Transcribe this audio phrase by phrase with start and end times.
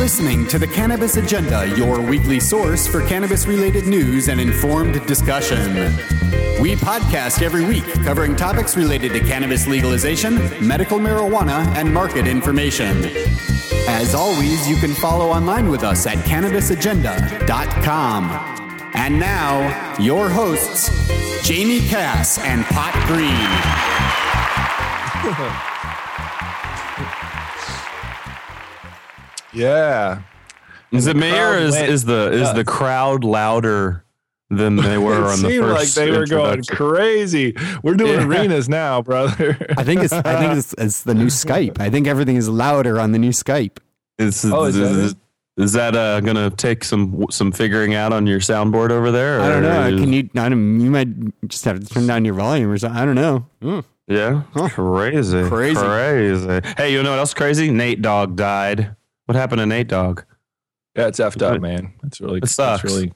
[0.00, 5.74] listening to the Cannabis Agenda, your weekly source for cannabis related news and informed discussion.
[6.58, 10.36] We podcast every week covering topics related to cannabis legalization,
[10.66, 13.04] medical marijuana, and market information.
[13.88, 18.30] As always, you can follow online with us at cannabisagenda.com.
[18.94, 20.88] And now, your hosts,
[21.46, 23.36] Jamie Cass and Pot Green.
[29.52, 30.22] Yeah.
[30.92, 32.54] Is it me or is, is the is nuts.
[32.54, 34.04] the crowd louder
[34.50, 35.96] than they were on the seemed first?
[35.96, 37.54] like they were going crazy.
[37.82, 38.26] We're doing Yeah.
[38.26, 39.56] arenas now, brother.
[39.78, 41.80] I think it's I think it's, it's the new Skype.
[41.80, 43.78] I think everything is louder on the new Skype.
[44.18, 45.14] Is, Oh, is that is,
[45.56, 49.40] is that uh, gonna take some some figuring out on your soundboard over there?
[49.40, 49.86] I don't know.
[49.88, 50.28] is- Can you?
[50.34, 51.08] I don't, you might
[51.48, 53.00] just have to turn down your volume or something.
[53.00, 53.46] I don't know.
[53.62, 53.84] Mm.
[54.08, 55.80] Yeah, crazy, Crazy.
[55.80, 56.60] crazy.
[56.76, 57.70] Hey, you know what else crazy?
[57.70, 58.96] Nate Dogg died.
[59.30, 60.22] What happened to Nate Dogg?
[60.96, 61.92] yeah, it's effed up, man.
[62.02, 62.82] It's really, It sucks.
[62.82, 63.12] It's really,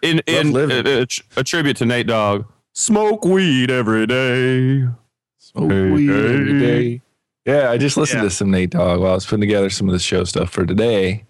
[0.00, 0.86] In in living.
[0.86, 2.46] a, a tribute to Nate Dogg.
[2.72, 4.88] Smoke weed every day.
[5.36, 6.34] Smoke Hey, weed hey.
[6.34, 7.00] every day.
[7.44, 8.30] Yeah, I just listened Yeah.
[8.30, 10.64] to some Nate Dogg while I was putting together some of the show stuff for
[10.64, 11.26] today.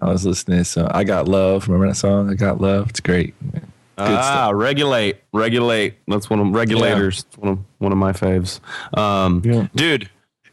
[0.00, 1.68] I was listening to some I Got Love.
[1.68, 2.30] Remember that song?
[2.30, 2.88] I Got Love.
[2.88, 3.34] It's great.
[3.52, 3.60] Good
[3.98, 5.96] ah, regulate, regulate.
[6.08, 7.26] That's one of regulators.
[7.28, 8.58] It's One of one of my faves.
[8.98, 9.68] Um, Yeah.
[9.74, 10.08] dude,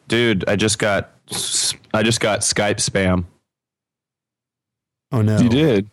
[0.09, 1.11] dude, I just got
[1.93, 3.25] I just got Skype spam.
[5.11, 5.37] Oh no!
[5.39, 5.89] You did?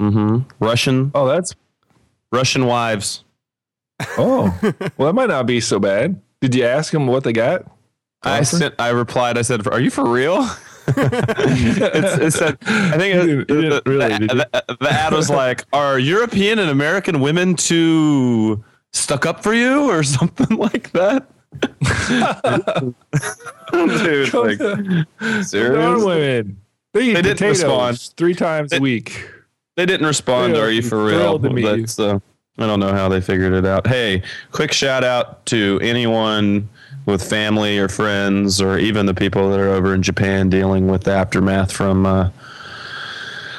[0.00, 0.48] Mm-hmm.
[0.64, 1.54] Russian Oh, that's,
[2.30, 3.24] Russian wives.
[4.18, 4.56] oh.
[4.96, 6.20] well, that might not be so bad.
[6.40, 7.64] Did you ask them what they got?
[8.22, 8.44] I Offer?
[8.56, 8.74] sent.
[8.78, 9.36] I replied.
[9.38, 10.38] I said, "Are you for real?"
[10.88, 12.58] it's, it said.
[12.66, 15.98] I think You it, didn't- you the, really, the, the- the ad was like, "Are
[15.98, 21.26] European and American women too stuck up for you, or something like that?"
[23.72, 26.04] Dude, like, Darn seriously?
[26.04, 26.56] women.
[26.92, 28.00] They eat They didn't potatoes respond.
[28.16, 29.28] three times They- a week.
[29.76, 30.54] They didn't respond.
[30.54, 31.18] They Are are you for real?
[31.18, 31.76] thrilled to meet you.
[31.80, 32.18] That's uh,
[32.58, 33.86] I don't know how they figured it out.
[33.86, 36.68] Hey, quick shout out to anyone
[37.06, 41.04] with family or friends, or even the people that are over in Japan dealing with
[41.04, 42.28] the aftermath from uh,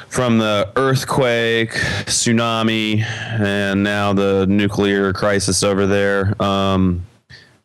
[0.08, 1.72] from the earthquake,
[2.06, 6.40] tsunami, and now the nuclear crisis over there.
[6.40, 7.04] Um,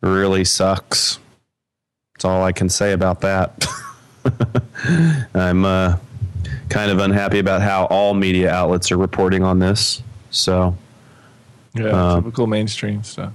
[0.02, 1.18] really sucks.
[2.14, 3.66] That's all I can say about that.
[5.34, 5.96] I'm uh,
[6.68, 10.02] kind of unhappy about how all media outlets are reporting on this.
[10.30, 10.76] So,
[11.74, 13.32] Yeah, Um, typical mainstream stuff.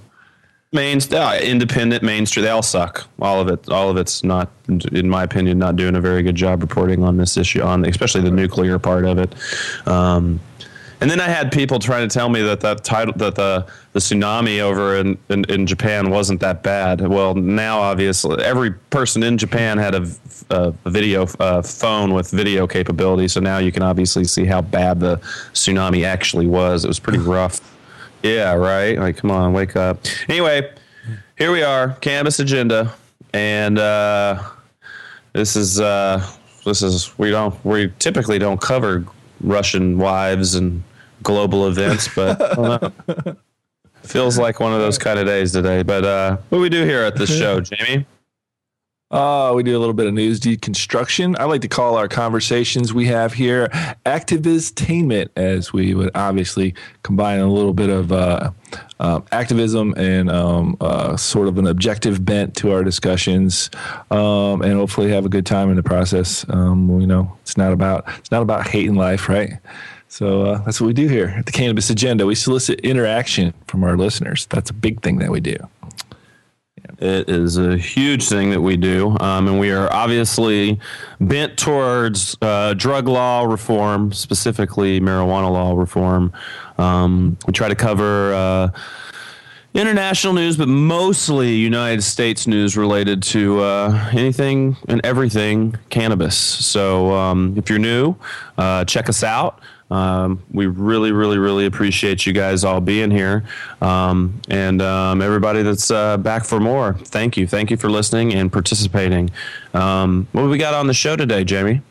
[0.72, 3.08] main, uh, independent, mainstream, they all suck.
[3.20, 6.36] All of it, all of it's not, in my opinion, not doing a very good
[6.36, 9.34] job reporting on this issue, on especially the nuclear part of it.
[9.88, 10.40] Um,
[11.02, 14.00] and then I had people trying to tell me that that title, that the the
[14.00, 17.08] tsunami over in, in, in Japan wasn't that bad.
[17.08, 19.96] Well, now obviously every person in Japan had
[20.50, 25.00] a video uh, phone with video capability, so now you can obviously see how bad
[25.00, 25.18] the
[25.54, 26.86] tsunami actually was.
[26.86, 27.62] It was pretty rough.
[28.24, 28.98] Yeah, right.
[28.98, 30.00] Like, come on, wake up.
[30.28, 30.72] Anyway,
[31.38, 32.94] here we are, Cannabis Agenda,
[33.34, 34.42] and uh,
[35.34, 36.26] this is uh,
[36.66, 39.06] this is we don't we typically don't cover
[39.46, 40.84] Russian wives and
[41.24, 42.94] global events, but
[44.04, 45.84] feels like one of those kind of days today.
[45.84, 48.06] But uh, what do we do here at this show, Jamie?
[49.12, 51.38] Uh, we do a little bit of news deconstruction.
[51.38, 53.68] I like to call our conversations we have here
[54.04, 56.74] activistainment, as we would obviously
[57.04, 58.50] combine a little bit of uh,
[59.00, 63.70] uh, activism and um, uh, sort of an objective bent to our discussions,
[64.10, 66.44] um, and hopefully have a good time in the process.
[66.50, 69.54] Um, you know, it's not about it's not about hating life, right?
[70.08, 72.26] So uh, that's what we do here at the Cannabis Agenda.
[72.26, 74.48] We solicit interaction from our listeners.
[74.48, 75.58] That's a big thing that we do.
[77.06, 80.80] It is a huge thing that we do, um, and we are obviously
[81.22, 86.34] bent towards uh, drug law reform, specifically marijuana law reform.
[86.80, 88.70] Um, we try to cover uh,
[89.76, 96.36] international news, but mostly United States news related to uh, anything and everything cannabis.
[96.36, 98.16] So um, if you're new,
[98.58, 99.60] uh, check us out.
[99.92, 103.44] Um, we really, really, really appreciate you guys all being here.
[103.82, 107.48] Um, and um, everybody that's uh, back for more, thank you.
[107.48, 109.30] Thank you for listening and participating.
[109.74, 111.82] Um, what we got on the show today, Jamie?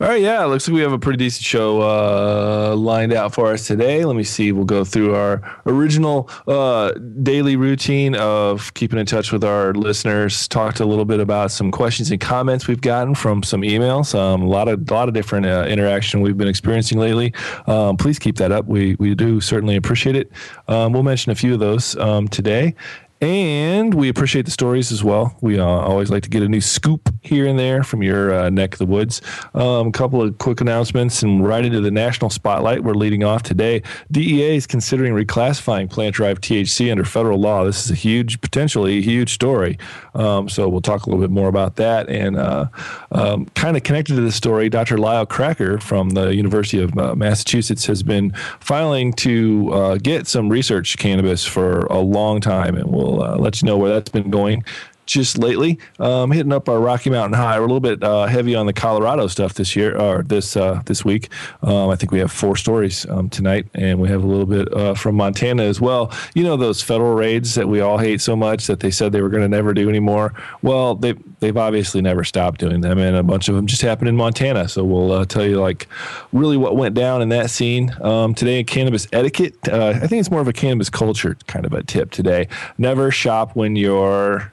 [0.00, 3.52] All right, yeah, looks like we have a pretty decent show uh, lined out for
[3.52, 4.04] us today.
[4.04, 4.50] Let me see.
[4.50, 6.92] We'll go through our original uh,
[7.22, 10.48] daily routine of keeping in touch with our listeners.
[10.48, 14.18] Talked a little bit about some questions and comments we've gotten from some emails.
[14.18, 17.34] Um, a lot of a lot of different uh, interaction we've been experiencing lately.
[17.66, 18.66] Um, please keep that up.
[18.66, 20.32] We we do certainly appreciate it.
[20.68, 22.74] Um, we'll mention a few of those um, today.
[23.22, 25.36] And we appreciate the stories as well.
[25.40, 28.50] We uh, always like to get a new scoop here and there from your uh,
[28.50, 29.22] neck of the woods.
[29.54, 32.82] Um, a couple of quick announcements and right into the national spotlight.
[32.82, 33.84] We're leading off today.
[34.10, 37.64] DEA is considering reclassifying plant derived THC under federal law.
[37.64, 39.78] This is a huge, potentially huge story.
[40.16, 42.08] Um, so we'll talk a little bit more about that.
[42.08, 42.66] And uh,
[43.12, 44.98] um, kind of connected to the story, Dr.
[44.98, 50.48] Lyle Craker from the University of uh, Massachusetts has been filing to uh, get some
[50.48, 54.30] research cannabis for a long time, and we'll uh, let you know where that's been
[54.30, 54.64] going
[55.06, 55.78] just lately.
[55.98, 57.58] Um, hitting up our Rocky Mountain High.
[57.58, 60.82] We're a little bit uh, heavy on the Colorado stuff this year or this uh,
[60.86, 61.28] this week.
[61.62, 64.72] Um, I think we have four stories um, tonight, and we have a little bit
[64.72, 66.12] uh, from Montana as well.
[66.34, 69.22] You know those federal raids that we all hate so much that they said they
[69.22, 70.34] were going to never do anymore.
[70.62, 74.08] Well, they they've obviously never stopped doing them, and a bunch of them just happened
[74.08, 74.68] in Montana.
[74.68, 75.88] So we'll uh, tell you like
[76.32, 79.56] really what went down in that scene um, today in cannabis etiquette.
[79.68, 82.48] Uh, I think it's more of a cannabis culture kind of a tip today.
[82.78, 84.51] Never shop when you're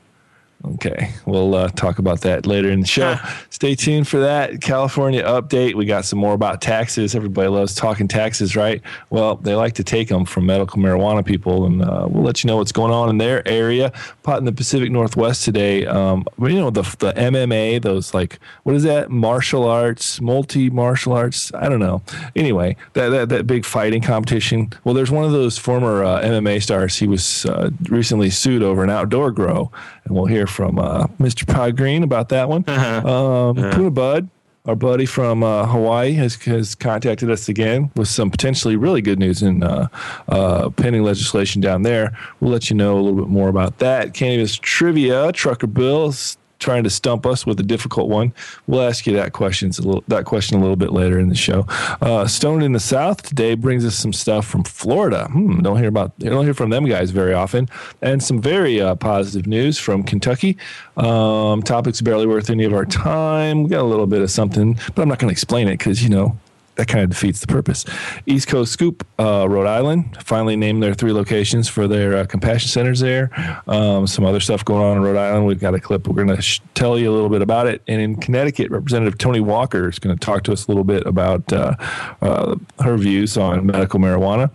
[0.66, 3.16] Okay, we'll uh, talk about that later in the show.
[3.50, 5.76] Stay tuned for that California update.
[5.76, 7.16] We got some more about taxes.
[7.16, 8.82] Everybody loves talking taxes, right?
[9.10, 12.50] Well, they like to take them from medical marijuana people, and uh, we'll let you
[12.50, 13.94] know what's going on in their area.
[14.24, 15.86] Pot in the Pacific Northwest today.
[15.86, 19.10] Um, you know the the MMA, those like what is that?
[19.10, 21.54] Martial arts, multi martial arts.
[21.54, 22.02] I don't know.
[22.36, 24.74] Anyway, that, that that big fighting competition.
[24.84, 26.98] Well, there's one of those former uh, MMA stars.
[26.98, 29.72] He was uh, recently sued over an outdoor grow,
[30.10, 31.48] and we'll hear from uh, Mr.
[31.48, 32.68] Pod Green about that one.
[32.68, 34.30] Um, Puna Bud,
[34.66, 39.20] our buddy from uh, Hawaii, has, has contacted us again with some potentially really good
[39.20, 39.88] news in uh,
[40.28, 42.18] uh, pending legislation down there.
[42.40, 44.14] We'll let you know a little bit more about that.
[44.16, 48.34] Cannabis trivia, Trucker Bill's trying to stump us with a difficult one.
[48.68, 51.36] We'll ask you that questions a little that question a little bit later in the
[51.36, 51.66] show.
[52.02, 55.26] Uh, Stone in the South today brings us some stuff from Florida.
[55.26, 57.68] Hmm, don't hear about don't hear from them guys very often,
[58.02, 60.58] and some very uh, positive news from Kentucky.
[60.98, 63.64] Um, topics barely worth any of our time.
[63.64, 66.04] We got a little bit of something, but I'm not going to explain it because
[66.04, 66.38] you know
[66.80, 67.84] that kind of defeats the purpose.
[68.26, 72.70] East Coast Scoop, uh, Rhode Island, finally named their three locations for their uh, compassion
[72.70, 73.30] centers there.
[73.68, 75.46] Um, some other stuff going on in Rhode Island.
[75.46, 76.08] We've got a clip.
[76.08, 77.82] We're going to sh- tell you a little bit about it.
[77.90, 81.06] And in Connecticut, Representative Toni Walker is going to talk to us a little bit
[81.06, 81.76] about uh,
[82.22, 84.50] uh, her views on medical marijuana.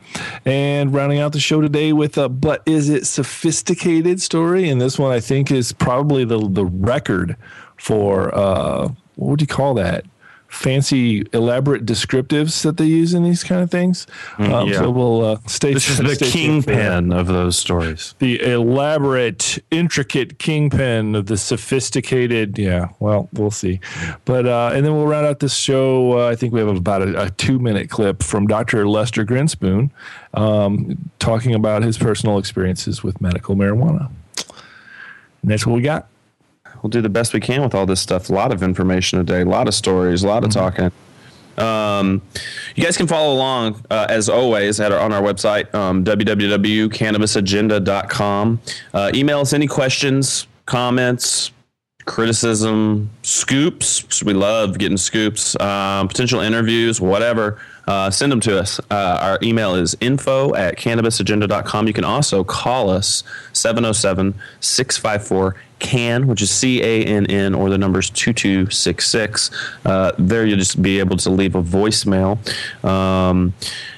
[0.46, 4.70] And rounding out the show today with a "But is it sophisticated?" story.
[4.70, 7.36] And this one, I think, is probably the the record
[7.76, 10.06] for uh, what would you call that?
[10.54, 14.06] Fancy, elaborate descriptives that they use in these kind of things.
[14.38, 14.78] Um, yeah.
[14.78, 15.74] So we'll uh, stay.
[15.74, 16.76] This is the stay tuned for that.
[16.76, 18.14] kingpin of those stories.
[18.18, 22.58] The elaborate, intricate kingpin of the sophisticated.
[22.58, 23.80] Yeah, well, we'll see.
[24.24, 26.20] But uh, and then we'll round out this show.
[26.20, 28.88] Uh, I think we have about a, a two-minute clip from Dr.
[28.88, 29.90] Lester Grinspoon
[30.34, 34.10] um, talking about his personal experiences with medical marijuana.
[35.42, 36.08] And that's what we got.
[36.84, 38.28] We'll do the best we can with all this stuff.
[38.28, 40.92] A lot of information today, a lot of stories, a lot of talking.
[41.56, 42.20] Um,
[42.76, 48.60] you guys can follow along uh, as always at our, on our website, um, www.cannabisagenda.com.
[48.92, 51.52] Uh, email us any questions, comments,
[52.04, 54.22] criticism, scoops.
[54.22, 57.58] We love getting scoops, um, potential interviews, whatever.
[57.88, 58.78] Uh, send them to us.
[58.90, 61.86] Uh, our email is info at cannabisagenda.com.
[61.86, 63.24] You can also call us
[63.54, 69.50] 707 654 CAN, which is C A N N, or the number's 2266.
[69.84, 72.38] Uh, there you'll just be able to leave a voicemail.
[72.84, 73.52] Um,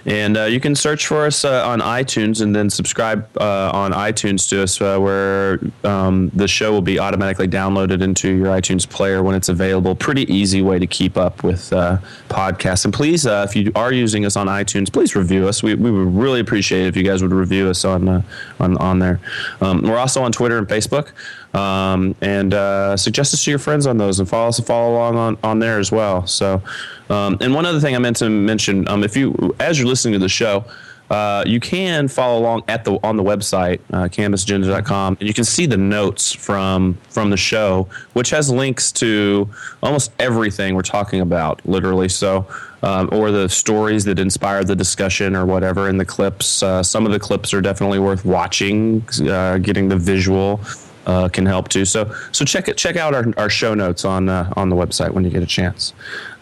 [0.04, 3.92] and uh, you can search for us uh, on iTunes and then subscribe uh, on
[3.92, 8.88] iTunes to us, uh, where um, the show will be automatically downloaded into your iTunes
[8.88, 9.94] player when it's available.
[9.94, 12.84] Pretty easy way to keep up with uh, podcasts.
[12.84, 15.62] And please, if you are using us on iTunes, please review us.
[15.62, 18.24] We, we would really appreciate it if you guys would review us on
[18.60, 19.20] on on there.
[19.60, 21.12] Um, we're also on Twitter and Facebook.
[21.56, 24.92] Um, and uh, suggest us to your friends on those and follow us and follow
[24.92, 26.26] along on, on there as well.
[26.26, 26.62] So,
[27.08, 30.12] um, and one other thing I meant to mention, um, if you, as you're listening
[30.12, 30.66] to the show,
[31.10, 35.44] uh, you can follow along at the on the website uh, cannabisagenda.com and you can
[35.44, 39.48] see the notes from from the show which has links to
[39.84, 42.08] almost everything we're talking about literally.
[42.08, 42.44] So
[42.82, 46.62] um, or the stories that inspire the discussion or whatever in the clips.
[46.62, 50.60] Uh, some of the clips are definitely worth watching uh, getting the visual
[51.06, 51.84] uh, can help too.
[51.84, 55.10] So so check it check out our, our show notes on uh, on the website
[55.10, 55.92] when you get a chance.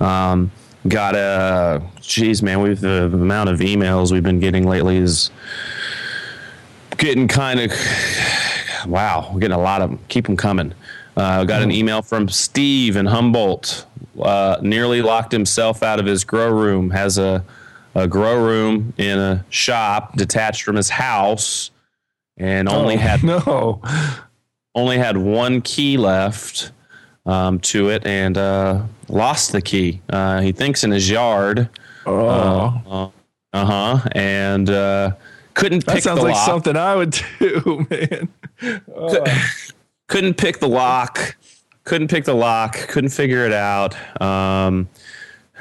[0.01, 0.51] Um,
[0.89, 5.31] got a geez man, we've the amount of emails we've been getting lately is
[6.99, 7.73] getting kind of
[8.87, 9.31] wow.
[9.33, 9.99] We're getting a lot of them.
[10.09, 10.75] Keep them coming.
[11.17, 13.87] Uh, got an email from Steve in Humboldt.
[14.21, 16.91] Uh, nearly locked himself out of his grow room.
[16.91, 17.45] Has a
[17.95, 21.71] a grow room in a shop detached from his house,
[22.37, 23.81] and only Oh, had no.
[24.75, 26.73] Only had one key left
[27.27, 30.01] um, to it, and uh, lost the key.
[30.11, 31.69] Uh, he thinks in his yard.
[32.07, 33.13] Oh,
[33.53, 34.09] Uh huh.
[34.13, 35.13] And uh,
[35.55, 36.47] couldn't that pick sounds like lock.
[36.47, 38.29] something I would do, man.
[40.09, 41.37] couldn't pick the lock.
[41.85, 42.75] Couldn't pick the lock.
[42.89, 43.95] Couldn't figure it out.
[44.21, 44.89] Um,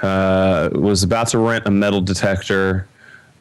[0.02, 2.88] uh, was about to rent a metal detector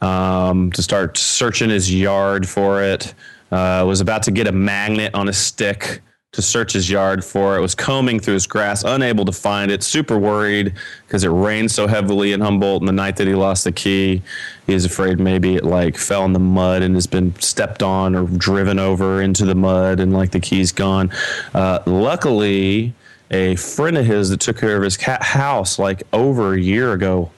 [0.01, 3.15] um, to start searching his yard for it.
[3.53, 6.01] Uh, was about to get a magnet on a stick
[6.33, 7.61] to search his yard for it.
[7.61, 9.83] Was combing through his grass, unable to find it.
[9.83, 10.73] Super worried
[11.07, 12.81] because it rained so heavily in Humboldt.
[12.81, 14.23] And the night that he lost the key,
[14.67, 18.27] he's afraid maybe it like fell in the mud and has been stepped on or
[18.27, 21.11] driven over into the mud, and like the key's gone.
[21.53, 22.95] Uh, luckily,
[23.31, 26.93] a friend of his that took care of his cat house like over a year
[26.93, 27.31] ago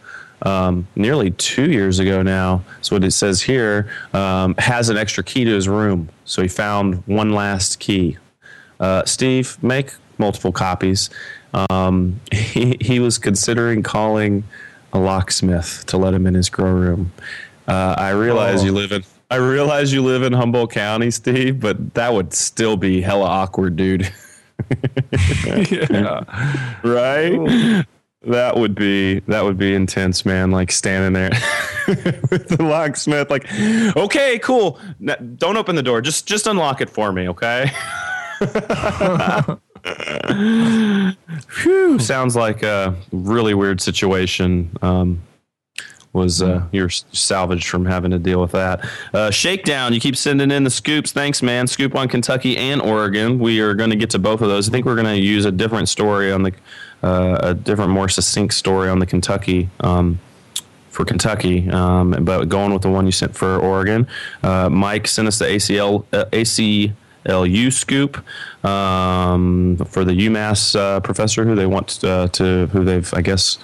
[0.45, 2.63] um, nearly two years ago now.
[2.77, 3.91] That's what it says here.
[4.13, 8.19] Um, has an extra key to his room, so he found one last key.
[8.81, 11.11] Uh, Steve, make multiple copies.
[11.71, 14.45] Um, he he was considering calling
[14.93, 17.13] a locksmith to let him in his grow room.
[17.67, 18.67] Uh, I realize Oh.
[18.67, 19.03] you live in.
[19.31, 23.75] I realize you live in Humboldt County, Steve, but that would still be hella awkward,
[23.75, 24.13] dude.
[25.91, 26.21] yeah.
[26.85, 27.85] right?
[28.27, 30.51] That would be that would be intense, man.
[30.51, 31.31] Like standing there
[31.87, 33.47] with the locksmith, like,
[33.97, 34.79] okay, cool.
[35.37, 36.01] Don't open the door.
[36.01, 37.71] Just just unlock it for me, okay?
[41.49, 44.71] Phew, sounds like a really weird situation.
[44.81, 45.23] Um,
[46.15, 48.89] was uh, you're salvaged from having to deal with that.
[49.13, 51.13] Uh, Shakedown, you keep sending in the scoops.
[51.13, 51.67] Thanks, man.
[51.67, 53.39] Scoop on Kentucky and Oregon.
[53.39, 54.69] We are going to get to both of those.
[54.69, 56.53] I think we're going to use a different story on the,
[57.05, 59.69] uh, a different, more succinct story on the Kentucky.
[59.81, 60.19] Um,
[60.95, 64.07] for Kentucky, um, but going with the one you sent for Oregon.
[64.45, 68.17] Uh, Mike sent us the ACL uh, ACLU scoop
[68.65, 73.59] um, for the UMass uh, professor who they want uh, to who they've I guess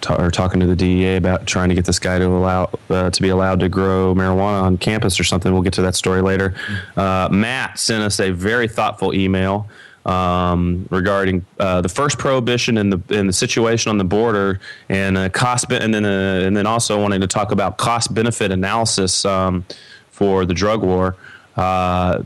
[0.00, 3.10] ta- are talking to the DEA about trying to get this guy to allow uh,
[3.10, 5.52] to be allowed to grow marijuana on campus or something.
[5.52, 6.54] We'll get to that story later.
[6.96, 9.68] Uh, Matt sent us a very thoughtful email
[10.06, 15.16] um, regarding uh, the first prohibition and the and the situation on the border and
[15.16, 19.24] uh, cost be- and then and then also wanting to talk about cost benefit analysis
[19.24, 19.64] um,
[20.10, 21.16] for the drug war.
[21.56, 22.22] Uh,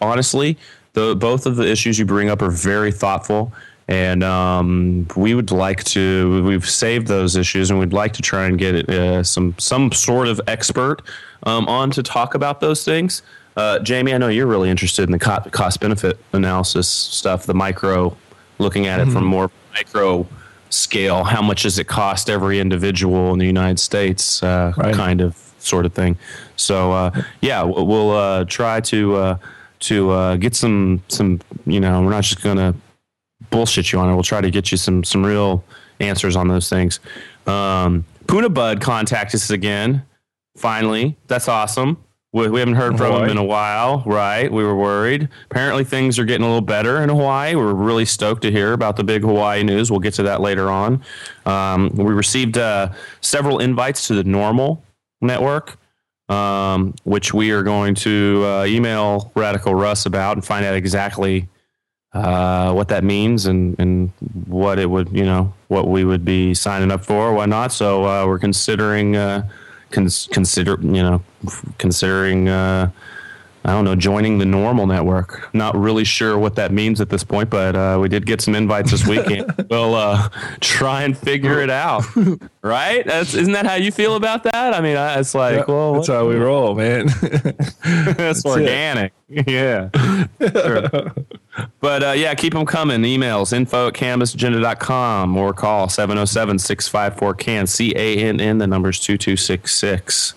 [0.00, 0.56] honestly,
[0.94, 3.52] the both of the issues you bring up are very thoughtful.
[3.88, 6.44] And um, we would like to.
[6.44, 10.28] We've saved those issues, and we'd like to try and get uh, some some sort
[10.28, 11.02] of expert
[11.42, 13.22] um, on to talk about those things.
[13.56, 18.16] Uh, Jamie, I know you're really interested in the cost benefit analysis stuff, the micro,
[18.58, 20.26] looking at it from more micro
[20.70, 21.24] scale.
[21.24, 24.42] How much does it cost every individual in the United States?
[24.42, 24.94] Uh, Right.
[24.94, 26.16] Kind of sort of thing.
[26.56, 29.38] So uh, yeah, we'll, we'll uh, try to uh,
[29.80, 31.40] to uh, get some some.
[31.66, 32.74] You know, we're not just gonna
[33.50, 34.14] bullshit you on it.
[34.14, 35.64] We'll try to get you some some real
[35.98, 37.00] answers on those things.
[37.46, 40.02] Um, Puna Bud contacted us again.
[40.56, 41.98] Finally, that's awesome.
[42.32, 44.50] We, we haven't heard from him in a while, right?
[44.50, 45.28] We were worried.
[45.46, 47.56] Apparently, things are getting a little better in Hawaii.
[47.56, 49.90] We're really stoked to hear about the big Hawaii news.
[49.90, 51.02] We'll get to that later on.
[51.44, 54.80] Um, we received uh, several invites to the NORML
[55.20, 55.76] Network,
[56.28, 61.48] um, which we are going to uh, email Radical Russ about and find out exactly
[62.12, 64.12] uh, what that means and, and
[64.46, 67.72] what it would, you know, what we would be signing up for, why not.
[67.72, 69.48] So uh, we're considering, uh,
[69.90, 71.22] cons- consider, you know,
[71.78, 72.90] considering, uh,
[73.64, 75.52] I don't know, joining the NORML network.
[75.52, 78.54] Not really sure what that means at this point, but uh, we did get some
[78.54, 79.52] invites this weekend.
[79.70, 80.30] we'll uh,
[80.60, 82.04] try and figure it out,
[82.62, 83.04] right?
[83.04, 84.72] That's, isn't that how you feel about that?
[84.72, 87.06] I mean, I, it's like, well, That's how we roll, man.
[87.84, 89.12] that's organic.
[89.46, 89.90] Yeah.
[90.40, 91.12] Sure.
[91.80, 93.02] But uh, yeah, keep them coming.
[93.02, 98.58] Emails info at cannabisagenda.com or call 707 654 CAN, C A N N.
[98.58, 100.34] The number's 2266.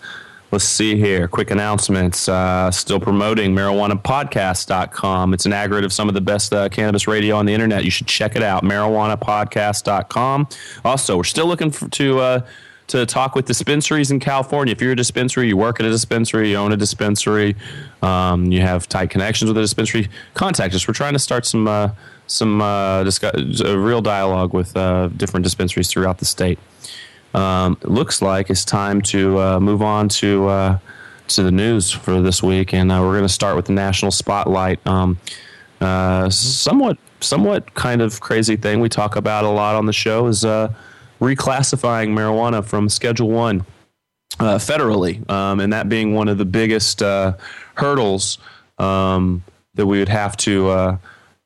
[0.51, 1.27] Let's see here.
[1.27, 2.29] Quick announcements.
[2.29, 5.33] Uh, still promoting marijuanapodcast.com.
[5.33, 7.83] It's an aggregate of some of the best uh, cannabis radio on the internet.
[7.83, 8.63] You should check it out.
[8.63, 10.47] marijuanapodcast.com.
[10.85, 12.43] Also, we're still looking for, to.
[12.87, 14.71] To talk with dispensaries in California.
[14.71, 17.55] If you're a dispensary, you work at a dispensary, you own a dispensary,
[18.01, 20.87] um, you have tight connections with a dispensary, contact us.
[20.87, 21.89] We're trying to start some uh,
[22.27, 26.59] some uh, discuss- a real dialogue with uh, different dispensaries throughout the state.
[27.33, 30.77] Um, it looks like it's time to uh, move on to uh,
[31.29, 34.11] to the news for this week, and uh, we're going to start with the national
[34.11, 34.85] spotlight.
[34.85, 35.17] Um,
[35.81, 40.27] uh, somewhat, somewhat kind of crazy thing we talk about a lot on the show
[40.27, 40.71] is uh,
[41.23, 43.65] reclassifying marijuana from Schedule One
[44.39, 47.33] uh, federally, um, and that being one of the biggest uh,
[47.75, 48.37] hurdles
[48.77, 49.43] um,
[49.75, 50.97] that we would have to uh,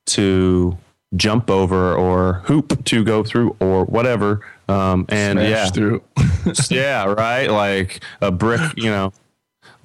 [0.08, 0.78] to
[1.16, 4.46] jump over or hoop to go through or whatever.
[4.68, 6.04] Um, and Smash yeah, through.
[6.70, 7.48] yeah, right.
[7.50, 9.14] Like a brick, you know,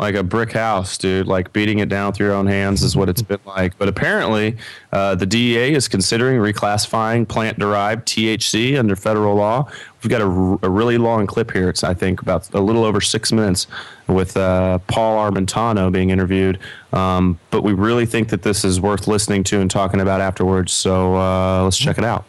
[0.03, 1.29] like a brick house, dude.
[1.29, 3.79] Like beating it down with your own hands is what it's been like.
[3.79, 4.57] But apparently,
[4.93, 9.71] uh, the DEA is considering reclassifying plant-derived THC under federal law.
[10.03, 11.69] We've got a really long clip here.
[11.69, 13.69] It's I think about a little over six minutes
[14.09, 16.59] with uh, Paul Armentano being interviewed.
[16.93, 20.73] Um, but we really think that this is worth listening to and talking about afterwards.
[20.73, 22.25] So uh, let's check it out.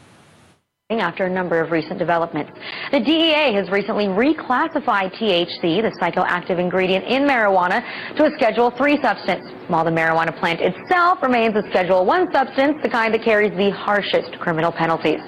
[1.00, 2.52] After a number of recent developments,
[2.92, 7.84] the DEA has recently reclassified THC, the psychoactive ingredient in marijuana,
[8.18, 12.78] to a Schedule 3 substance, while the marijuana plant itself remains a Schedule 1 substance,
[12.82, 15.20] the kind that carries the harshest criminal penalties.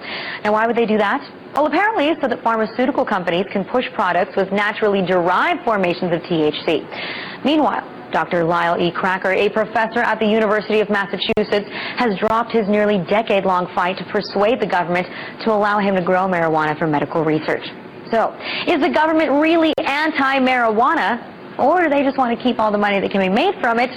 [0.43, 1.21] Now, why would they do that?
[1.53, 6.83] Well, apparently so that pharmaceutical companies can push products with naturally derived formations of THC.
[7.45, 8.45] Meanwhile, Dr.
[8.45, 8.93] Lyle E.
[8.93, 11.67] Craker, a professor at the University of Massachusetts,
[11.99, 15.05] has dropped his nearly decade-long fight to persuade the government
[15.43, 17.67] to allow him to grow marijuana for medical research.
[18.11, 18.31] So,
[18.71, 23.01] is the government really anti-marijuana, or do they just want to keep all the money
[23.01, 23.91] that can be made from it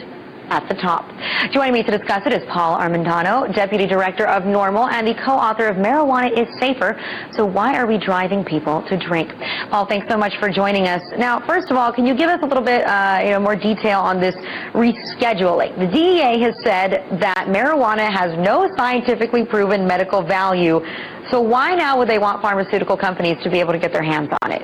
[0.50, 1.04] at the top.
[1.52, 5.66] Joining me to discuss it is Paul Armentano, Deputy Director of NORML and the co-author
[5.66, 6.98] of Marijuana is Safer.
[7.32, 9.32] So why are we driving people to drink?
[9.70, 11.02] Paul, thanks so much for joining us.
[11.16, 13.56] Now, first of all, can you give us a little bit uh, you know, more
[13.56, 14.34] detail on this
[14.72, 15.78] rescheduling?
[15.78, 20.80] The DEA has said that marijuana has no scientifically proven medical value.
[21.30, 24.30] So why now would they want pharmaceutical companies to be able to get their hands
[24.42, 24.62] on it?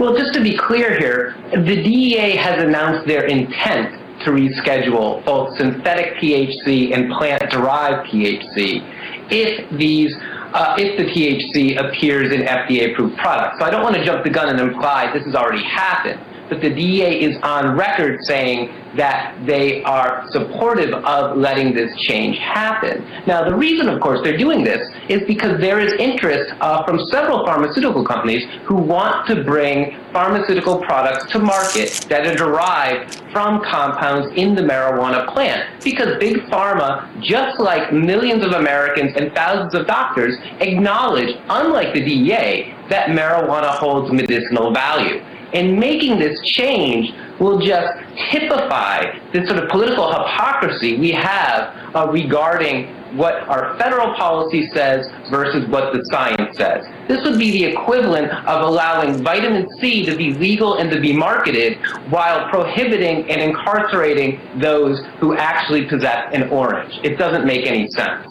[0.00, 5.56] Well, just to be clear here, the DEA has announced their intent to reschedule both
[5.56, 8.82] synthetic THC and plant-derived THC
[9.30, 10.14] if these
[10.52, 13.58] uh, if the THC appears in FDA-approved products.
[13.60, 16.60] So I don't want to jump the gun and imply this has already happened, but
[16.60, 23.04] the DEA is on record saying that they are supportive of letting this change happen.
[23.26, 26.98] Now, the reason, of course, they're doing this is because there is interest uh, from
[27.06, 33.62] several pharmaceutical companies who want to bring pharmaceutical products to market that are derived from
[33.62, 35.68] compounds in the marijuana plant.
[35.84, 42.04] Because Big Pharma, just like millions of Americans and thousands of doctors, acknowledge, unlike the
[42.04, 45.22] DEA, that marijuana holds medicinal value.
[45.52, 47.92] And making this change will just
[48.30, 55.10] typify this sort of political hypocrisy we have uh, regarding what our federal policy says
[55.30, 56.86] versus what the science says.
[57.08, 61.12] This would be the equivalent of allowing vitamin C to be legal and to be
[61.12, 61.78] marketed
[62.10, 67.00] while prohibiting and incarcerating those who actually possess an orange.
[67.02, 68.26] It doesn't make any sense.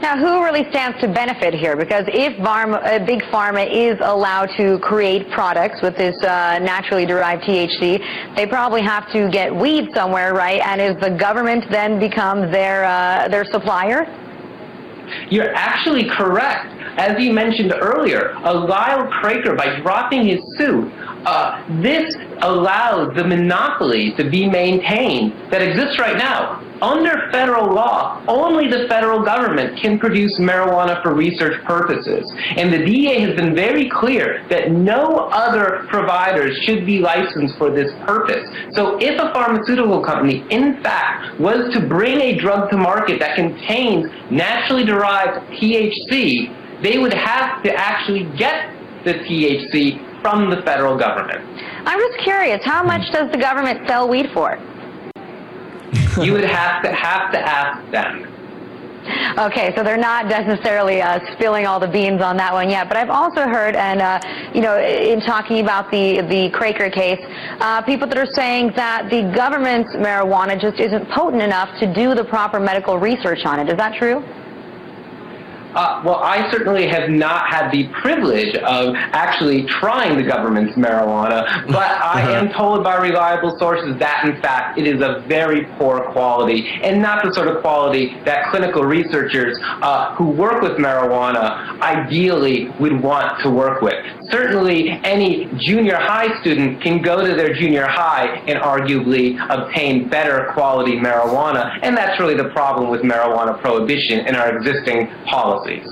[0.00, 1.74] Now, who really stands to benefit here?
[1.74, 7.44] Because if pharma, Big Pharma is allowed to create products with this uh, naturally derived
[7.44, 10.60] THC, they probably have to get weed somewhere, right?
[10.60, 14.04] And is the government then become their uh, their supplier?
[15.30, 16.75] You're actually correct.
[16.96, 20.90] As you mentioned earlier, uh, Lyle Craker, by dropping his suit,
[21.26, 26.62] uh, this allowed the monopoly to be maintained that exists right now.
[26.82, 32.30] Under federal law, only the federal government can produce marijuana for research purposes.
[32.56, 37.70] And the DEA has been very clear that no other providers should be licensed for
[37.70, 38.46] this purpose.
[38.72, 43.36] So if a pharmaceutical company, in fact, was to bring a drug to market that
[43.36, 48.72] contains naturally derived THC, they would have to actually get
[49.04, 51.40] the THC from the federal government.
[51.86, 54.58] I'm just curious, how much does the government sell weed for?
[56.24, 58.32] you would have to have to ask them.
[59.38, 62.88] Okay, so they're not necessarily uh, spilling all the beans on that one yet.
[62.88, 64.18] But I've also heard, and uh,
[64.52, 67.20] you know, in talking about the the Craker case,
[67.60, 72.14] uh, people that are saying that the government's marijuana just isn't potent enough to do
[72.14, 73.68] the proper medical research on it.
[73.68, 74.24] Is that true?
[75.76, 81.66] Uh, well, I certainly have not had the privilege of actually trying the government's marijuana,
[81.66, 81.76] but
[82.16, 86.66] I am told by reliable sources that, in fact, it is of very poor quality
[86.82, 92.70] and not the sort of quality that clinical researchers uh, who work with marijuana ideally
[92.80, 94.02] would want to work with.
[94.30, 100.50] Certainly, any junior high student can go to their junior high and arguably obtain better
[100.54, 105.08] quality marijuana, and that's really the problem with marijuana prohibition in our existing
[105.66, 105.88] policies.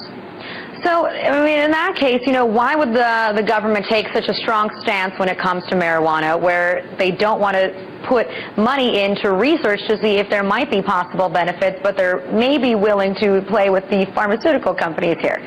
[0.84, 4.28] So, I mean, in that case, you know, why would the, the government take such
[4.28, 7.72] a strong stance when it comes to marijuana, where they don't want to
[8.06, 8.26] put
[8.58, 13.14] money into research to see if there might be possible benefits, but they're maybe willing
[13.14, 15.40] to play with the pharmaceutical companies here?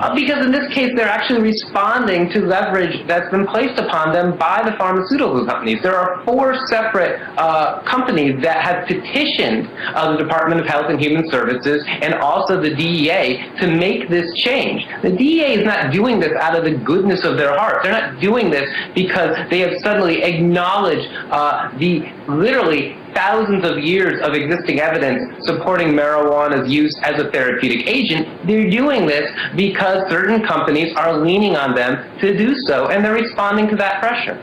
[0.00, 4.36] Uh, because in this case, they're actually responding to leverage that's been placed upon them
[4.38, 5.82] by the pharmaceutical companies.
[5.82, 10.98] There are four separate uh, companies that have petitioned uh, the Department of Health and
[10.98, 14.86] Human Services and also the DEA to make this change.
[15.02, 17.82] The DEA is not doing this out of the goodness of their heart.
[17.82, 24.20] They're not doing this because they have suddenly acknowledged uh, the literally thousands of years
[24.22, 28.46] of existing evidence supporting marijuana's use as a therapeutic agent.
[28.46, 33.14] They're doing this because certain companies are leaning on them to do so, and they're
[33.14, 34.36] responding to that pressure.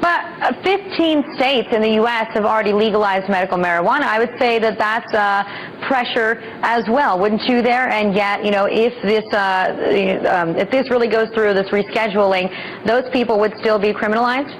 [0.00, 2.28] But uh, 15 states in the U.S.
[2.34, 4.02] have already legalized medical marijuana.
[4.02, 5.44] I would say that that's uh,
[5.86, 7.62] pressure as well, wouldn't you?
[7.62, 11.68] There, and yet, you know, if this uh, um, if this really goes through this
[11.70, 12.48] rescheduling,
[12.86, 14.50] those people would still be criminalized.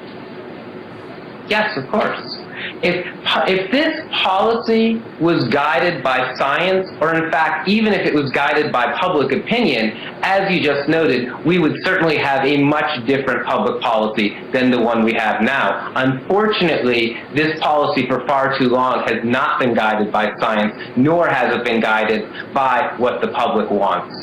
[1.49, 2.40] Yes, of course.
[2.83, 3.07] If,
[3.49, 8.73] if this policy was guided by science, or in fact, even if it was guided
[8.73, 9.91] by public opinion,
[10.23, 14.81] as you just noted, we would certainly have a much different public policy than the
[14.81, 15.93] one we have now.
[15.97, 21.55] Unfortunately, this policy for far too long has not been guided by science, nor has
[21.55, 24.15] it been guided by what the public wants.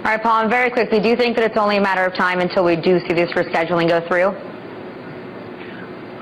[0.00, 2.14] All right, Paul, and very quickly, do you think that it's only a matter of
[2.14, 4.34] time until we do see this rescheduling go through?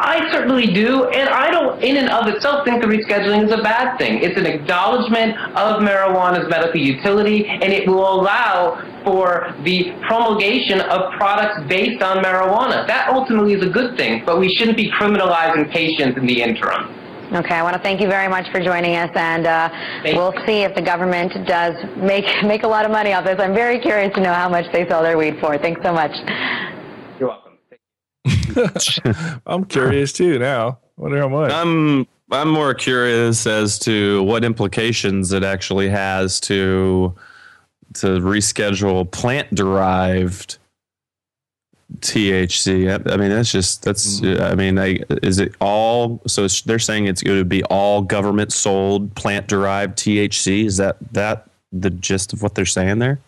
[0.00, 3.62] I certainly do, and I don't, in and of itself, think the rescheduling is a
[3.62, 4.22] bad thing.
[4.22, 11.12] It's an acknowledgement of marijuana's medical utility, and it will allow for the promulgation of
[11.14, 12.86] products based on marijuana.
[12.86, 16.94] That ultimately is a good thing, but we shouldn't be criminalizing patients in the interim.
[17.34, 19.68] Okay, I want to thank you very much for joining us, and uh,
[20.14, 23.38] we'll see if the government does make make a lot of money off this.
[23.38, 25.58] I'm very curious to know how much they sell their weed for.
[25.58, 26.12] Thanks so much.
[29.46, 30.78] I'm curious too now.
[30.96, 31.52] Wonder how much.
[31.52, 37.14] I'm I'm more curious as to what implications it actually has to
[37.94, 40.58] to reschedule plant derived
[42.00, 42.88] THC.
[42.88, 44.22] I, I mean, that's just that's.
[44.22, 46.20] I mean, I, is it all?
[46.26, 50.66] So they're saying it's going to be all government sold plant derived THC.
[50.66, 53.20] Is that that the gist of what they're saying there?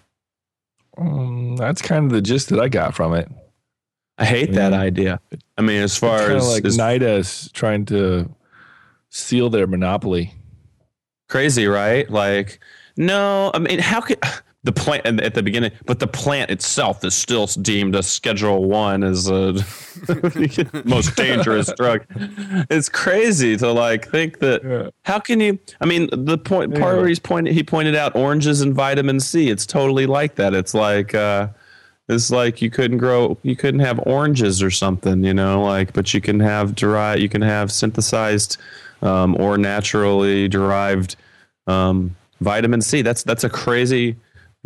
[0.98, 3.30] Um, that's kind of the gist that I got from it.
[4.20, 5.18] I hate that idea.
[5.58, 8.28] I mean, as far of as, like as NIDA's trying to
[9.08, 10.34] seal their monopoly.
[11.28, 12.08] crazy, right?
[12.10, 12.60] Like,
[12.96, 14.18] no, I mean, how could
[14.62, 19.02] the plant at the beginning, but the plant itself is still deemed a Schedule One
[19.02, 19.54] as a
[20.84, 22.04] most dangerous drug.
[22.68, 24.62] It's crazy to like think that.
[24.62, 24.90] Yeah.
[25.04, 25.58] How can you?
[25.80, 26.98] I mean, the point part Yeah.
[27.00, 29.48] where he's pointed, he pointed out oranges and vitamin C.
[29.48, 30.52] It's totally like that.
[30.52, 31.14] It's like.
[31.14, 31.48] uh
[32.10, 36.12] it's like you couldn't grow, you couldn't have oranges or something, you know, like, but
[36.12, 38.56] you can have derived, you can have synthesized
[39.00, 41.16] um, or naturally derived
[41.66, 43.02] um, vitamin C.
[43.02, 44.16] That's that's a crazy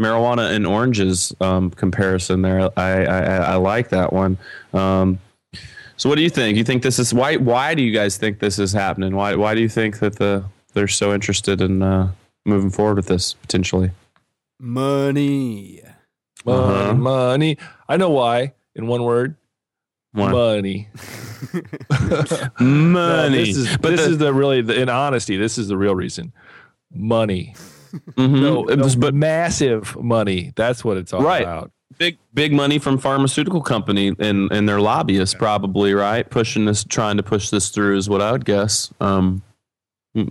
[0.01, 2.71] marijuana and oranges um, comparison there.
[2.79, 4.39] I, I I like that one.
[4.73, 5.19] Um,
[5.97, 6.57] so what do you think?
[6.57, 7.37] You think this is why?
[7.37, 9.15] Why do you guys think this is happening?
[9.15, 12.11] Why why do you think that the they're so interested in uh,
[12.45, 13.91] moving forward with this potentially?
[14.59, 15.83] Money.
[16.45, 16.95] Money, Uh-huh.
[16.95, 17.59] money.
[17.89, 18.53] I know why.
[18.75, 19.37] In one word,
[20.13, 20.31] Why?
[20.33, 20.89] money.
[22.61, 22.61] Money.
[22.61, 25.37] No, this is but this the- is the really the, in honesty.
[25.37, 26.33] This is the real reason.
[26.93, 27.55] Money.
[28.17, 28.41] mhm.
[28.41, 30.53] No, It no, but massive money.
[30.57, 31.43] That's what it's all Right.
[31.43, 31.71] about.
[31.99, 37.17] big big money from pharmaceutical company and and their lobbyists probably right pushing this trying
[37.17, 38.93] to push this through is what I would guess.
[39.01, 39.43] Um,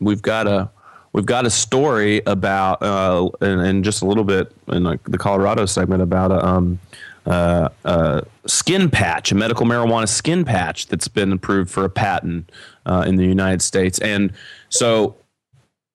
[0.02, 0.70] we've got a
[1.14, 5.18] we've got a story about uh, in, in just a little bit in like the
[5.18, 6.80] Colorado segment about a um,
[7.26, 12.52] uh, uh, skin patch, a medical marijuana skin patch that's been approved for a patent
[12.86, 14.34] uh, in the United States, and
[14.70, 15.16] so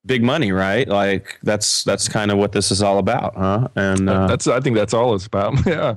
[0.07, 0.89] big money, right?
[0.89, 3.69] Like that's that's kind of what this is all about, huh?
[3.77, 5.55] And uh, that's I think that's all it's about.
[5.67, 5.97] yeah.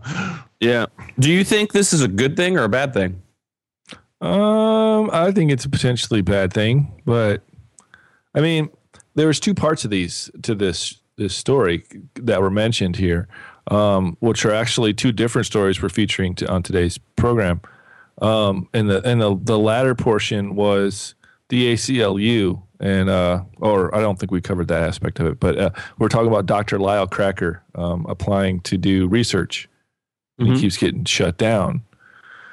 [0.59, 0.85] yeah.
[1.19, 3.21] Do you think this is a good thing or a bad thing?
[4.19, 7.41] Um, I think it's a potentially bad thing, but
[8.35, 8.69] I mean,
[9.15, 11.83] there's two parts of these to this this story
[12.15, 13.27] that were mentioned here,
[13.69, 17.61] um, which are actually two different stories we're featuring to, on today's program.
[18.21, 21.15] Um, and the and the, the latter portion was
[21.49, 25.57] the ACLU, and uh, or I don't think we covered that aspect of it, but
[25.57, 25.69] uh,
[25.99, 26.79] we're talking about Dr.
[26.79, 29.67] Lyle Craker um, applying to do research.
[30.39, 30.55] And Mhm.
[30.55, 31.81] He keeps getting shut down.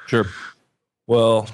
[0.07, 0.25] Sure.
[1.07, 1.47] Well,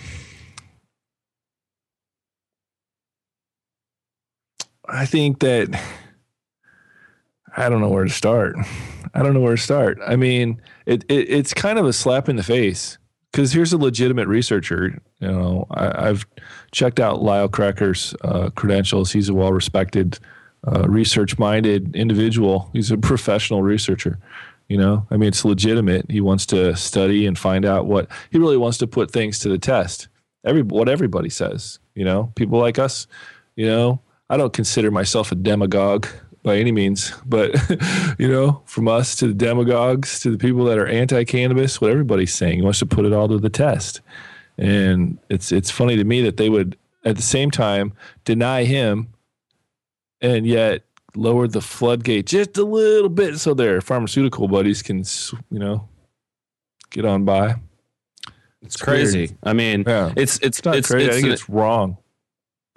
[4.88, 5.82] I think that
[7.56, 8.56] I don't know where to start.
[9.14, 9.98] I don't know where to start.
[10.06, 12.98] I mean, it, it it's kind of a slap in the face
[13.32, 15.02] because here's a legitimate researcher.
[15.20, 16.26] You know, I, I've
[16.72, 19.12] checked out Lyle Craker's uh, credentials.
[19.12, 20.20] He's a well-respected,
[20.68, 22.70] uh, research-minded individual.
[22.74, 24.20] He's a professional researcher.
[24.68, 26.10] You know, I mean, it's legitimate.
[26.10, 29.50] He wants to study and find out what he really wants to put things to
[29.50, 30.08] the test.
[30.44, 31.80] Every what everybody says.
[31.94, 33.08] You know, people like us.
[33.56, 36.08] You know, I don't consider myself a demagogue
[36.44, 37.56] by any means, but
[38.20, 42.34] you know, from us to the demagogues to the people that are anti-cannabis, what everybody's
[42.34, 44.02] saying, he wants to put it all to the test.
[44.58, 49.10] And it's it's funny to me that they would at the same time deny him
[50.22, 50.84] and yet
[51.16, 55.04] lower the floodgate just a little bit so their pharmaceutical buddies can
[55.52, 55.88] you know
[56.90, 57.56] get on by.
[58.62, 59.36] It's crazy.
[59.44, 60.14] I mean, Yeah.
[60.16, 61.12] it's it's It's not it's, crazy.
[61.12, 61.98] I it's it's wrong.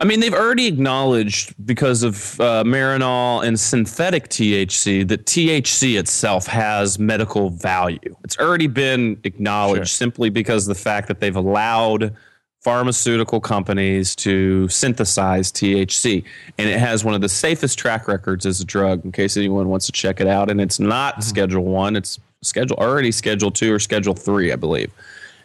[0.00, 6.46] I mean, they've already acknowledged because of uh, Marinol and synthetic THC that THC itself
[6.46, 7.98] has medical value.
[8.22, 10.06] It's already been acknowledged Sure.
[10.06, 12.14] simply because of the fact that they've allowed
[12.62, 16.22] pharmaceutical companies to synthesize THC.
[16.58, 19.68] And it has one of the safest track records as a drug, in case anyone
[19.68, 20.48] wants to check it out.
[20.48, 24.92] And it's not Schedule One; it's Schedule already Schedule Two or Schedule Three, I believe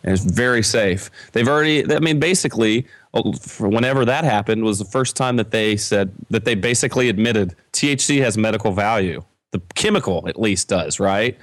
[0.03, 1.09] and it's very safe.
[1.31, 3.21] They've already, I mean, basically, uh,
[3.59, 8.21] whenever that happened was the first time that they said that they basically admitted THC
[8.21, 9.23] has medical value.
[9.51, 11.37] The chemical, at least, does right.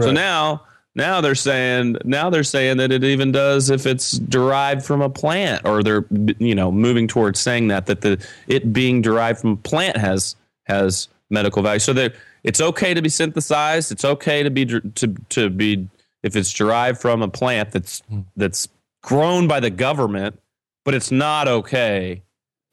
[0.00, 0.62] So now,
[0.94, 5.10] now they're saying, now they're saying that it even does if it's derived from a
[5.10, 6.04] plant, or they're,
[6.38, 10.36] you know, moving towards saying that that the it being derived from a plant has
[10.64, 11.80] has medical value.
[11.80, 13.90] So that it's okay to be synthesized.
[13.90, 15.88] It's okay to be to to be
[16.22, 18.02] if it's derived from a plant that's
[18.36, 18.68] that's
[19.02, 20.38] grown by the government,
[20.84, 22.22] but it's not okay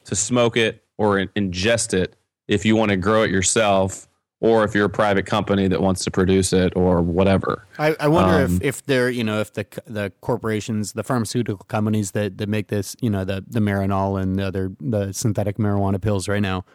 [0.05, 2.15] to smoke it or ingest it
[2.47, 4.07] if you want to grow it yourself
[4.41, 7.65] or if you're a private company that wants to produce it or whatever.
[7.79, 11.65] I, I wonder Um, if, if they're you know if the the corporations, the pharmaceutical
[11.67, 15.57] companies that, that make this you know the the Marinol and the other the synthetic
[15.57, 16.65] marijuana pills right now,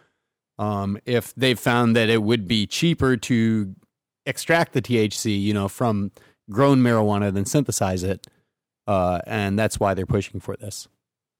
[0.59, 3.75] um, if they've found that it would be cheaper to
[4.25, 6.11] extract the THC you know from
[6.51, 8.27] grown marijuana than synthesize it,
[8.87, 10.87] uh, and that's why they're pushing for this.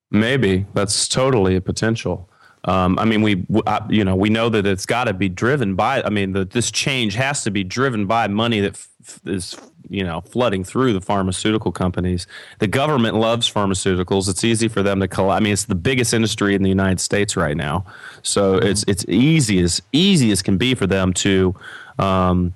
[0.10, 2.30] Maybe that's totally a potential.
[2.66, 5.76] Um, I mean, we, I- you know, we know that it's got to be driven
[5.76, 6.04] by.
[6.04, 9.58] I mean, that this change has to be driven by money that f- is,
[9.90, 12.28] you know, flooding through the pharmaceutical companies.
[12.60, 14.30] The government loves pharmaceuticals.
[14.30, 15.42] It's easy for them to collect.
[15.42, 17.84] I mean, it's the biggest industry in the United States right now,
[18.22, 21.56] so it's it's easy as easy as can be for them to.
[21.98, 22.54] Um,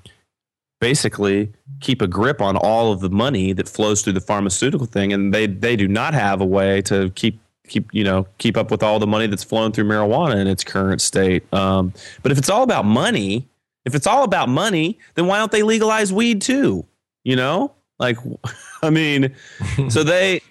[0.80, 5.14] basically keep a grip on all of the money that flows through the pharmaceutical thing
[5.14, 8.70] and they they do not have a way to keep keep you know keep up
[8.70, 12.38] with all the money that's flowing through marijuana in its current state um, but if
[12.38, 13.48] it's all about money
[13.86, 16.86] if it's all about money then why don't they legalize weed too
[17.24, 18.18] you know like
[18.84, 19.34] i mean
[19.90, 20.42] so they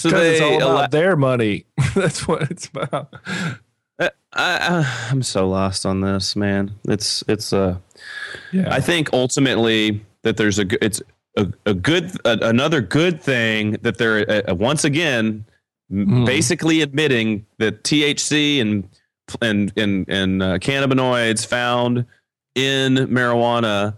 [0.00, 1.66] so they it's all about allow- their money.
[1.94, 3.14] That's what it's about.
[4.32, 7.76] I, I, i'm so lost on this man it's it's uh
[8.52, 8.72] Yeah.
[8.72, 11.02] I think ultimately that there's a it's
[11.36, 15.44] a, a good a, another good thing that they're uh, uh, once again
[15.90, 16.26] m Mhm.
[16.26, 18.88] basically admitting that THC and
[19.42, 22.04] and and and uh, cannabinoids found
[22.54, 23.96] in marijuana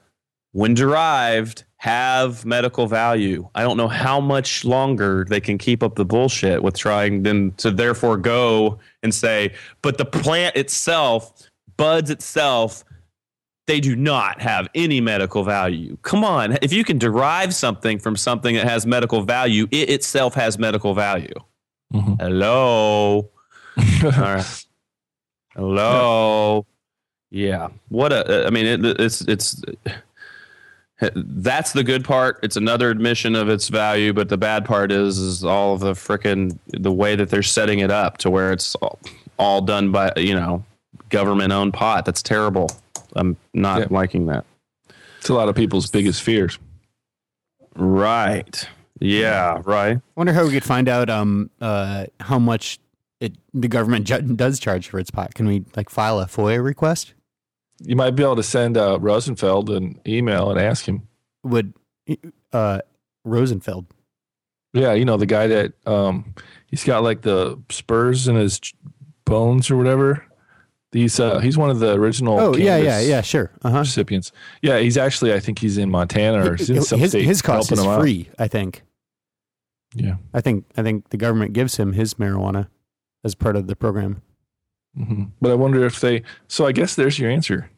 [0.53, 3.49] when derived have medical value.
[3.57, 7.55] I don't know how much longer they can keep up the bullshit with trying then
[7.57, 12.85] to therefore go and say, but the plant itself, buds itself,
[13.67, 15.97] they do not have any medical value.
[16.03, 20.35] Come on, if you can derive something from something that has medical value, it itself
[20.35, 21.35] has medical value.
[21.93, 22.21] Mhm.
[22.21, 23.29] Hello.
[24.05, 24.65] All right.
[25.57, 26.65] Hello.
[27.35, 27.69] Yeah.
[27.89, 28.47] What a.
[28.47, 29.63] I mean, it, it's it's.
[31.01, 32.39] That's the good part.
[32.43, 35.95] It's another admission of its value, but the bad part is is all of the
[35.95, 38.99] frickin' the way that they're setting it up to where it's all,
[39.39, 40.65] all done by you know
[41.09, 42.05] government owned pot.
[42.05, 42.71] That's terrible.
[43.17, 43.87] I'm not Yeah.
[43.91, 44.45] liking that.
[45.19, 46.59] It's a lot of people's biggest fears.
[47.75, 48.69] Right.
[49.01, 49.61] Yeah.
[49.65, 49.97] Right.
[49.97, 52.79] I wonder how we could find out um uh how much
[53.21, 55.35] it the government ju- does charge for its pot.
[55.35, 57.15] Can we like file a FOIA request?
[57.85, 61.07] You might be able to send uh, Rosenfeld an email and ask him.
[61.45, 61.75] Would
[62.53, 62.81] uh,
[63.25, 63.87] Rosenfeld?
[64.73, 66.35] Yeah, you know the guy that um,
[66.67, 68.61] he's got like the spurs in his
[69.25, 70.25] bones or whatever.
[70.93, 72.39] He's uh, he's one of the original.
[72.39, 73.51] Oh yeah, yeah, yeah, sure.
[73.63, 73.79] Uh huh.
[73.81, 74.31] Recipients.
[74.61, 75.33] Yeah, he's actually.
[75.33, 77.87] I think he's in Montana or in His, some his, state his cost is him
[77.87, 78.01] out.
[78.01, 78.29] free.
[78.39, 78.83] I think.
[79.95, 80.17] Yeah.
[80.35, 80.67] I think.
[80.77, 82.69] I think the government gives him his marijuana
[83.25, 84.21] as part of the program.
[84.95, 86.23] hmm But I wonder if they.
[86.49, 87.71] So I guess there's your answer.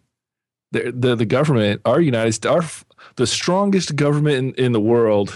[0.75, 2.65] The the, the government, our United States, our
[3.17, 5.29] the strongest government in, in the world,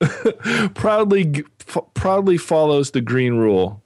[0.74, 3.82] proudly g- f- proudly follows the green rule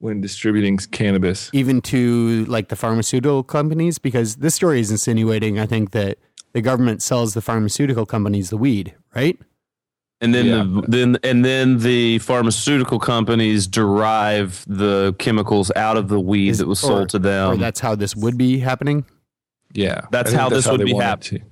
[0.00, 1.50] when distributing cannabis.
[1.52, 6.18] even to like the pharmaceutical companies because this story is insinuating i think that
[6.52, 9.38] the government sells the pharmaceutical companies the weed right
[10.20, 10.64] And then, Yeah.
[10.64, 16.58] the, then, and then the pharmaceutical companies derive the chemicals out of the weed Is-
[16.58, 17.58] that was or- sold to or them.
[17.60, 19.04] that's how this would be happening
[19.74, 21.44] Yeah, That's I think how this would be happening.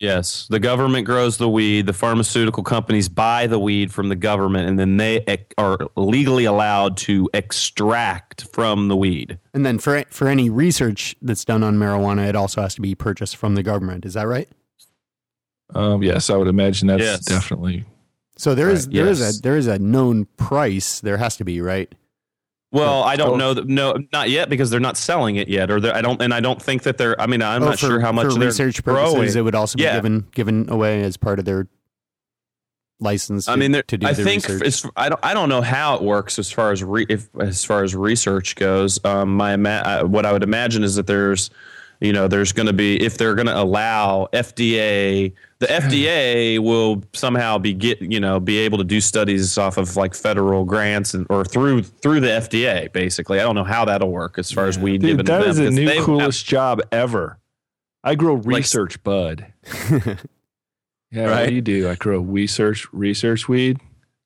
[0.00, 1.86] Yes, the government grows the weed.
[1.86, 6.44] The pharmaceutical companies buy the weed from the government, and then they ec- are legally
[6.44, 9.38] allowed to extract from the weed.
[9.54, 12.94] and then for for any research that's done on marijuana it also has to be
[12.94, 14.48] purchased from the government is that right
[15.74, 17.24] Um, yes, I would imagine that's Yes.
[17.24, 17.84] definitely.
[18.36, 19.38] so there is Right, there is yes.
[19.38, 21.90] a there is a known price there has to be right
[22.74, 23.16] Well, I Oh.
[23.16, 23.54] don't know.
[23.54, 26.40] That, no, not yet because they're not selling it yet, or I don't, and I
[26.40, 27.18] don't think that they're.
[27.20, 29.36] I mean, I'm Oh, not for- sure how much for they're research purposes growing.
[29.36, 29.94] it would also be Yeah.
[29.94, 31.68] given given away as part of their
[33.00, 35.96] license I mean, there, to do I think it's, I don't I don't know how
[35.96, 38.98] it works as far as re, if as far as research goes.
[39.04, 41.50] Um, my ima- uh, what I would imagine is that there's
[42.00, 45.32] you know there's going to be if they're going to allow FDA
[45.66, 49.96] the FDA will somehow be get you know be able to do studies off of
[49.96, 53.40] like federal grants and, or through through the FDA basically.
[53.40, 55.56] I don't know how that'll work as far as weed Dude, given that to is
[55.56, 57.38] the new they have- coolest job ever.
[58.02, 59.46] I grow research bud.
[61.10, 61.40] Yeah, Right.
[61.42, 61.88] what do you do?
[61.88, 63.78] I grow research research weed.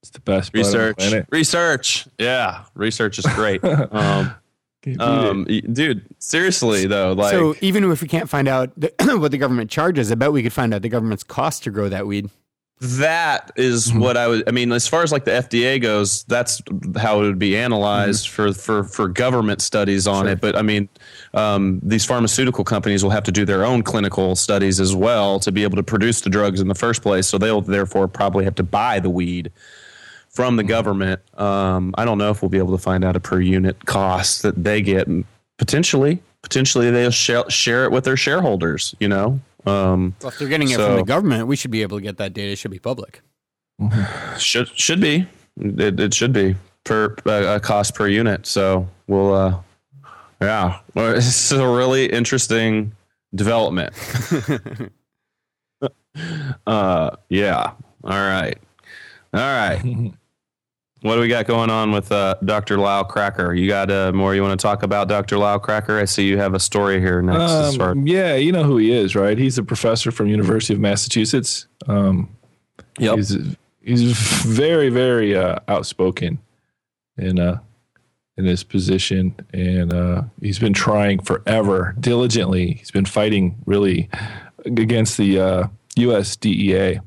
[0.03, 1.27] It's the best on the research planet.
[1.31, 4.37] research yeah research is great um, Can't beat it.
[5.01, 9.39] Um dude seriously though like so even if we can't find out the, what the
[9.39, 12.31] government charges, I bet we could find out the government's cost to grow that weed.
[12.81, 13.99] that is Mm-hmm.
[14.01, 16.63] what I would I mean as far as like the FDA goes that's
[16.97, 20.33] how it would be analyzed for for for government studies on Sure.
[20.33, 20.89] it but I mean
[21.35, 25.51] um, these pharmaceutical companies will have to do their own clinical studies as well to
[25.51, 28.55] be able to produce the drugs in the first place so they'll therefore probably have
[28.55, 29.51] to buy the weed
[30.39, 33.21] from the government um, I don't know if we'll be able to find out a
[33.21, 35.09] per unit cost that they get
[35.59, 40.47] potentially potentially they'll share, share it with their shareholders you know um, Well, if they're
[40.47, 42.53] getting it from the government, we should be able to get that data.
[42.53, 43.21] It should be public.
[44.39, 45.27] Should should be.
[45.61, 48.47] It, it should be per uh, a cost per unit.
[48.47, 49.61] So we'll uh
[50.41, 50.79] yeah.
[50.95, 52.93] Well, This is a really interesting
[53.35, 53.93] development.
[56.67, 57.73] uh yeah.
[58.05, 58.59] All right.
[59.35, 60.13] All right.
[61.01, 62.77] What do we got going on with uh, Dr.
[62.77, 63.57] Lyle Craker?
[63.57, 65.39] You got uh, more you want to talk about Dr.
[65.39, 66.01] Lyle Craker?
[66.01, 67.79] I see you have a story here next.
[67.81, 69.39] Um, yeah, you know who he is, right?
[69.39, 71.67] He's a professor from University of Massachusetts.
[71.87, 72.35] Um,
[72.99, 73.17] Yep.
[73.17, 73.37] He's
[73.81, 76.39] he's very very uh, outspoken
[77.17, 77.61] in uh
[78.37, 82.75] in his position, and uh, he's been trying forever, diligently.
[82.75, 84.09] He's been fighting really
[84.65, 86.37] against the uh, U.S.
[86.37, 87.01] DEA.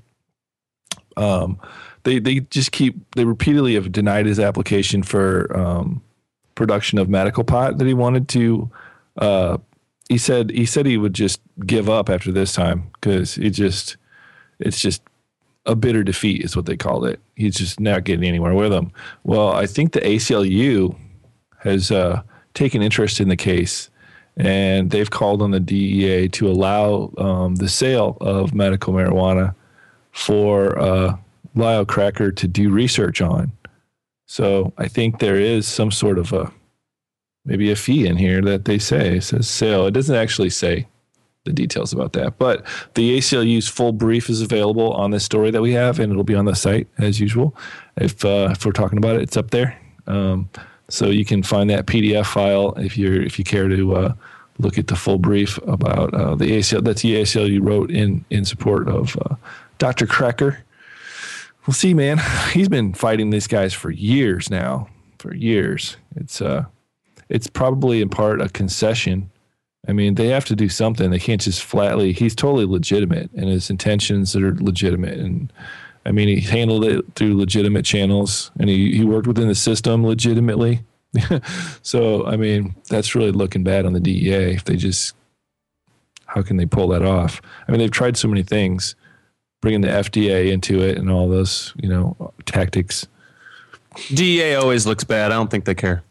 [1.15, 1.57] Um,
[2.03, 6.01] they they just keep they repeatedly have denied his application for um,
[6.55, 8.69] production of medical pot that he wanted to.
[9.17, 9.57] Uh,
[10.09, 13.97] he said he said he would just give up after this time because it just
[14.59, 15.01] it's just
[15.65, 17.19] a bitter defeat is what they called it.
[17.35, 18.91] He's just not getting anywhere with them.
[19.23, 20.95] Well, I think the ACLU
[21.59, 22.21] has uh,
[22.53, 23.89] taken interest in the case,
[24.37, 29.53] and they've called on the DEA to allow um, the sale of medical marijuana
[30.11, 31.15] for uh,
[31.55, 33.51] Lyle Craker to do research on.
[34.27, 36.51] So I think there is some sort of a
[37.45, 39.85] maybe a fee in here that they say it says sale.
[39.85, 40.87] It doesn't actually say
[41.43, 45.61] the details about that, but the ACLU's full brief is available on this story that
[45.61, 47.55] we have, and it'll be on the site as usual.
[47.97, 49.77] If uh, if we're talking about it, it's up there.
[50.07, 50.49] Um,
[50.87, 54.13] so you can find that PDF file if you're if you care to uh,
[54.59, 58.45] look at the full brief about uh, the ACL that the ACLU wrote in in
[58.45, 59.35] support of uh,
[59.77, 60.05] Dr.
[60.05, 60.57] Craker.
[61.65, 62.19] We'll see, man.
[62.51, 64.87] He's been fighting these guys for years now.
[65.19, 66.65] For years, it's uh,
[67.29, 69.29] it's probably in part a concession.
[69.87, 71.11] I mean, they have to do something.
[71.11, 72.11] They can't just flatly.
[72.11, 75.19] He's totally legitimate, and his intentions are legitimate.
[75.19, 75.53] And
[76.05, 80.03] I mean, he handled it through legitimate channels, and he he worked within the system
[80.03, 80.81] legitimately.
[81.83, 85.13] so I mean, that's really looking bad on the DEA if they just
[86.25, 87.41] how can they pull that off?
[87.67, 88.95] I mean, they've tried so many things,
[89.61, 93.07] bringing the FDA into it and all those, you know, tactics.
[94.13, 95.31] DEA always looks bad.
[95.31, 96.03] I don't think they care.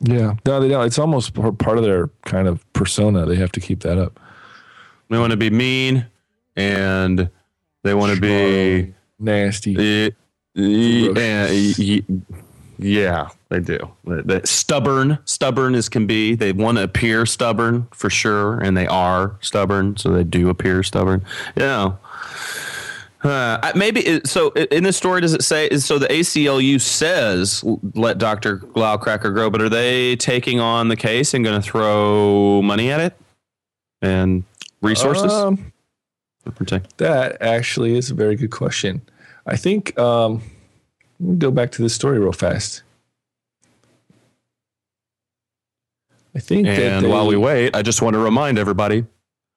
[0.00, 0.84] Yeah, no, they don't.
[0.84, 3.24] It's almost part of their kind of persona.
[3.24, 4.20] They have to keep that up.
[5.08, 6.06] They want to be mean,
[6.54, 7.30] and
[7.82, 10.06] they want to be nasty.
[10.06, 10.10] Uh,
[10.58, 11.48] uh,
[12.78, 13.90] yeah, they do.
[14.04, 16.34] They, stubborn, stubborn as can be.
[16.34, 20.82] They want to appear stubborn for sure, and they are stubborn, so they do appear
[20.82, 21.24] stubborn.
[21.56, 21.92] Yeah.
[23.22, 24.50] Uh, maybe it, so.
[24.50, 25.70] In the story, does it say?
[25.78, 27.64] So the ACLU says
[27.94, 28.62] let Dr.
[28.74, 32.90] Lyle Craker grow, but are they taking on the case and going to throw money
[32.90, 33.16] at it
[34.02, 34.44] and
[34.80, 35.32] resources?
[35.32, 35.72] Um,
[36.98, 39.02] that actually is a very good question.
[39.46, 40.42] I think um,
[41.38, 42.82] go back to the story real fast.
[46.34, 46.66] I think.
[46.66, 49.06] And they, while we wait, I just want to remind everybody: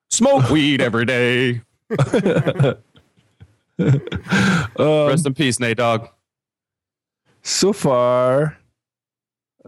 [0.09, 1.61] smoke weed every day.
[3.80, 6.08] um, Rest in peace, Nate Dogg.
[7.42, 8.60] So far,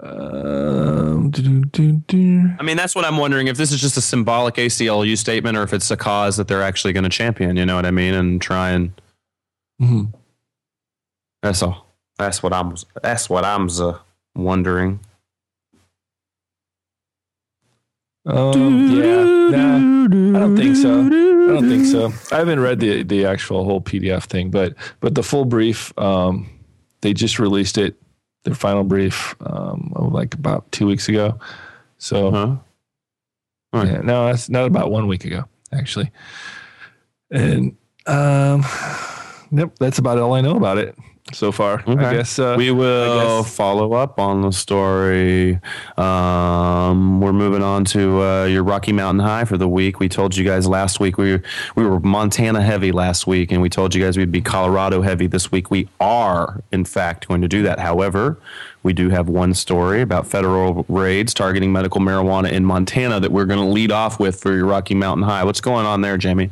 [0.02, 5.58] um, I mean, that's what I'm wondering if this is just a symbolic ACLU statement
[5.58, 7.58] or if it's a cause that they're actually going to champion.
[7.58, 8.14] You know what I mean?
[8.14, 8.90] And try and.
[9.82, 10.04] Mm-hmm.
[11.44, 11.88] That's all.
[12.18, 12.76] That's what I'm.
[13.02, 13.98] That's what I'm uh,
[14.36, 15.02] wondering.
[18.26, 21.00] Um, yeah, nah, I don't think so.
[21.02, 22.14] I don't think so.
[22.34, 26.50] I haven't read the the actual whole PDF thing, but but the full brief, um,
[27.02, 27.96] they just released it,
[28.44, 31.40] their final brief, um, oh, like about two weeks ago.
[31.98, 32.56] So, uh-huh.
[33.74, 33.88] right.
[33.88, 36.12] yeah, no, that's not about one week ago actually.
[37.32, 38.64] And um,
[39.52, 40.96] yep, that's about all I know about it
[41.34, 41.84] so far.
[41.88, 42.04] Okay.
[42.04, 43.56] I guess uh, we will guess.
[43.56, 45.60] follow up on the story.
[45.98, 50.00] Um, we're moving on to uh, your Rocky Mountain High for the week.
[50.00, 51.44] We told you guys last week we were,
[51.76, 55.28] we were Montana heavy last week, and we told you guys we'd be Colorado heavy
[55.28, 55.72] this week.
[55.72, 57.80] We are, in fact, going to do that.
[57.80, 58.40] However,
[58.84, 63.46] we do have one story about federal raids targeting medical marijuana in Montana that we're
[63.46, 65.44] going to lead off with for your Rocky Mountain High.
[65.44, 66.52] What's going on there, Jamie?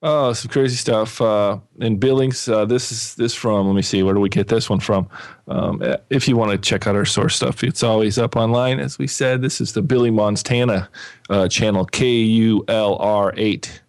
[0.00, 2.48] Oh, some crazy stuff uh, in Billings.
[2.48, 3.66] Uh, this is this from.
[3.66, 4.04] Let me see.
[4.04, 5.08] Where do we get this one from?
[5.48, 8.78] Um, if you want to check out our source stuff, it's always up online.
[8.78, 10.88] As we said, this is the Billy Montana
[11.30, 13.82] uh, channel K U L R eight.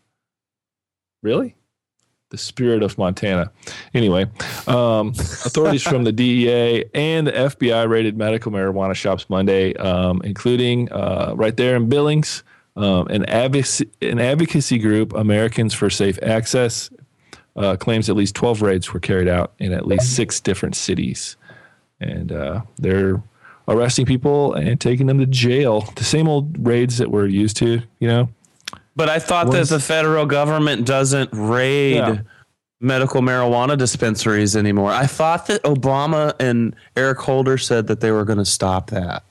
[1.21, 1.55] Really?
[2.31, 3.51] The spirit of Montana.
[3.93, 4.25] Anyway,
[4.67, 10.91] um, authorities from the DEA and the FBI raided medical marijuana shops Monday, um, including
[10.91, 12.43] uh, right there in Billings.
[12.79, 16.89] Um, an, advocacy, an advocacy group, Americans for Safe Access,
[17.57, 21.35] uh, claims at least 12 raids were carried out in at least six different cities.
[21.99, 23.21] And uh, they're
[23.67, 25.81] arresting people and taking them to jail.
[25.97, 28.29] The same old raids that we're used to, you know?
[28.95, 32.21] But I thought that the federal government doesn't raid yeah.
[32.79, 34.91] medical marijuana dispensaries anymore.
[34.91, 39.23] I thought that Obama and Eric Holder said that they were going to stop that.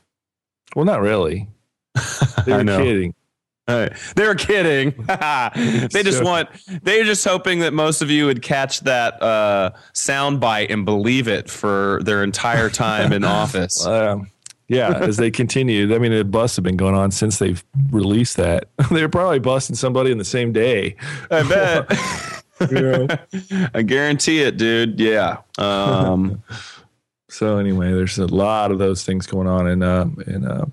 [0.77, 1.49] Well, not really.
[2.45, 3.15] They were kidding.
[4.17, 4.95] They were kidding.
[5.07, 6.49] they just want.
[6.83, 11.29] They're just hoping that most of you would catch that uh, sound bite and believe
[11.29, 13.85] it for their entire time in office.
[13.85, 14.31] Um,
[14.69, 15.95] yeah, as they continue.
[15.95, 18.69] I mean, the busts have been going on since they've released that.
[18.91, 20.97] They're probably busting somebody in the same day.
[21.31, 22.71] I bet.
[22.71, 23.07] you know?
[23.75, 25.01] I guarantee it, dude.
[25.01, 25.39] Yeah.
[25.59, 26.43] Um,
[27.31, 30.67] so anyway, there's a lot of those things going on in uh, in uh,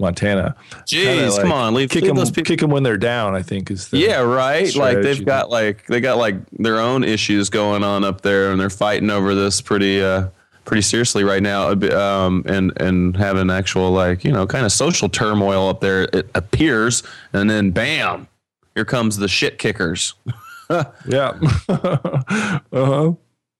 [0.00, 0.56] Montana.
[0.86, 3.34] Jeez, like, come on, leave, kick leave them, kick them when they're down.
[3.34, 4.74] I think is the yeah, right.
[4.74, 8.60] Like they've got like they got like their own issues going on up there, and
[8.60, 10.28] they're fighting over this pretty uh
[10.64, 11.70] pretty seriously right now.
[11.72, 16.04] Um, and and having actual like you know kind of social turmoil up there.
[16.12, 18.28] It appears, and then bam,
[18.74, 20.14] here comes the shit kickers.
[20.70, 21.38] yeah.
[21.68, 23.12] uh huh.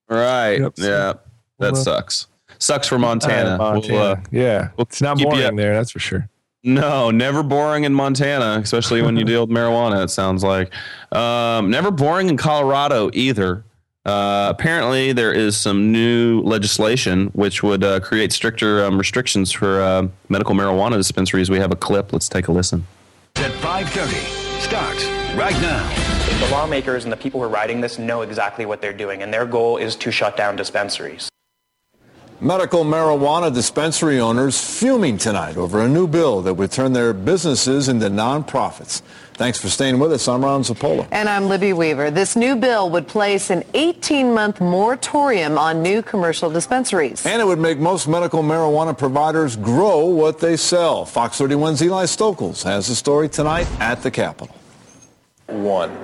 [0.09, 0.61] Right.
[0.61, 1.13] Yep, yeah.
[1.59, 2.27] That sucks.
[2.61, 3.55] Sucks for Montana.
[3.55, 3.95] Uh, Montana.
[3.95, 5.75] We'll, uh, yeah, we'll it's not boring there.
[5.75, 6.29] That's for sure.
[6.63, 10.05] No, never boring in Montana, especially when you deal with marijuana.
[10.05, 10.71] It sounds like
[11.11, 13.65] um, never boring in Colorado either.
[14.05, 19.81] Uh, apparently, there is some new legislation which would uh, create stricter um, restrictions for
[19.81, 21.49] uh, medical marijuana dispensaries.
[21.51, 22.13] We have a clip.
[22.13, 22.87] Let's take a listen.
[23.37, 25.89] At 5:30 starts right now.
[26.45, 29.33] The lawmakers and the people who are writing this know exactly what they're doing, and
[29.33, 31.30] their goal is to shut down dispensaries.
[32.43, 37.87] Medical marijuana dispensary owners fuming tonight over a new bill that would turn their businesses
[37.87, 39.03] into nonprofits.
[39.35, 40.27] Thanks for staying with us.
[40.27, 41.07] I'm Ron Zappolo.
[41.11, 42.11] And I'm Libby Weaver.
[42.11, 47.27] This new bill would place an 18-month moratorium on new commercial dispensaries.
[47.27, 51.05] And it would make most medical marijuana providers grow what they sell.
[51.05, 54.57] Fox 31's Eli Stokols has the story tonight at the Capitol.
[55.47, 55.95] One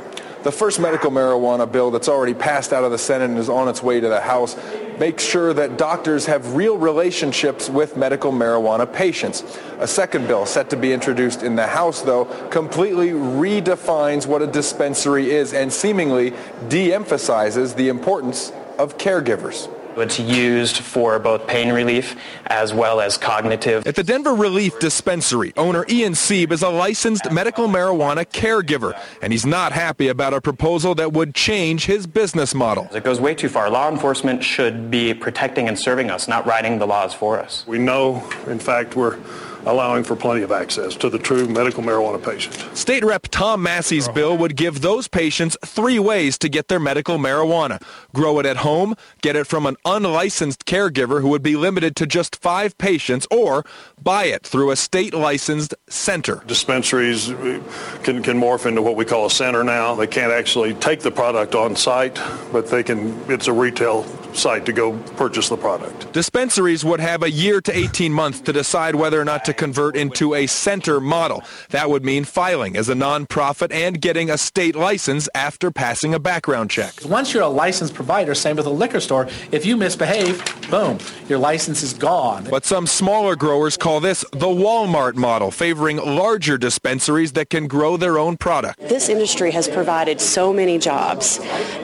[0.46, 3.68] the first medical marijuana bill that's already passed out of the Senate and is on
[3.68, 4.56] its way to the House
[4.98, 9.58] makes sure that doctors have real relationships with medical marijuana patients.
[9.80, 14.46] A second bill set to be introduced in the House, though, completely redefines what a
[14.46, 16.32] dispensary is and seemingly
[16.68, 19.68] de-emphasizes the importance of caregivers.
[19.96, 22.16] It's used for both pain relief
[22.46, 23.86] as well as cognitive.
[23.86, 29.32] At the Denver Relief Dispensary, owner Ean Seeb is a licensed medical marijuana caregiver, and
[29.32, 32.88] he's not happy about a proposal that would change his business model.
[32.92, 33.70] It goes way too far.
[33.70, 37.64] Law enforcement should be protecting and serving us, not writing the laws for us.
[37.66, 39.18] We know, in fact, we're
[39.66, 42.54] allowing for plenty of access to the true medical marijuana patient.
[42.76, 47.18] State Rep Tom Massey's bill would give those patients three ways to get their medical
[47.18, 47.82] marijuana.
[48.14, 52.06] Grow it at home, get it from an unlicensed caregiver who would be limited to
[52.06, 53.64] just five patients, or
[54.02, 56.42] buy it through a state licensed center.
[56.46, 57.60] Dispensaries uh,
[58.04, 59.94] can, can morph into what we call a center now.
[59.94, 62.20] They can't actually take the product on site,
[62.52, 64.04] but they can, it's a retail
[64.36, 66.12] site to go purchase the product.
[66.12, 69.96] Dispensaries would have a year to 18 months to decide whether or not to convert
[69.96, 71.42] into a center model.
[71.70, 76.18] That would mean filing as a nonprofit and getting a state license after passing a
[76.18, 76.94] background check.
[77.04, 80.98] Once you're a licensed provider, same with a liquor store, if you misbehave, boom,
[81.28, 82.46] your license is gone.
[82.50, 87.96] But some smaller growers call this the Walmart model, favoring larger dispensaries that can grow
[87.96, 88.78] their own product.
[88.80, 91.38] This industry has provided so many jobs,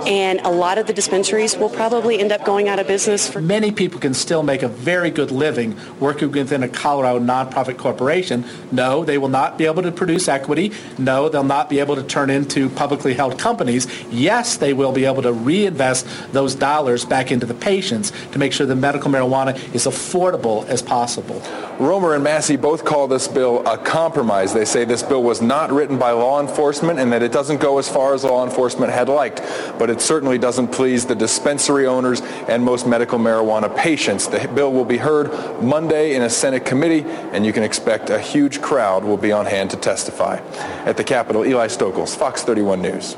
[0.06, 3.28] and a lot of the dispensaries will probably end up going out of business.
[3.28, 7.61] For- Many people can still make a very good living working within a Colorado nonprofit
[7.70, 8.44] corporation.
[8.70, 10.72] No, they will not be able to produce equity.
[10.98, 13.86] No, they'll not be able to turn into publicly held companies.
[14.10, 18.52] Yes, they will be able to reinvest those dollars back into the patients to make
[18.52, 21.42] sure the medical marijuana is affordable as possible.
[21.78, 24.52] Romer and Massey both call this bill a compromise.
[24.52, 27.78] They say this bill was not written by law enforcement and that it doesn't go
[27.78, 29.42] as far as law enforcement had liked,
[29.78, 34.26] but it certainly doesn't please the dispensary owners and most medical marijuana patients.
[34.26, 35.32] The bill will be heard
[35.62, 37.02] Monday in a Senate committee,
[37.32, 40.36] and you can expect a huge crowd will be on hand to testify.
[40.84, 43.16] At the Capitol, Eli Stokols, Fox 31 News.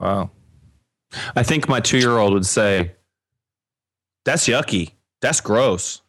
[0.00, 0.30] Wow.
[1.36, 2.92] I think my two year old would say,
[4.24, 4.92] That's yucky.
[5.20, 6.02] That's gross.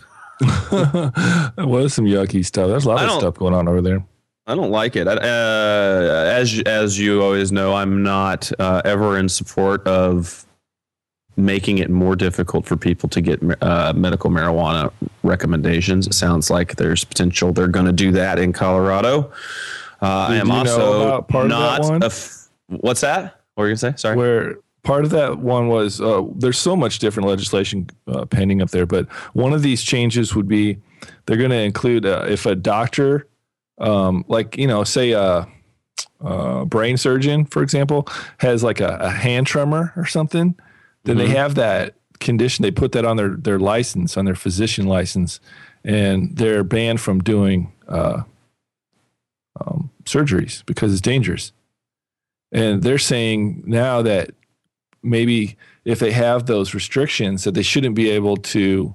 [0.40, 2.68] that was some yucky stuff.
[2.68, 4.04] There's a lot of stuff going on over there.
[4.46, 5.06] I don't like it.
[5.06, 10.46] Uh, as as you always know, I'm not uh, ever in support of
[11.38, 16.06] making it more difficult for people to get uh, medical marijuana recommendations.
[16.06, 19.32] It sounds like there's potential they're going to do that in Colorado.
[20.02, 22.02] Uh, I am also part not.
[22.02, 23.40] A f- what's that?
[23.54, 23.94] What were you going to say?
[23.96, 24.16] Sorry.
[24.16, 28.70] Where part of that one was uh, there's so much different legislation uh, pending up
[28.70, 30.78] there, but one of these changes would be
[31.26, 33.26] they're going to include uh, if a doctor
[33.78, 35.46] um, like you know, say a,
[36.20, 38.08] a, brain surgeon, for example,
[38.38, 40.54] has like a, a hand tremor or something,
[41.04, 41.26] then mm-hmm.
[41.26, 42.62] they have that condition.
[42.62, 45.40] They put that on their their license, on their physician license,
[45.84, 48.22] and they're banned from doing uh,
[49.60, 51.52] um, surgeries because it's dangerous.
[52.50, 54.30] And they're saying now that
[55.02, 58.94] maybe if they have those restrictions, that they shouldn't be able to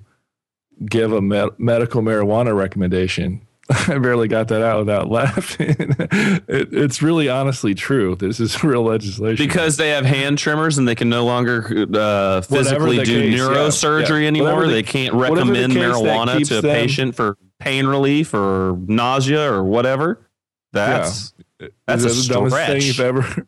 [0.86, 5.76] give a med- medical marijuana recommendation I barely got that out without laughing.
[5.80, 8.16] it, it's really honestly true.
[8.16, 9.45] This is real legislation.
[9.45, 14.09] Because they have hand tremors and they can no longer uh, physically do case, neurosurgery
[14.09, 14.28] yeah, yeah.
[14.28, 14.68] anymore.
[14.68, 19.51] The, they can't recommend the marijuana to a them, patient for pain relief or nausea
[19.51, 20.28] or whatever.
[20.74, 21.68] That's yeah.
[21.88, 22.99] that's a stretch.
[22.99, 23.47] ever.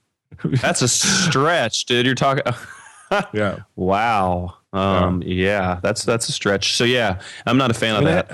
[0.61, 2.05] that's a stretch, dude.
[2.05, 2.43] You're talking.
[3.33, 3.59] yeah.
[3.75, 4.57] Wow.
[4.71, 5.79] Um, yeah.
[5.83, 6.75] That's that's a stretch.
[6.75, 8.31] So yeah, I'm not a fan of that.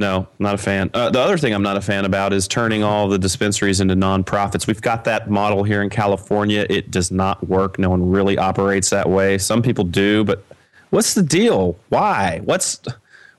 [0.00, 0.88] No, not a fan.
[0.94, 3.94] Uh, the other thing I'm not a fan about is turning all the dispensaries into
[3.94, 4.66] nonprofits.
[4.66, 6.66] We've got that model here in California.
[6.70, 7.78] It does not work.
[7.78, 9.36] No one really operates that way.
[9.36, 10.42] Some people do, but
[10.88, 11.76] what's the deal?
[11.90, 12.40] Why?
[12.44, 12.80] What's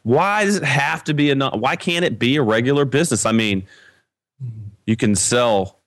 [0.04, 3.26] why does it have to be a non, why can't it be a regular business?
[3.26, 3.66] I mean,
[4.86, 5.80] you can sell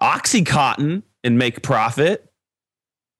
[0.00, 2.32] oxycontin and make profit.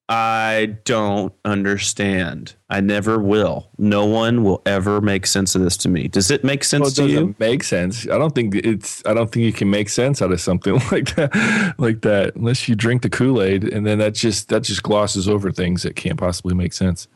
[0.07, 2.57] I don't understand.
[2.69, 3.71] I never will.
[3.79, 6.09] No one will ever make sense of this to me.
[6.09, 7.35] Does it make sense Well, it to you?
[7.39, 8.07] make sense.
[8.09, 9.03] I don't think it's.
[9.07, 12.69] I don't think you can make sense out of something like that, like that, unless
[12.69, 15.97] you drink the Kool Aid, and then that just that just glosses over things that
[15.97, 17.09] can't possibly make sense.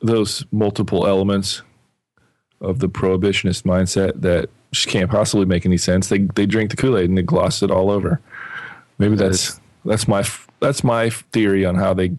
[0.00, 1.62] Those multiple elements
[2.60, 6.08] of the prohibitionist mindset that just can't possibly make any sense.
[6.08, 8.20] They they drink the Kool Aid and they gloss it all over.
[8.98, 10.22] Maybe that's that's my
[10.66, 12.10] that's my theory on how they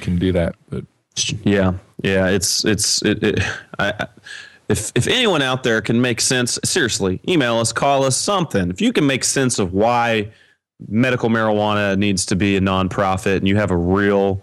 [0.00, 0.54] can do that.
[0.70, 0.84] But
[1.44, 2.28] Yeah, yeah.
[2.28, 3.22] It's it's it.
[3.22, 3.42] it
[3.78, 4.06] I,
[4.68, 8.70] if if anyone out there can make sense, seriously, email us, call us, something.
[8.70, 10.30] If you can make sense of why
[10.88, 14.40] medical marijuana needs to be a nonprofit, and you have a real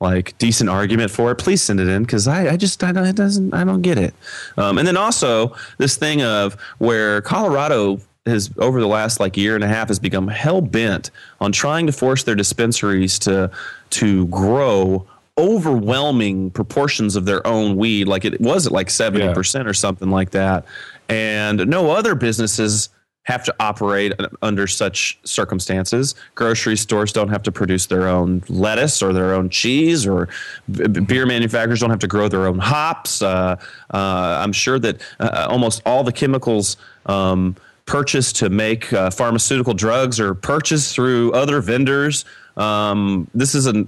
[0.00, 3.06] like decent argument for it, please send it in because I, I just I don't
[3.06, 4.14] it doesn't I don't get it.
[4.56, 9.54] Um, and then also this thing of where Colorado has over the last like year
[9.54, 11.10] and a half has become hell bent
[11.40, 13.50] on trying to force their dispensaries to
[13.90, 15.06] to grow
[15.38, 20.30] overwhelming proportions of their own weed like it was at like 70% or something like
[20.30, 20.64] that
[21.08, 22.90] and no other businesses
[23.24, 24.12] have to operate
[24.42, 26.16] under such circumstances.
[26.34, 30.28] Grocery stores don't have to produce their own lettuce or their own cheese, or
[30.72, 33.22] b- b- beer manufacturers don't have to grow their own hops.
[33.22, 33.56] Uh,
[33.94, 37.54] uh, I'm sure that uh, almost all the chemicals um,
[37.86, 42.24] purchased to make uh, pharmaceutical drugs or purchased through other vendors.
[42.56, 43.86] Um, this is a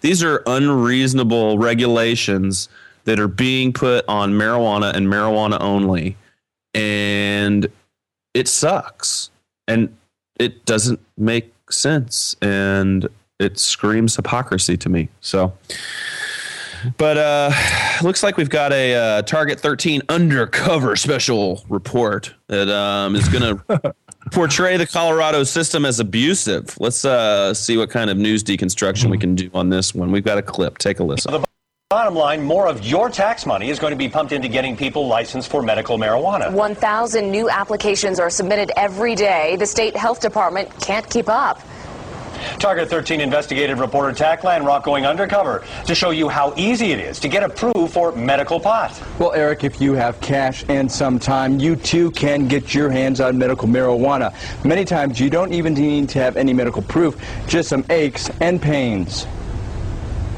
[0.00, 2.68] these are unreasonable regulations
[3.04, 6.16] that are being put on marijuana and marijuana only,
[6.74, 7.66] and
[8.34, 9.30] it sucks
[9.68, 9.94] and
[10.38, 13.08] it doesn't make sense and
[13.38, 15.08] it screams hypocrisy to me.
[15.20, 15.52] So,
[16.96, 17.52] but uh,
[18.02, 23.56] looks like we've got a uh, Target 13 undercover special report that um, is going
[23.68, 23.94] to
[24.32, 26.76] portray the Colorado system as abusive.
[26.80, 30.10] Let's uh, see what kind of news deconstruction we can do on this one.
[30.10, 30.78] We've got a clip.
[30.78, 31.32] Take a listen.
[31.32, 31.44] The
[31.90, 35.08] Bottom line, more of your tax money is going to be pumped into getting people
[35.08, 36.52] licensed for medical marijuana.
[36.52, 39.56] 1,000 new applications are submitted every day.
[39.56, 41.60] The state health department can't keep up.
[42.58, 47.18] Target 13 investigative reporter Tak Landrock going undercover to show you how easy it is
[47.20, 49.00] to get approved for medical pot.
[49.18, 53.20] Well, Eric, if you have cash and some time, you too can get your hands
[53.20, 54.34] on medical marijuana.
[54.64, 58.60] Many times you don't even need to have any medical proof, just some aches and
[58.60, 59.26] pains.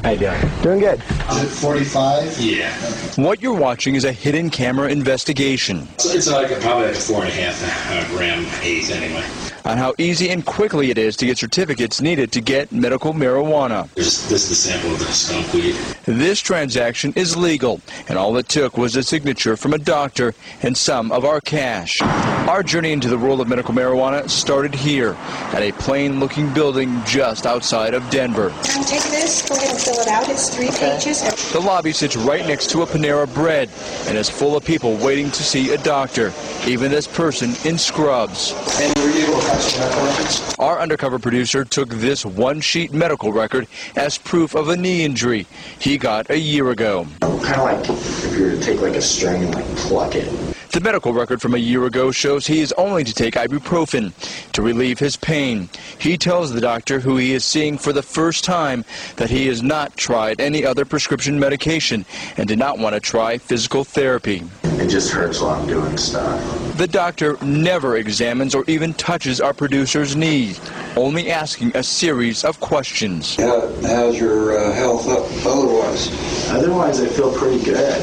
[0.03, 0.41] How you doing?
[0.61, 1.01] Doing good.
[1.31, 2.37] Is it 45?
[2.37, 2.69] Yeah.
[3.15, 6.99] What you're watching is a hidden camera investigation So it's like a, probably like a
[6.99, 9.52] four and a half uh, gram eighth anyway.
[9.65, 13.89] On how easy and quickly it is to get certificates needed to get medical marijuana.
[13.93, 15.75] There's, this is the sample of the skunk weed.
[16.05, 20.77] This transaction is legal, and all it took was a signature from a doctor and
[20.77, 22.01] some of our cash.
[22.01, 25.15] Our journey into the world of medical marijuana started here
[25.53, 28.49] at a plain looking building just outside of Denver.
[28.49, 30.27] Um, take this, go ahead and fill it out.
[30.29, 31.21] It's three pages.
[31.53, 33.69] The lobby sits right next to a Panera Bread
[34.07, 36.33] and is full of people waiting to see a doctor,
[36.67, 38.53] even this person in scrubs.
[38.81, 40.55] And were you able to catch the medical records?
[40.59, 45.47] Our undercover producer took this one sheet medical record as proof of a knee injury
[45.79, 47.07] he got a year ago.
[47.21, 50.29] Kind of like if you were to take like a string and like pluck it.
[50.71, 54.11] The medical record from a year ago shows he is only to take ibuprofen
[54.53, 55.69] to relieve his pain.
[55.99, 58.83] He tells the doctor, who he is seeing for the first time,
[59.17, 62.05] that he has not tried any other prescription medication
[62.37, 64.41] and did not want to try physical therapy.
[64.63, 66.62] It just hurts while I'm doing stuff.
[66.75, 70.55] The doctor never examines or even touches our producer's knee,
[70.95, 73.35] only asking a series of questions.
[73.35, 76.09] How, how's your uh, health up otherwise?
[76.49, 78.01] Otherwise, I feel pretty good.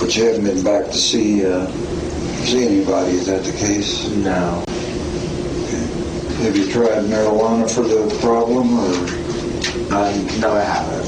[0.00, 1.68] But you haven't been back to see uh,
[2.44, 3.12] see anybody.
[3.12, 4.08] Is that the case?
[4.08, 4.64] No.
[6.42, 9.28] Have you tried marijuana for the problem, or?
[9.94, 11.06] Um, no, I haven't.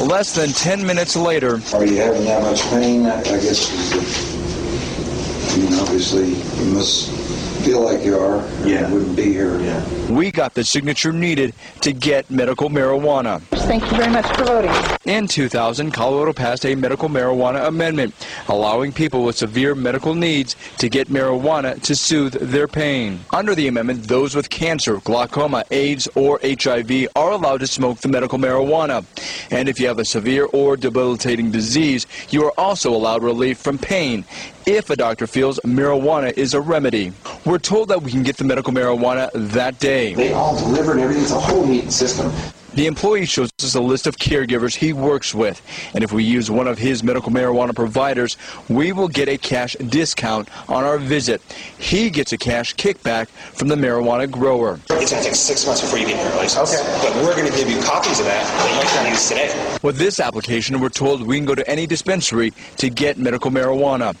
[0.00, 3.06] Less than 10 minutes later, Are you having that much pain?
[3.06, 4.31] I, I guess.
[5.52, 6.30] I mean, obviously,
[6.64, 7.10] you must
[7.62, 8.38] feel like you are.
[8.66, 8.88] Yeah.
[8.88, 9.60] You wouldn't be here.
[9.60, 10.10] Yeah.
[10.10, 13.40] we got the signature needed to get medical marijuana.
[13.42, 14.72] Thank you very much for voting.
[15.04, 18.14] In 2000, Colorado passed a medical marijuana amendment,
[18.48, 23.20] allowing people with severe medical needs to get marijuana to soothe their pain.
[23.32, 28.08] Under the amendment, those with cancer, glaucoma, AIDS, or HIV are allowed to smoke the
[28.08, 29.04] medical marijuana.
[29.50, 33.78] And if you have a severe or debilitating disease, you are also allowed relief from
[33.78, 34.24] pain
[34.66, 37.12] if a doctor feels marijuana is a remedy.
[37.44, 40.14] We're told that we can get the medical marijuana that day.
[40.14, 41.22] They all deliver and everything.
[41.24, 42.32] It's a whole neat system.
[42.74, 45.60] The employee shows us a list of caregivers he works with,
[45.94, 48.38] and if we use one of his medical marijuana providers,
[48.70, 51.42] we will get a cash discount on our visit.
[51.78, 54.80] He gets a cash kickback from the marijuana grower.
[54.88, 56.72] It's going to take six months before you get your license.
[56.72, 56.98] Okay.
[57.02, 59.78] But we're going to give you copies of that that you can use today.
[59.82, 64.16] With this application, we're told we can go to any dispensary to get medical marijuana.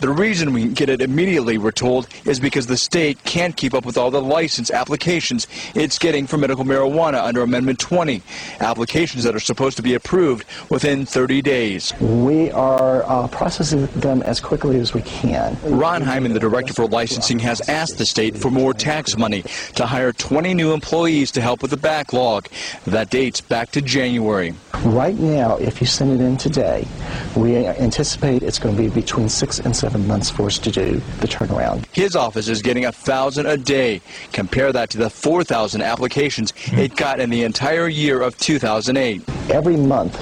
[0.00, 3.86] The reason we get it immediately, we're told, is because the state can't keep up
[3.86, 8.20] with all the license applications it's getting for medical marijuana under Amendment 20,
[8.60, 11.98] applications that are supposed to be approved within 30 days.
[11.98, 15.56] We are uh, processing them as quickly as we can.
[15.64, 19.44] Ron Hyman, the director for licensing, has asked the state for more tax money
[19.76, 22.48] to hire 20 new employees to help with the backlog.
[22.86, 24.54] That dates back to January.
[24.84, 26.86] Right now, if you send it in today,
[27.34, 31.00] we anticipate it's going to be between six and seven months for us to do
[31.20, 31.86] the turnaround.
[31.92, 34.00] His office is getting a thousand a day.
[34.32, 39.22] Compare that to the 4,000 applications it got in the entire year of 2008.
[39.50, 40.18] Every month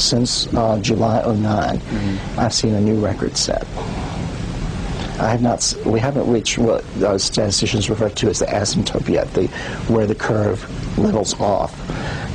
[0.00, 1.80] since uh, July 9
[2.38, 3.66] I've seen a new record set.
[5.20, 5.74] I have not.
[5.84, 9.48] We haven't reached what uh, statisticians refer to as the asymptote yet, the
[9.92, 10.62] where the curve
[10.98, 11.74] levels off.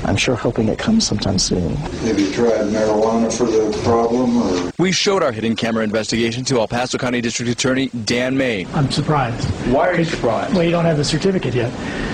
[0.06, 1.76] I'm sure hoping it comes sometime soon.
[1.76, 4.72] Have you tried marijuana for the problem, or?
[4.78, 8.66] We showed our hidden camera investigation to El Paso County District Attorney Dan May.
[8.74, 9.48] I'm surprised.
[9.72, 10.54] Why are you surprised?
[10.54, 11.72] Well, you don't have the certificate yet.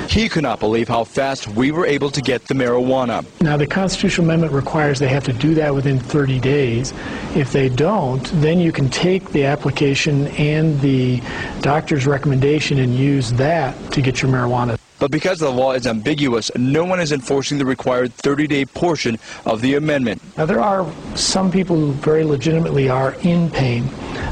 [0.08, 3.26] He could not believe how fast we were able to get the marijuana.
[3.42, 6.94] Now, the constitutional amendment requires they have to do that within 30 days.
[7.36, 11.22] If they don't, then you can take the application and the
[11.62, 14.78] doctor's recommendation and use that to get your marijuana.
[15.00, 19.62] But because the law is ambiguous, no one is enforcing the required 30-day portion of
[19.62, 20.22] the amendment.
[20.38, 20.86] Now, there are
[21.16, 23.88] some people who very legitimately are in pain,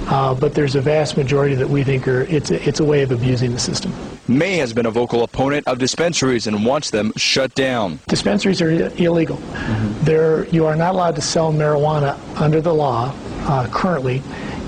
[0.10, 3.02] uh, but there's a vast majority that we think are it's a, it's a way
[3.02, 3.94] of abusing the system.
[4.28, 8.00] May has been a vocal opponent of dispensaries and wants them shut down.
[8.08, 9.38] Dispensaries are illegal.
[10.04, 13.14] There, you are not allowed to sell marijuana under the law
[13.44, 14.22] uh, currently,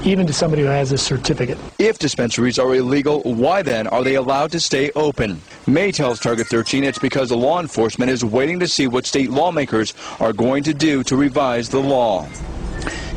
[0.03, 1.57] even to somebody who has a certificate.
[1.77, 5.41] If dispensaries are illegal, why then are they allowed to stay open?
[5.67, 9.93] May tells Target 13 it's because law enforcement is waiting to see what state lawmakers
[10.19, 12.27] are going to do to revise the law.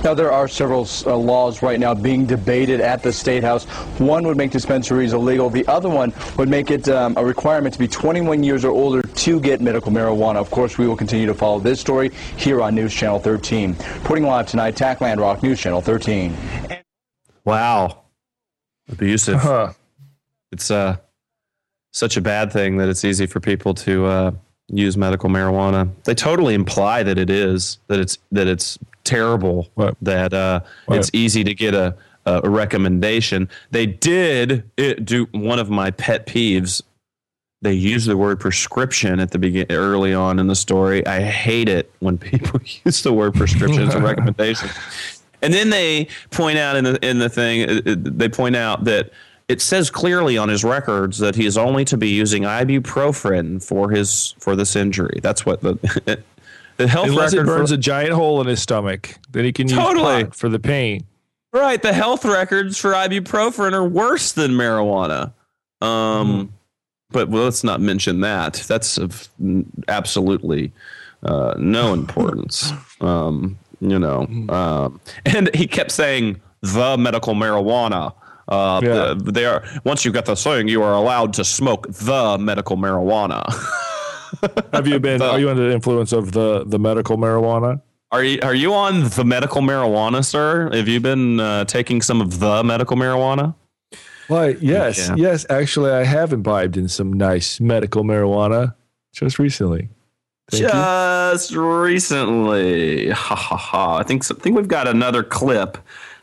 [0.05, 3.64] Now, there are several uh, laws right now being debated at the State House.
[4.00, 5.48] One would make dispensaries illegal.
[5.48, 9.03] The other one would make it um, a requirement to be 21 years or older
[9.03, 10.36] to get medical marijuana.
[10.36, 13.76] Of course, we will continue to follow this story here on News Channel 13.
[13.94, 16.36] Reporting live tonight, Tak Landrock, News Channel 13.
[17.44, 18.03] Wow.
[18.90, 19.76] Abusive.
[20.50, 20.96] It's uh,
[21.92, 24.30] such a bad thing that it's easy for people to uh,
[24.68, 25.90] use medical marijuana.
[26.04, 29.68] They totally imply that it is, that it's that it's terrible,
[30.02, 31.96] that uh, it's easy to get a,
[32.26, 33.48] a recommendation.
[33.70, 36.82] They did it, do one of my pet peeves.
[37.62, 41.06] They use the word prescription at the begin early on in the story.
[41.06, 44.68] I hate it when people use the word prescription as a recommendation.
[45.42, 48.84] And then they point out in the in the thing, uh, uh, they point out
[48.84, 49.10] that
[49.49, 53.90] it says clearly on his records that he is only to be using ibuprofen for
[53.90, 55.20] his for this injury.
[55.22, 55.74] That's what the
[56.76, 59.68] the health Unless it burns for, a giant hole in his stomach, then he can
[59.68, 60.24] use Totally.
[60.24, 61.05] pot for the pain.
[61.53, 61.80] right.
[61.80, 65.32] The health records for ibuprofen are worse than marijuana.
[65.80, 66.53] Um,
[67.11, 68.55] but well, let's not mention that.
[68.66, 69.28] That's of
[69.88, 70.72] absolutely
[71.22, 72.72] uh, no importance.
[73.01, 78.14] um, you know, um, and he kept saying the medical marijuana.
[78.53, 79.14] Uh, Yeah.
[79.16, 82.76] the- they are once you get the thing, you are allowed to smoke the medical
[82.76, 83.42] marijuana.
[84.72, 85.20] Have you been?
[85.22, 87.80] are you under the influence of the the medical marijuana?
[88.11, 90.70] Are you are you on the medical marijuana, sir?
[90.72, 93.55] Have you been uh, taking some of the medical marijuana?
[94.28, 94.57] Why?
[94.61, 95.14] Yes, Yeah.
[95.26, 95.46] yes.
[95.50, 98.74] Actually, I have imbibed in some nice medical marijuana
[99.14, 99.88] just recently.
[100.50, 100.68] Thank you.
[100.68, 103.96] Just recently, ha ha ha!
[103.96, 105.78] I think I think we've got another clip,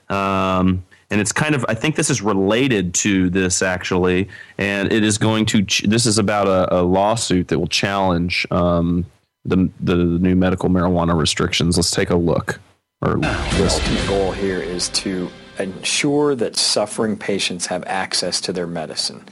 [0.10, 5.04] um, and it's kind of I think this is related to this actually, and it
[5.04, 5.64] is going to.
[5.64, 9.06] Ch- this is about a, a lawsuit that will challenge um,
[9.46, 11.78] the the new medical marijuana restrictions.
[11.78, 12.60] Let's take a look.
[13.02, 18.68] Or The ultimate goal here is to ensure that suffering patients have access to their
[18.68, 19.24] medicine.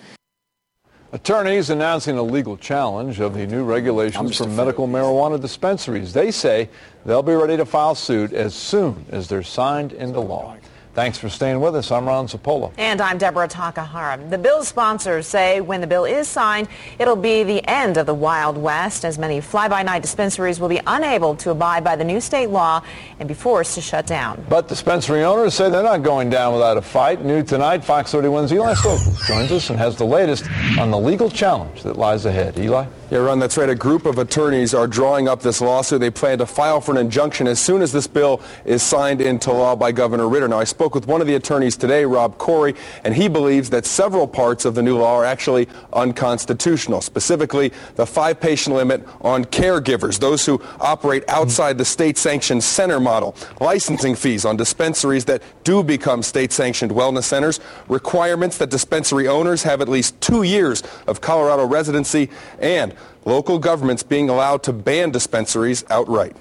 [1.14, 6.14] Attorneys announcing a legal challenge of the new regulations for medical marijuana dispensaries.
[6.14, 6.70] They say
[7.06, 10.58] they'll be ready to file suit as soon as they're signed into law.
[10.98, 11.92] Thanks for staying with us.
[11.92, 12.74] I'm Ron Zappolo.
[12.76, 14.32] And I'm Deborah Takahara.
[14.32, 16.68] The bill's sponsors say when the bill is signed,
[16.98, 21.36] it'll be the end of the Wild West, as many fly-by-night dispensaries will be unable
[21.36, 22.82] to abide by the new state law
[23.20, 24.44] and be forced to shut down.
[24.50, 27.24] But dispensary owners say they're not going down without a fight.
[27.24, 31.30] New tonight, Fox 31's Eli Stokes joins us and has the latest on the legal
[31.30, 32.58] challenge that lies ahead.
[32.58, 32.88] Eli?
[33.10, 33.70] Yeah, Ron, that's right.
[33.70, 36.02] A group of attorneys are drawing up this lawsuit.
[36.02, 39.50] They plan to file for an injunction as soon as this bill is signed into
[39.54, 40.50] law by Governor Ritter.
[40.50, 43.86] Now, I spoke with one of the attorneys today, Rob Corry, and he believes that
[43.86, 50.20] several parts of the new law are actually unconstitutional, specifically the five-patient limit on caregivers,
[50.20, 51.42] those who operate mm-hmm.
[51.42, 57.62] outside the state-sanctioned center model, licensing fees on dispensaries that do become state-sanctioned wellness centers,
[57.88, 62.30] requirements that dispensary owners have at least two years of Colorado residency,
[62.60, 62.94] and
[63.28, 66.34] local governments being allowed to ban dispensaries outright.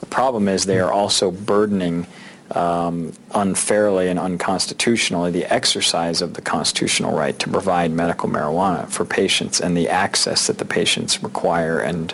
[0.00, 2.04] The problem is they are also burdening
[2.50, 9.04] um, unfairly and unconstitutionally the exercise of the constitutional right to provide medical marijuana for
[9.04, 12.12] patients and the access that the patients require and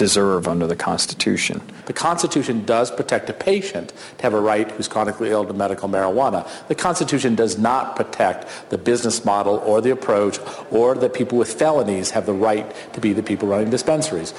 [0.00, 1.60] deserve under the Constitution.
[1.84, 5.90] The Constitution does protect a patient to have a right who's chronically ill to medical
[5.90, 6.48] marijuana.
[6.68, 10.38] The Constitution does not protect the business model or the approach
[10.70, 14.32] or that people with felonies have the right to be the people running dispensaries.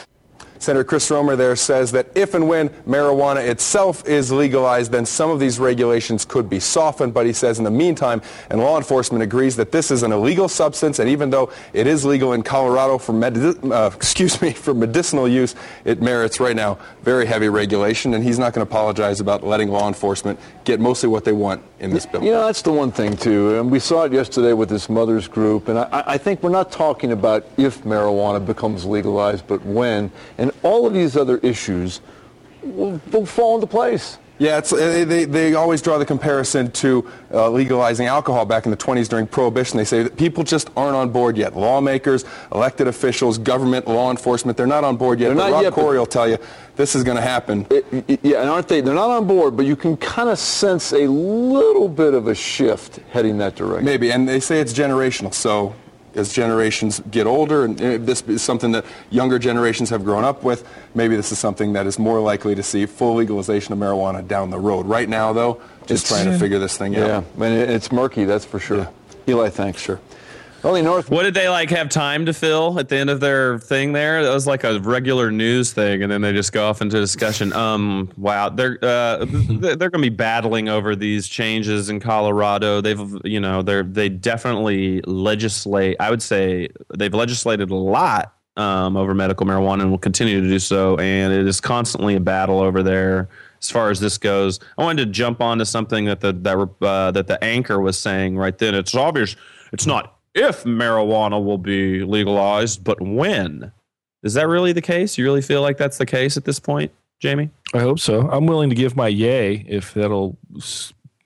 [0.62, 5.32] Senator Chris Romer there says that if and when marijuana itself is legalized, then some
[5.32, 7.16] of these regulations could be softened.
[7.16, 10.48] But he says in the meantime, and law enforcement agrees that this is an illegal
[10.48, 15.28] substance, and even though it is legal in Colorado for uh, excuse me for medicinal
[15.28, 18.14] use, it merits right now very heavy regulation.
[18.14, 21.64] And he's not going to apologize about letting law enforcement get mostly what they want
[21.80, 22.24] in this bill.
[22.24, 25.28] You know, that's the one thing too, and we saw it yesterday with this mothers
[25.28, 30.12] group, and I, I think we're not talking about if marijuana becomes legalized, but when.
[30.38, 32.02] And all of these other issues
[32.64, 34.18] will, will fall into place.
[34.42, 38.78] Yeah, it's, they, they, always draw the comparison to uh, legalizing alcohol back in the
[38.78, 39.78] 20s during Prohibition.
[39.78, 41.56] They say that people just aren't on board yet.
[41.56, 45.28] Lawmakers, elected officials, government, law enforcement, they're not on board yet.
[45.28, 46.40] They're but not Rob yet, Corry will tell you
[46.76, 47.68] this is going to happen.
[48.24, 48.82] Yeah, and aren't they?
[48.82, 52.34] They're not on board, but you can kind of sense a little bit of a
[52.34, 53.86] shift heading that direction.
[53.86, 55.36] Maybe, and they say it's generational.
[55.36, 55.76] So
[56.16, 60.44] as generations get older, and uh, this is something that younger generations have grown up
[60.44, 64.28] with, maybe this is something that is more likely to see full legalization of marijuana
[64.28, 64.86] down the road.
[64.86, 67.24] Right now, though, just It's- trying to figure this thing Yeah, out.
[67.40, 68.88] and it- it's murky, that's for sure.
[69.28, 69.82] Eli, thanks.
[69.82, 70.00] Sure.
[70.64, 71.10] Only North.
[71.10, 74.24] What did they like have time to fill at the end of their thing there?
[74.24, 77.52] That was like a regular news thing, and then they just go off into discussion.
[77.54, 82.80] Um, wow, they're uh, they're going to be battling over these changes in Colorado.
[82.80, 85.98] They've you know they're they definitely legislate.
[86.00, 90.48] I would say they've legislated a lot um, over medical marijuana and will continue to
[90.48, 90.96] do so.
[90.98, 94.60] And it is constantly a battle over there as far as this goes.
[94.78, 98.38] I wanted to jump onto something that the that uh, that the anchor was saying
[98.38, 98.76] right then.
[98.76, 99.36] It's obvious.
[99.74, 103.72] It's not if marijuana will be legalized, but when.
[104.24, 105.18] Is that really the case?
[105.18, 107.50] You really feel like that's the case at this point, Jamie?
[107.74, 108.30] I hope so.
[108.30, 110.38] I'm willing to give my yay if that'll,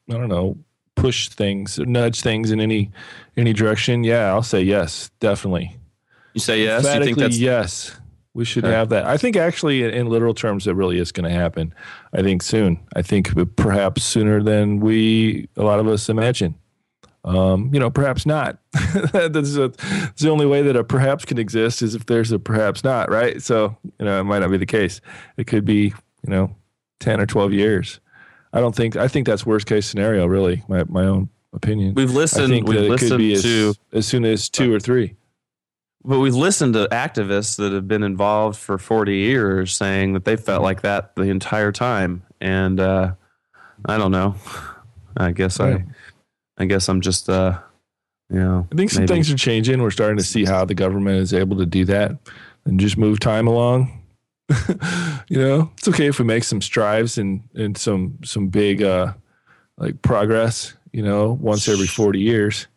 [0.09, 0.57] I don't know,
[0.95, 2.89] push things, nudge things in any
[3.35, 4.03] any direction.
[4.05, 5.75] Yeah, I'll say yes, definitely.
[6.33, 6.83] You say yes?
[6.85, 7.99] You think that's yes?
[8.33, 8.73] We should Okay.
[8.73, 9.05] have that.
[9.05, 11.73] I think actually, in, in literal terms, it really is going to happen.
[12.13, 12.79] I think soon.
[12.95, 16.55] I think perhaps sooner than we a lot of us imagine.
[17.25, 18.59] Um, you know, perhaps not.
[19.11, 22.37] that's, a, that's the only way that a perhaps can exist is if there's a
[22.37, 23.41] perhaps not, right?
[23.41, 25.01] So, you know, it might not be the case.
[25.35, 25.85] It could be,
[26.23, 26.55] you know,
[26.99, 27.99] 10 or 12 years.
[28.53, 31.95] I don't think, I think that's worst case scenario, really, my, my own opinion.
[31.95, 35.15] We've listened- we've listened could be as, to- as soon as two or three.
[36.03, 40.35] But we've listened to activists that have been involved for 40 years saying that they
[40.35, 42.21] felt like that the entire time.
[42.39, 43.13] And uh,
[43.83, 44.35] I don't know.
[45.17, 45.77] I guess Right.
[45.77, 45.85] I,
[46.57, 47.59] I guess I'm just, uh,
[48.29, 49.81] you know, I think some maybe- things are changing.
[49.81, 52.17] We're starting to see how the government is able to do that
[52.65, 54.01] and just move time along.
[55.29, 59.13] you know, it's okay if we make some strides and and some some big uh
[59.77, 60.75] like progress.
[60.91, 62.67] You know, once every forty years.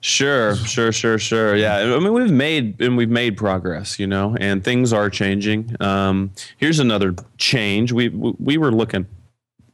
[0.00, 1.56] Sure, sure, sure, sure.
[1.56, 5.74] Yeah, I mean we've made and we've made progress, you know, and things are changing.
[5.80, 7.92] Um, here's another change.
[7.92, 9.06] We we we were looking.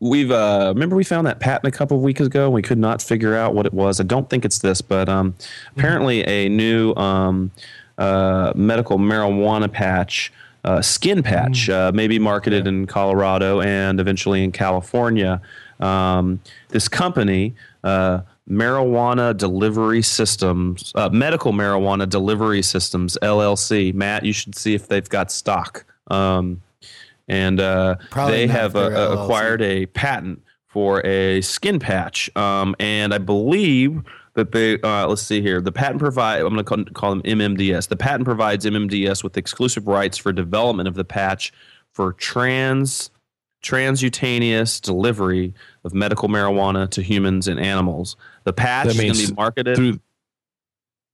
[0.01, 2.45] We've uh, remember we found that patent a couple of weeks ago.
[2.45, 4.01] And we could not figure out what it was.
[4.01, 5.35] I don't think it's this, but um,
[5.77, 7.51] apparently a new um,
[7.99, 10.33] uh, medical marijuana patch,
[10.65, 15.41] uh, skin patch, uh, may be marketed in Colorado and eventually in California.
[15.81, 23.95] Um, this company, uh, Marijuana Delivery Systems, uh, Medical Marijuana Delivery Systems LLC.
[23.95, 25.85] Matt, you should see if they've got stock.
[26.09, 26.61] Um,
[27.29, 29.25] and uh, Probably they have if uh, they're uh, LLC.
[29.25, 32.35] acquired a patent for a skin patch.
[32.37, 34.03] Um, and I believe
[34.35, 36.41] that they, uh, let's see here, the patent provide.
[36.41, 37.89] I'm going to call, call them MMDS.
[37.89, 41.53] The patent provides MMDS with exclusive rights for development of the patch
[41.93, 43.11] for trans
[43.63, 45.55] transcutaneous delivery
[45.85, 48.15] of medical marijuana to humans and animals.
[48.45, 50.01] The patch That is going to be marketed through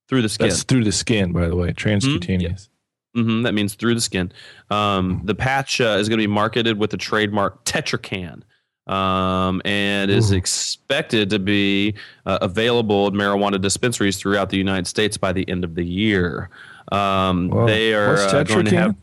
[0.09, 0.49] through the skin.
[0.49, 2.69] That's through the skin, by the way, transcutaneous.
[3.15, 4.33] Hmm that means through the skin.
[4.71, 8.43] Um, the patch uh, is going to be marketed with the trademark Tetracan.
[8.87, 11.95] Um, and is expected to be
[12.27, 16.51] uh, available at marijuana dispensaries throughout the United States by the end of the year.
[16.91, 18.97] Um, they are What's uh, going to have.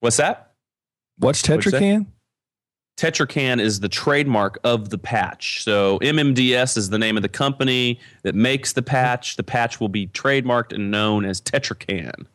[0.00, 0.52] What's that?
[1.18, 1.78] What's What'd you say?
[1.78, 2.06] Tetracan?
[2.96, 5.62] Tetracan is the trademark of the patch.
[5.62, 9.36] So MMDS is the name of the company that makes the patch.
[9.36, 12.26] The patch will be trademarked and known as Tetracan.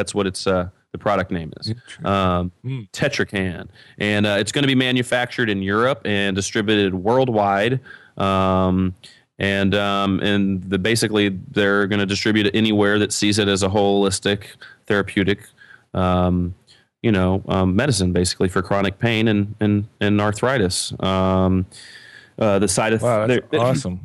[0.00, 1.74] That's what it's uh, the product name is.
[2.04, 2.52] Um,
[2.92, 7.80] Tetracan, and uh, it's going to be manufactured in Europe and distributed worldwide.
[8.16, 8.94] Um,
[9.38, 13.62] and um, and the basically they're going to distribute it anywhere that sees it as
[13.62, 14.44] a holistic
[14.86, 15.40] therapeutic
[15.92, 16.54] um,
[17.02, 20.92] you know, um, medicine basically for chronic pain and and, and arthritis.
[21.00, 21.66] Um,
[22.38, 24.00] uh, the side of Wow, that's awesome.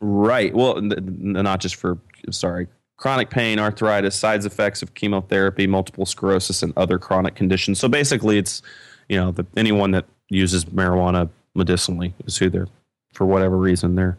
[0.00, 0.54] right?
[0.54, 1.98] Well, not just for
[2.30, 2.66] sorry,
[2.98, 7.80] chronic pain, arthritis, side effects of chemotherapy, multiple sclerosis, and other chronic conditions.
[7.80, 8.60] So basically, it's
[9.08, 12.68] you know the, anyone that uses marijuana medicinally is who they're
[13.14, 14.18] for whatever reason they're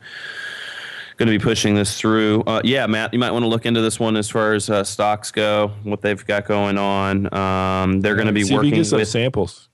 [1.18, 2.42] going to be pushing this through.
[2.48, 4.84] Uh, yeah, Matt, you might want to look into this one as far as uh,
[4.84, 7.32] stocks go, what they've got going on.
[7.34, 9.68] Um, they're going to be See working with samples.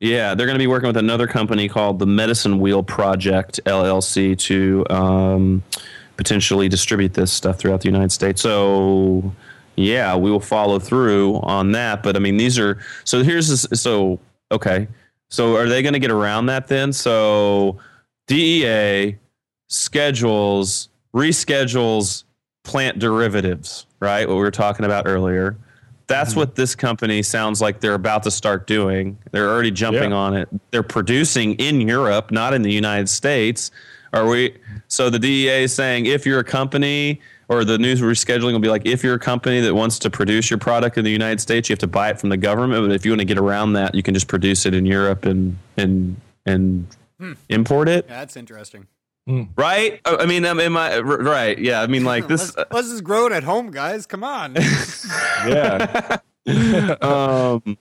[0.00, 4.36] yeah, they're going to be working with another company called the Medicine Wheel Project LLC
[4.40, 5.62] to um,
[6.16, 8.40] potentially distribute this stuff throughout the United States.
[8.40, 9.32] So,
[9.76, 12.02] yeah, we will follow through on that.
[12.02, 14.18] But I mean, these are so here's this, so
[14.52, 14.88] okay.
[15.30, 16.92] So are they going to get around that then?
[16.92, 17.78] So
[18.28, 19.16] DEA
[19.68, 22.24] schedules reschedules
[22.62, 24.28] plant derivatives, right?
[24.28, 25.56] What we were talking about earlier.
[26.06, 26.40] That's mm-hmm.
[26.40, 29.18] what this company sounds like they're about to start doing.
[29.30, 30.16] They're already jumping Yeah.
[30.16, 30.48] on it.
[30.70, 33.70] They're producing in Europe, not in the United States.
[34.14, 34.56] Are we?
[34.88, 38.68] So the DEA is saying if you're a company, or the news rescheduling will be
[38.68, 41.68] like if you're a company that wants to produce your product in the United States,
[41.68, 42.86] you have to buy it from the government.
[42.86, 45.26] But if you want to get around that, you can just produce it in Europe
[45.26, 46.86] and and and
[47.48, 48.06] import it.
[48.08, 48.86] Yeah, that's interesting.
[49.56, 50.00] Right?
[50.04, 51.58] Oh, I mean, am I r- right?
[51.58, 51.80] Yeah.
[51.80, 52.54] I mean, like this.
[52.56, 54.06] Let's, let's just grow it at home, guys.
[54.06, 54.56] Come on.
[55.46, 56.18] Yeah.
[57.02, 57.76] um,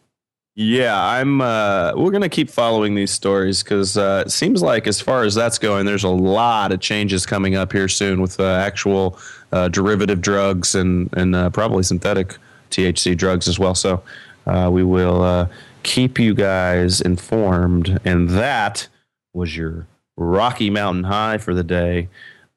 [0.55, 1.41] yeah, I'm.
[1.41, 5.33] Uh, we're gonna keep following these stories because uh, it seems like, as far as
[5.33, 9.17] that's going, there's a lot of changes coming up here soon with uh, actual
[9.51, 12.37] uh, derivative drugs and and uh, probably synthetic
[12.69, 13.73] THC drugs as well.
[13.73, 14.03] So
[14.45, 15.49] uh, we will
[15.81, 17.99] keep you guys informed.
[18.05, 18.87] And that
[19.33, 19.87] was your
[20.17, 22.09] Rocky Mountain High for the day.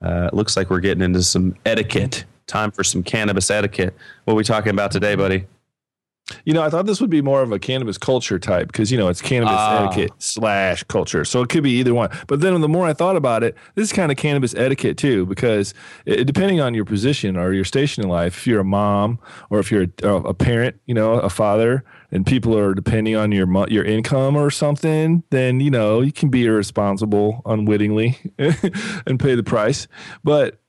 [0.03, 2.25] It looks like we're getting into some etiquette.
[2.47, 3.95] Time for some cannabis etiquette.
[4.25, 5.47] What are we talking about today, buddy?
[6.45, 8.99] You know, I thought this would be more of a cannabis culture type because you
[8.99, 9.87] know it's cannabis Ah.
[9.87, 12.11] etiquette slash culture, so it could be either one.
[12.27, 15.25] But then the more I thought about it, this is kind of cannabis etiquette too,
[15.27, 15.73] because
[16.05, 19.21] it, depending on your position or your station in life, if you're a mom
[19.51, 23.31] or if you're a, a parent, you know, a father, and people are depending on
[23.31, 29.37] your your income or something, then you know you can be irresponsible unwittingly and pay
[29.37, 29.87] the price.
[30.25, 30.61] But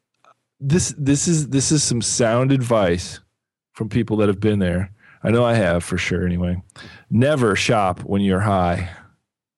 [0.60, 3.22] this this is this is some sound advice
[3.74, 4.92] from people that have been there.
[5.28, 6.26] I know I have for sure.
[6.26, 6.62] Anyway,
[7.10, 8.90] never shop when you're high,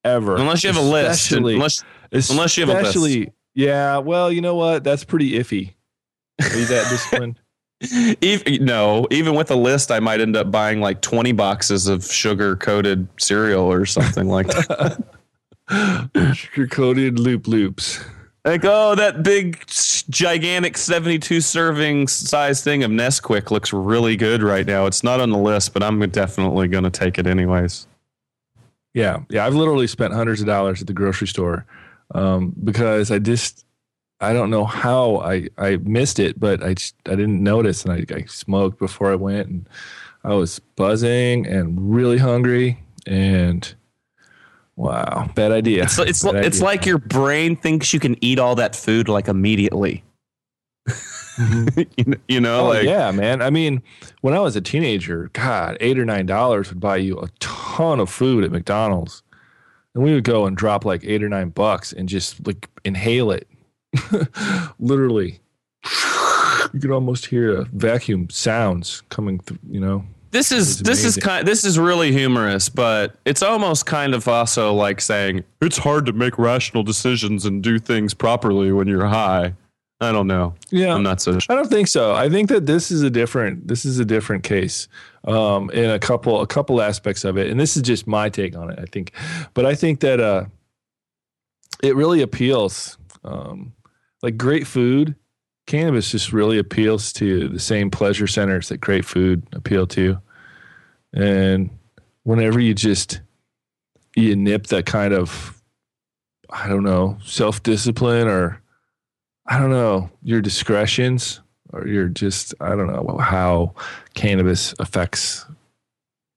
[0.04, 0.36] ever.
[0.38, 1.32] Unless you have a list.
[1.32, 1.84] Unless-
[2.32, 2.96] unless you have a list.
[2.96, 3.98] especially- Yeah.
[3.98, 4.84] Well, you know what?
[4.84, 5.74] That's pretty iffy.
[6.42, 7.40] Are you that disciplined?
[8.22, 12.04] Even, no, even with a list, I might end up buying like 20 boxes of
[12.06, 15.02] sugar coated cereal or something like that.
[16.34, 18.00] Sugar coated loop loops.
[18.46, 24.66] Like, oh, that big, gigantic 72 serving size thing of Nesquik looks really good right
[24.66, 24.86] now.
[24.86, 27.86] It's not on the list, but I'm definitely going to take it anyways.
[28.94, 29.46] Yeah, yeah.
[29.46, 31.66] I've literally spent hundreds of dollars at the grocery store
[32.16, 33.66] um, because I just
[34.22, 36.76] I don't know how I I missed it, but I
[37.06, 39.70] I didn't notice, and I, I smoked before I went, and
[40.24, 43.74] I was buzzing and really hungry, and
[44.80, 45.84] wow, bad idea.
[45.84, 46.66] It's, it's, Bad it's idea.
[46.66, 50.04] like your brain thinks you can eat all that food like immediately.
[50.88, 52.02] you mm-hmm.
[52.12, 53.42] know, you know, oh like, yeah, man.
[53.42, 53.84] I mean,
[54.22, 58.00] when I was a teenager, God, eight or nine dollars would buy you a ton
[58.00, 59.22] of food at McDonald's,
[59.94, 63.32] and we would go and drop like eight or nine bucks and just like inhale
[63.32, 63.48] it,
[64.80, 65.40] literally.
[66.74, 69.60] You could almost hear a vacuum sounds coming through.
[69.70, 74.14] You know, this is this is kind this is really humorous, but it's almost kind
[74.14, 78.88] of also like saying it's hard to make rational decisions and do things properly when
[78.88, 79.54] you're high.
[80.02, 80.56] I don't know.
[80.70, 81.38] Yeah, I'm not so.
[81.50, 82.14] I don't think so.
[82.14, 84.88] I think that this is a different this is a different case
[85.26, 88.56] um, in a couple a couple aspects of it, and this is just my take
[88.56, 88.80] on it.
[88.80, 89.12] I think,
[89.54, 90.46] but I think that uh,
[91.84, 92.98] it really appeals.
[93.24, 93.74] Um,
[94.22, 95.16] like great food,
[95.70, 100.18] cannabis just really appeals to the same pleasure centers that great food appeal to.
[101.14, 101.70] and
[102.24, 103.22] whenever you just
[104.16, 105.62] you nip that kind of
[106.50, 108.62] I don't know self discipline or
[109.46, 111.42] I don't know your discretions
[111.72, 113.76] or you're just I don't know how
[114.16, 115.46] cannabis affects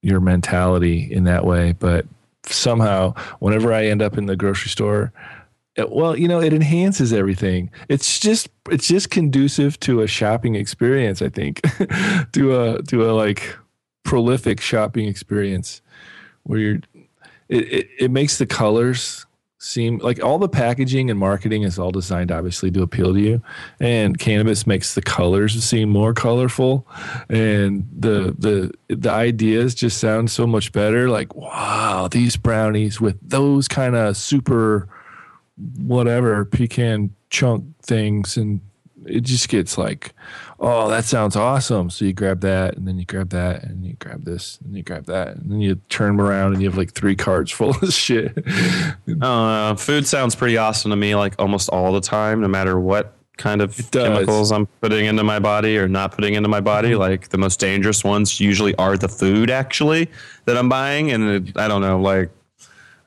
[0.02, 2.04] your mentality in that way, but
[2.44, 5.12] somehow whenever I end up in the grocery store,
[5.78, 7.70] Uh, well, you know, it enhances everything.
[7.88, 11.60] It's just it's just conducive to a shopping experience, I think.
[12.32, 13.56] to a to a like
[14.04, 15.80] prolific shopping experience
[16.42, 16.80] where you're
[17.48, 19.26] it, it, it makes the colors
[19.58, 23.40] seem like all the packaging and marketing is all designed obviously to appeal to you
[23.78, 26.84] and cannabis makes the colors seem more colorful
[27.28, 33.16] and the the the ideas just sound so much better like wow these brownies with
[33.22, 34.88] those kind of super
[35.78, 38.60] whatever pecan chunk things and
[39.04, 40.14] it just gets like
[40.60, 41.90] oh that sounds awesome.
[41.90, 44.82] So you grab that and then you grab that and you grab this and you
[44.84, 47.92] grab that and then you turn around and you have like three cards full of
[47.92, 48.44] shit.
[49.20, 53.14] Uh, food sounds pretty awesome to me like almost all the time no matter what
[53.38, 56.90] kind of chemicals i'm putting into my body or not putting into my body.
[56.90, 57.00] Mm-hmm.
[57.00, 60.08] like the most dangerous ones usually are the food actually
[60.44, 62.30] that i'm buying and it, i don't know like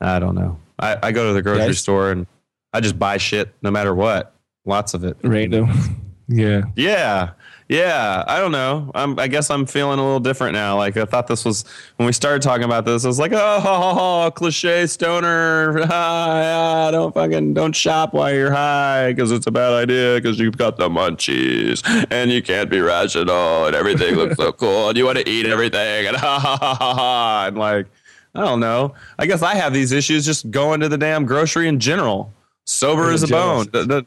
[0.02, 0.60] i don't know.
[0.78, 1.80] I, I go to the grocery Yes.
[1.80, 2.28] store and
[2.76, 4.34] i just buy shit no matter what.
[4.66, 5.18] Lots of it.
[5.24, 5.70] Random.
[6.28, 6.64] Yeah.
[6.76, 7.34] Yeah.
[7.70, 8.24] Yeah.
[8.28, 8.92] I don't know.
[8.96, 10.76] I'm, i guess i'm feeling a little different now.
[10.76, 11.66] Like i thought this was
[11.98, 15.86] when we started talking about this i was like oh cliche stoner.
[15.92, 20.58] Ah, don't fucking don't shop while you're high because it's a bad idea because you've
[20.58, 25.06] got the munchies and you can't be rational and everything looks so cool and you
[25.06, 27.86] want to eat everything and ha ha ha ha ha and like
[28.34, 28.96] i don't know.
[29.20, 32.34] I guess i have these issues just going to the damn grocery in general
[32.66, 34.06] sober as a bone The- the-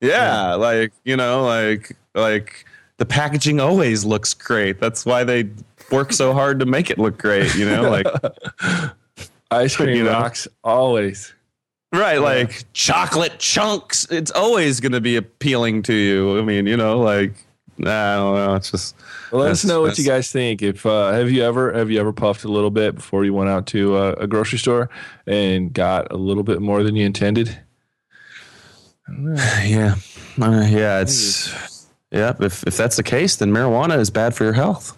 [0.00, 2.64] yeah, like you know, like like
[2.98, 4.80] the packaging always looks great.
[4.80, 5.50] That's why they
[5.90, 7.54] work so hard to make it look great.
[7.56, 8.06] You know, like
[9.50, 10.12] ice cream You know?
[10.12, 11.34] rocks always
[11.92, 14.06] right, like chocolate chunks.
[14.10, 16.38] It's always going to be appealing to you.
[16.38, 17.32] I mean, you know, like
[17.80, 18.54] I don't know.
[18.56, 18.94] It's just
[19.32, 20.62] Well, let us know what you guys think.
[20.62, 23.50] If uh, have you ever have you ever puffed a little bit before you went
[23.50, 24.90] out to uh, a grocery store
[25.26, 27.58] and got a little bit more than you intended?
[29.64, 29.94] Yeah,
[30.40, 31.00] uh, yeah.
[31.00, 32.34] It's yeah.
[32.40, 34.96] If if that's the case, then marijuana is bad for your health.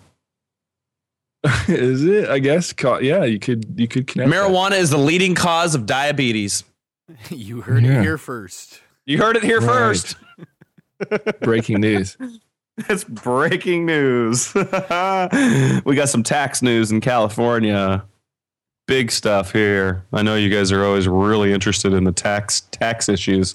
[1.69, 2.29] is it?
[2.29, 2.73] I guess.
[2.73, 4.31] ca- Yeah, you could you could connect.
[4.31, 6.65] Marijuana is the leading cause of diabetes.
[7.31, 7.99] you heard Yeah.
[7.99, 8.81] it here first.
[9.07, 9.69] You heard it here Right.
[9.69, 10.17] first.
[11.41, 12.17] Breaking news.
[12.89, 14.53] It's breaking news.
[14.55, 14.61] we
[15.97, 18.05] got some tax news in California.
[18.87, 20.05] Big stuff here.
[20.13, 23.55] I know you guys are always really interested in the tax tax issues.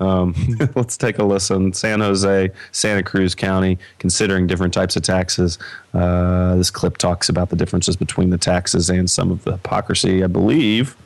[0.00, 0.34] Um,
[0.74, 1.72] let's take a listen.
[1.72, 5.58] San Jose, Santa Cruz County, considering different types of taxes.
[5.92, 10.24] Uh, this clip talks about the differences between the taxes and some of the hypocrisy.
[10.24, 10.96] I believe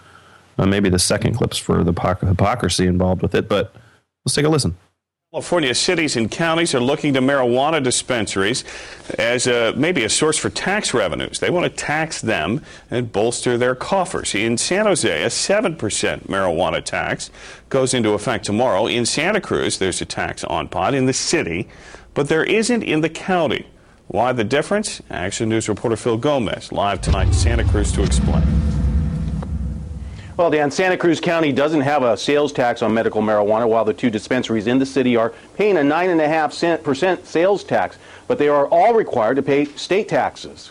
[0.58, 3.74] uh, maybe the second clip's for the hypoc- hypocrisy involved with it, but
[4.24, 4.76] let's take a listen.
[5.38, 8.64] California cities and counties are looking to marijuana dispensaries
[9.20, 11.38] as a, maybe a source for tax revenues.
[11.38, 12.60] They want to tax them
[12.90, 14.34] and bolster their coffers.
[14.34, 15.76] In San Jose, a 7%
[16.26, 17.30] marijuana tax
[17.68, 18.88] goes into effect tomorrow.
[18.88, 21.68] In Santa Cruz, there's a tax on pot in the city,
[22.14, 23.68] but there isn't in the county.
[24.08, 25.00] Why the difference?
[25.08, 28.87] Action News reporter Phil Gomez, live tonight in Santa Cruz to explain.
[30.38, 33.92] Well, Dan, Santa Cruz County doesn't have a sales tax on medical marijuana, while the
[33.92, 38.94] two dispensaries in the city are paying a 9.5% sales tax, but they are all
[38.94, 40.70] required to pay state taxes.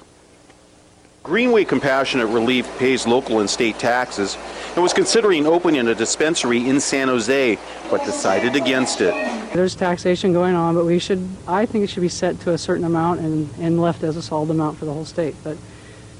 [1.22, 4.38] Greenway Compassionate Relief pays local and state taxes
[4.76, 7.60] and was considering opening a dispensary in San Jose,
[7.92, 9.14] but decided against it.
[9.54, 12.58] There's taxation going on, but we should, I think it should be set to a
[12.58, 15.36] certain amount and, and left as a solid amount for the whole state.
[15.44, 15.58] But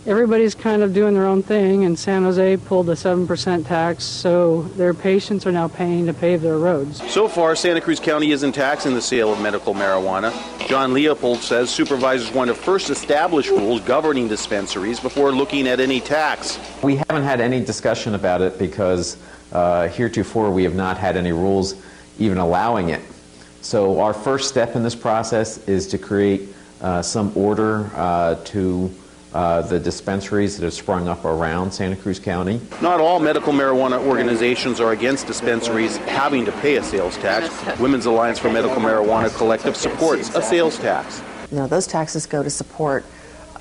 [0.08, 4.62] everybody's kind of doing their own thing, and San Jose pulled a 7% tax, so
[4.78, 7.04] their patients are now paying to pave their roads.
[7.12, 10.32] So far, Santa Cruz County isn't taxing the sale of medical marijuana.
[10.66, 16.00] John Leopold says supervisors want to first establish rules governing dispensaries before looking at any
[16.00, 16.58] tax.
[16.82, 19.18] We haven't had any discussion about it because
[19.52, 21.76] uh, heretofore we have not had any rules
[22.18, 23.02] even allowing it.
[23.62, 26.48] So our first step in this process is to create
[26.80, 28.90] uh, some order uh, to
[29.34, 32.62] uh, the dispensaries that have sprung up around Santa Cruz County.
[32.82, 37.80] Not all medical marijuana organizations are against dispensaries having to pay a sales tax.
[37.80, 41.22] Women's Alliance for Medical Marijuana Collective supports a sales tax.
[41.52, 43.06] You know, those taxes go to support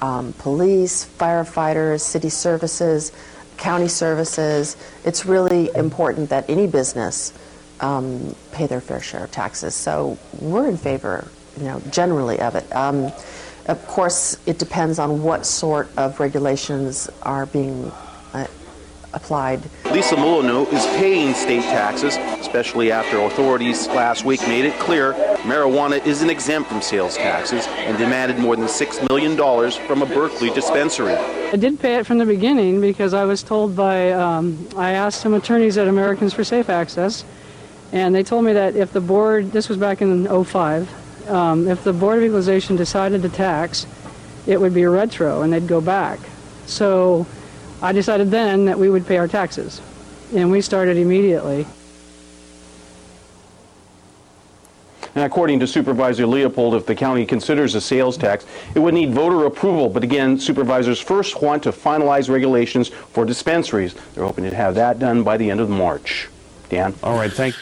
[0.01, 3.13] um, police, firefighters, city services,
[3.57, 4.77] county services.
[5.05, 7.33] It's really important that any business
[7.81, 9.75] um, pay their fair share of taxes.
[9.75, 11.29] So we're in favor,
[11.59, 12.75] you know, generally of it.
[12.75, 13.13] Um,
[13.67, 17.91] Of course, it depends on what sort of regulations are being
[18.33, 18.47] uh,
[19.13, 19.61] applied.
[19.91, 25.15] Lisa Molyneux is paying state taxes, especially after authorities last week made it clear
[25.47, 30.51] marijuana isn't exempt from sales taxes and demanded more than $6 million from a Berkeley
[30.51, 31.15] dispensary.
[31.15, 35.21] I did pay it from the beginning because I was told by, um, I asked
[35.21, 37.25] some attorneys at Americans for Safe Access,
[37.93, 40.89] and they told me that if the board, this was back in 05,
[41.29, 43.87] um, if the Board of Equalization decided to tax,
[44.47, 46.19] it would be a retro and they'd go back.
[46.67, 47.27] So
[47.83, 49.81] I decided then that we would pay our taxes,
[50.35, 51.67] and we started immediately.
[55.15, 58.45] And according to Supervisor Leopold, if the county considers a sales tax,
[58.75, 59.89] it would need voter approval.
[59.89, 63.95] But again, supervisors first want to finalize regulations for dispensaries.
[64.15, 66.29] They're hoping to have that done by the end of March.
[66.69, 66.95] Dan?
[67.03, 67.55] All right, thank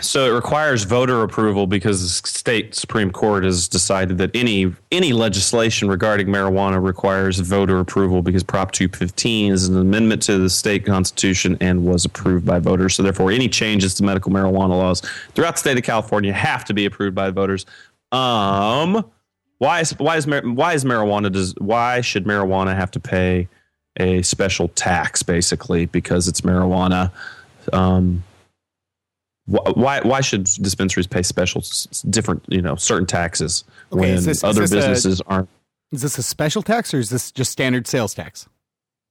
[0.00, 5.12] so it requires voter approval because the state supreme court has decided that any any
[5.12, 10.84] legislation regarding marijuana requires voter approval because Prop 215 is an amendment to the state
[10.84, 12.94] constitution and was approved by voters.
[12.94, 15.02] So therefore, any changes to medical marijuana laws
[15.34, 17.66] throughout the state of California have to be approved by voters.
[18.12, 19.04] Um,
[19.58, 23.48] why is why is why is marijuana does why should marijuana have to pay
[23.98, 27.12] a special tax basically because it's marijuana?
[27.72, 28.24] Um,
[29.50, 31.62] why why should dispensaries pay special
[32.08, 35.48] different you know certain taxes okay, when this, other businesses a, aren't?
[35.92, 38.48] is this a special tax or is this just standard sales tax?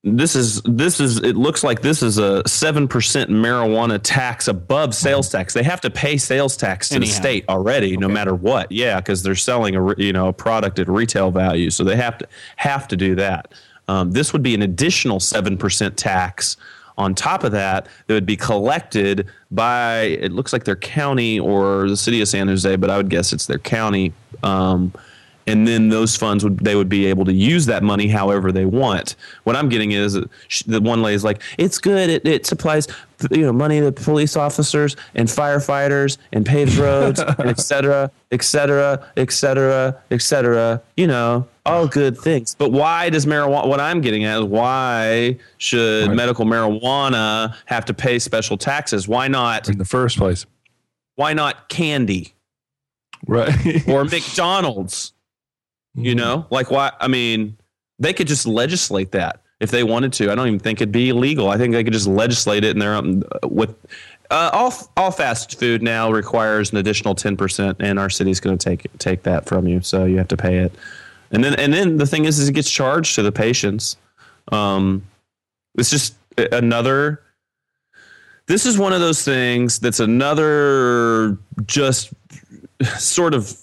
[0.03, 5.29] This is this is it looks like this is a 7% marijuana tax above sales
[5.29, 5.53] tax.
[5.53, 7.09] They have to pay sales tax to Anyhow.
[7.09, 7.97] the state already okay.
[7.97, 8.71] no matter what.
[8.71, 12.17] Yeah because they're selling a you know a product at retail value so they have
[12.19, 13.53] to have to do that.
[13.89, 16.57] Um, this would be an additional 7% tax
[16.99, 21.89] on top of that, that would be collected by it looks like their county or
[21.89, 24.13] the city of San Jose, but I would guess it's their county.
[24.43, 24.93] Um,
[25.47, 28.65] and then those funds would they would be able to use that money however they
[28.65, 29.15] want.
[29.45, 30.13] What I'm getting is
[30.67, 32.09] the one lady is like, it's good.
[32.09, 32.87] It, it supplies
[33.31, 38.43] you know money to police officers and firefighters and paved roads and et cetera, et
[38.43, 40.81] cetera, et cetera, et cetera.
[40.97, 42.55] You know, all good things.
[42.55, 43.67] But why does marijuana?
[43.67, 46.15] What I'm getting at is why should right.
[46.15, 49.07] medical marijuana have to pay special taxes?
[49.07, 50.45] Why not in the first place?
[51.15, 52.33] Why not candy?
[53.27, 53.87] Right.
[53.87, 55.13] or McDonald's?
[55.95, 56.17] You mm-hmm.
[56.19, 56.91] know, like why?
[56.99, 57.57] I mean,
[57.97, 60.31] they could just legislate that if they wanted to.
[60.31, 61.49] I don't even think it'd be illegal.
[61.49, 63.75] I think they could just legislate it, and they're um, with
[64.29, 68.57] uh, all all fast food now requires an additional ten percent, and our city's going
[68.57, 70.73] to take take that from you, so you have to pay it.
[71.31, 73.97] And then and then the thing is, is it gets charged to the patients.
[74.51, 75.03] Um,
[75.75, 76.15] it's just
[76.51, 77.21] another.
[78.47, 82.11] This is one of those things that's another just
[82.97, 83.55] sort of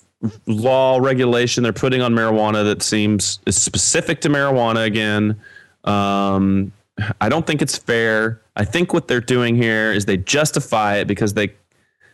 [0.46, 5.40] law regulation they're putting on marijuana that seems specific to marijuana again.
[5.84, 6.72] Um,
[7.20, 8.40] I don't think it's fair.
[8.56, 11.52] I think what they're doing here is they justify it because they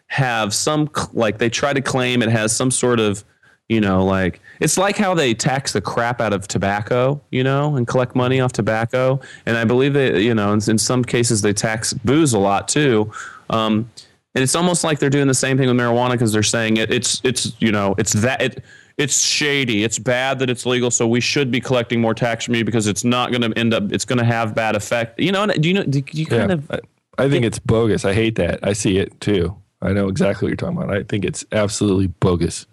[0.09, 3.25] have some like they try to claim it has some sort of
[3.73, 7.75] you know like it's like how they tax the crap out of tobacco you know
[7.77, 11.41] and collect money off tobacco and i believe that you know in, in, some cases
[11.41, 13.11] they tax booze a lot too
[13.51, 13.91] um,
[14.35, 16.93] and it's almost like they're doing the same thing with marijuana because they're saying it,
[16.93, 18.65] it's it's you know it's that it
[18.99, 19.85] it's shady.
[19.85, 22.87] It's bad that it's legal, so we should be collecting more tax from you because
[22.87, 23.91] it's not going to end up.
[23.91, 25.19] It's going to have bad effect.
[25.19, 25.47] You know?
[25.47, 25.83] Do you know?
[25.85, 26.71] Do you kind yeah, of?
[26.71, 28.05] I, I think it's bogus.
[28.05, 28.61] I hate that.
[28.63, 29.57] I see it too.
[29.81, 30.95] I know exactly what you're talking about.
[30.95, 32.67] I think it's absolutely bogus.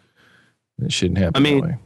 [0.82, 1.36] It shouldn't happen.
[1.36, 1.80] I mean,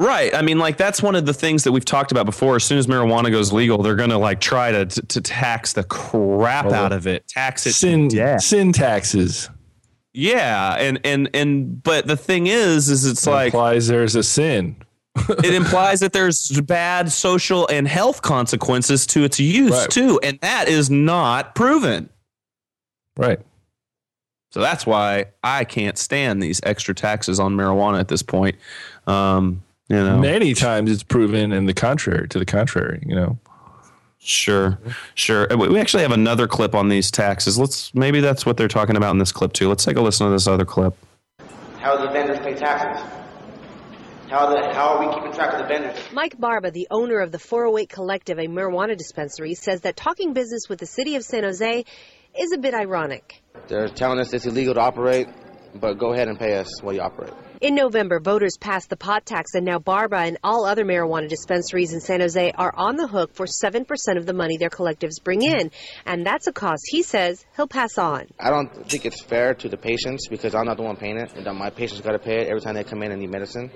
[0.00, 0.34] Right.
[0.34, 2.56] I mean, like that's one of the things that we've talked about before.
[2.56, 5.74] As soon as marijuana goes legal, they're going to like try to, to, to tax
[5.74, 8.08] the crap well, out of it, tax it sin
[8.40, 9.50] sin taxes.
[10.14, 14.22] Yeah, and and and but the thing is, is it's it like implies there's a
[14.22, 14.76] sin.
[15.28, 19.90] it implies that there's bad social and health consequences to its use right.
[19.90, 22.08] too, and that is not proven.
[23.18, 23.40] Right.
[24.50, 28.56] So that's why I can't stand these extra taxes on marijuana at this point.
[29.06, 33.02] Um, you know, many times it's proven in the contrary to the contrary.
[33.06, 33.38] You know.
[34.22, 34.78] Sure,
[35.14, 35.48] sure.
[35.56, 37.58] We actually have another clip on these taxes.
[37.58, 39.68] Let's maybe that's what they're talking about in this clip too.
[39.68, 40.94] Let's take a listen to this other clip.
[41.78, 43.02] How do the vendors pay taxes?
[44.28, 45.98] How, the, how are we keeping track of the vendors?
[46.12, 50.68] Mike Barba, the owner of the 408 Collective, a marijuana dispensary, says that talking business
[50.68, 51.84] with the city of San Jose
[52.38, 53.39] is a bit ironic.
[53.68, 55.28] They're telling us it's illegal to operate,
[55.74, 57.32] but go ahead and pay us while you operate.
[57.60, 61.92] In November, voters passed the pot tax, and now Barba and all other marijuana dispensaries
[61.92, 63.84] in San Jose are on the hook for 7%
[64.16, 65.70] of the money their collectives bring in.
[66.06, 68.28] And that's a cost he says he'll pass on.
[68.40, 71.34] I don't think it's fair to the patients because I'm not the one paying it.
[71.34, 73.70] And my patients got to pay it every time they come in and need medicine.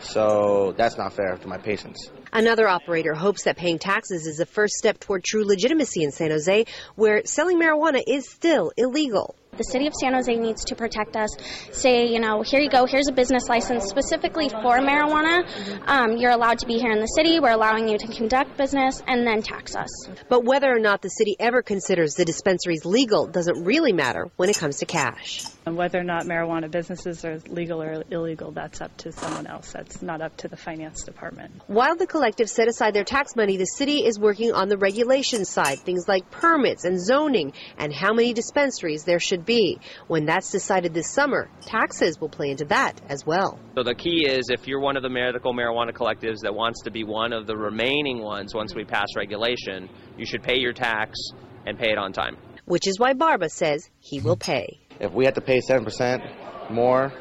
[0.00, 2.10] So that's not fair to my patients.
[2.32, 6.30] Another operator hopes that paying taxes is the first step toward true legitimacy in San
[6.30, 9.34] Jose, where selling marijuana is still illegal.
[9.56, 11.28] The city of San Jose needs to protect us.
[11.72, 15.44] Say, you know, here you go, here's a business license specifically for marijuana.
[15.86, 19.02] Um, you're allowed to be here in the city, we're allowing you to conduct business,
[19.06, 19.90] and then tax us.
[20.28, 24.48] But whether or not the city ever considers the dispensaries legal doesn't really matter when
[24.48, 25.44] it comes to cash.
[25.66, 29.72] And whether or not marijuana businesses are legal or illegal, that's up to someone else.
[29.72, 31.52] That's not up to the finance department.
[31.66, 35.44] While the collective set aside their tax money, the city is working on the regulation
[35.44, 39.78] side, things like permits and zoning and how many dispensaries there should be.
[40.06, 43.58] When that's decided this summer, taxes will play into that as well.
[43.74, 46.90] So the key is if you're one of the medical marijuana collectives that wants to
[46.90, 51.18] be one of the remaining ones once we pass regulation, you should pay your tax
[51.66, 52.36] and pay it on time.
[52.64, 54.78] Which is why Barba says he will pay.
[55.00, 57.12] If we have to pay 7% more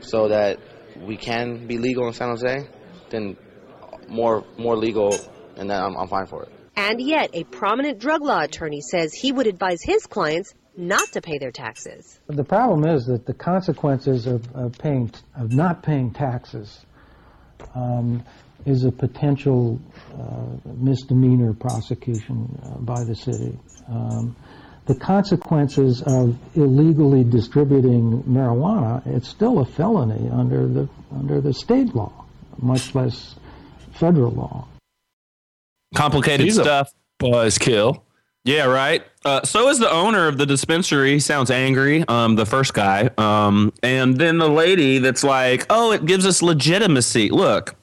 [0.00, 0.58] so that
[0.96, 2.68] we can be legal in San Jose,
[3.10, 3.36] then
[4.08, 5.14] more more legal,
[5.56, 6.52] and then I'm, I'm fine for it.
[6.76, 11.20] And yet, a prominent drug law attorney says he would advise his clients not to
[11.20, 12.18] pay their taxes.
[12.26, 16.84] The problem is that the consequences of, of paying of not paying taxes
[17.74, 18.24] um,
[18.64, 19.80] is a potential
[20.14, 23.58] uh, misdemeanor prosecution uh, by the city.
[23.88, 24.36] Um,
[24.86, 31.94] the consequences of illegally distributing marijuana, it's still a felony under the under the state
[31.94, 32.24] law,
[32.58, 33.36] much less
[33.92, 34.66] federal law.
[35.94, 36.92] Complicated He's a stuff.
[37.20, 38.02] Buzzkill.
[38.44, 39.04] Yeah, right.
[39.24, 41.12] Uh, so is the owner of the dispensary.
[41.12, 42.04] He sounds angry.
[42.08, 43.08] Um, the first guy.
[43.16, 47.76] Um, and then the lady that's like, "Oh, it gives us legitimacy." Look,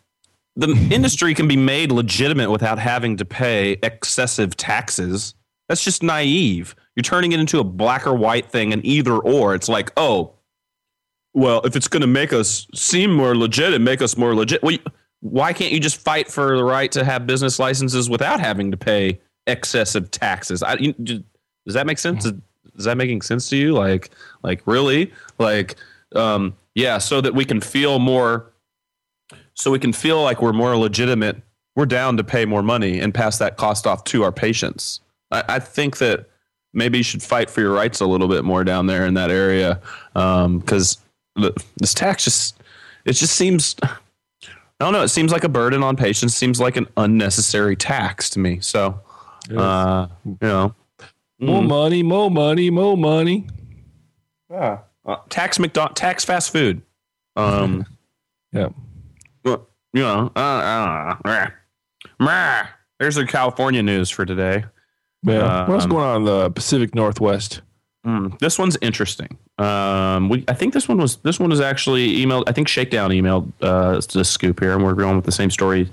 [0.58, 5.34] the industry can be made legitimate without having to pay excessive taxes.
[5.70, 6.76] That's just naive.
[6.96, 9.56] You're turning it into a black or white thing, and either or.
[9.56, 10.34] It's like, oh,
[11.34, 14.62] well, if it's going to make us seem more legit and make us more legit,
[14.62, 14.78] well,
[15.22, 18.78] why can't you just fight for the right to have business licenses without having to
[18.78, 20.64] pay excessive taxes?
[20.64, 22.26] I, you, does that make sense?
[22.76, 23.74] Is that making sense to you?
[23.74, 24.12] Like,
[24.44, 25.12] like really?
[25.38, 25.76] Like,
[26.16, 28.52] um, yeah, so that we can feel more,
[29.54, 31.38] so we can feel like we're more legitimate.
[31.76, 35.02] We're down to pay more money and pass that cost off to our patients.
[35.32, 36.30] I, I think that
[36.74, 39.32] maybe you should fight for your rights a little bit more down there in that
[39.32, 39.80] area
[40.14, 40.98] because
[41.78, 42.62] this tax just
[43.06, 43.76] it just seems
[44.80, 45.04] I don't know.
[45.04, 46.36] It seems like a burden on patients.
[46.36, 48.60] Seems like an unnecessary tax to me.
[48.62, 48.98] So,
[49.58, 50.76] uh, you know,
[51.40, 51.68] More mm.
[51.68, 53.48] money, more money, more money.
[54.52, 54.80] Yeah.
[55.06, 56.82] Uh, tax McDonald, tax fast food.
[57.36, 57.86] Um,
[58.54, 58.70] yeah.
[59.46, 61.48] Well, You know, uh, uh, meh.
[62.20, 62.66] Meh.
[63.00, 64.66] there's the California news for today.
[65.24, 65.68] Yeah.
[65.68, 67.62] What's Um, going on in the Pacific Northwest?
[68.06, 69.38] Mm, this one's interesting.
[69.58, 72.44] Um, we I think this one was this one was actually emailed.
[72.48, 75.92] I think Shakedown emailed uh, the scoop here, and we're going with the same story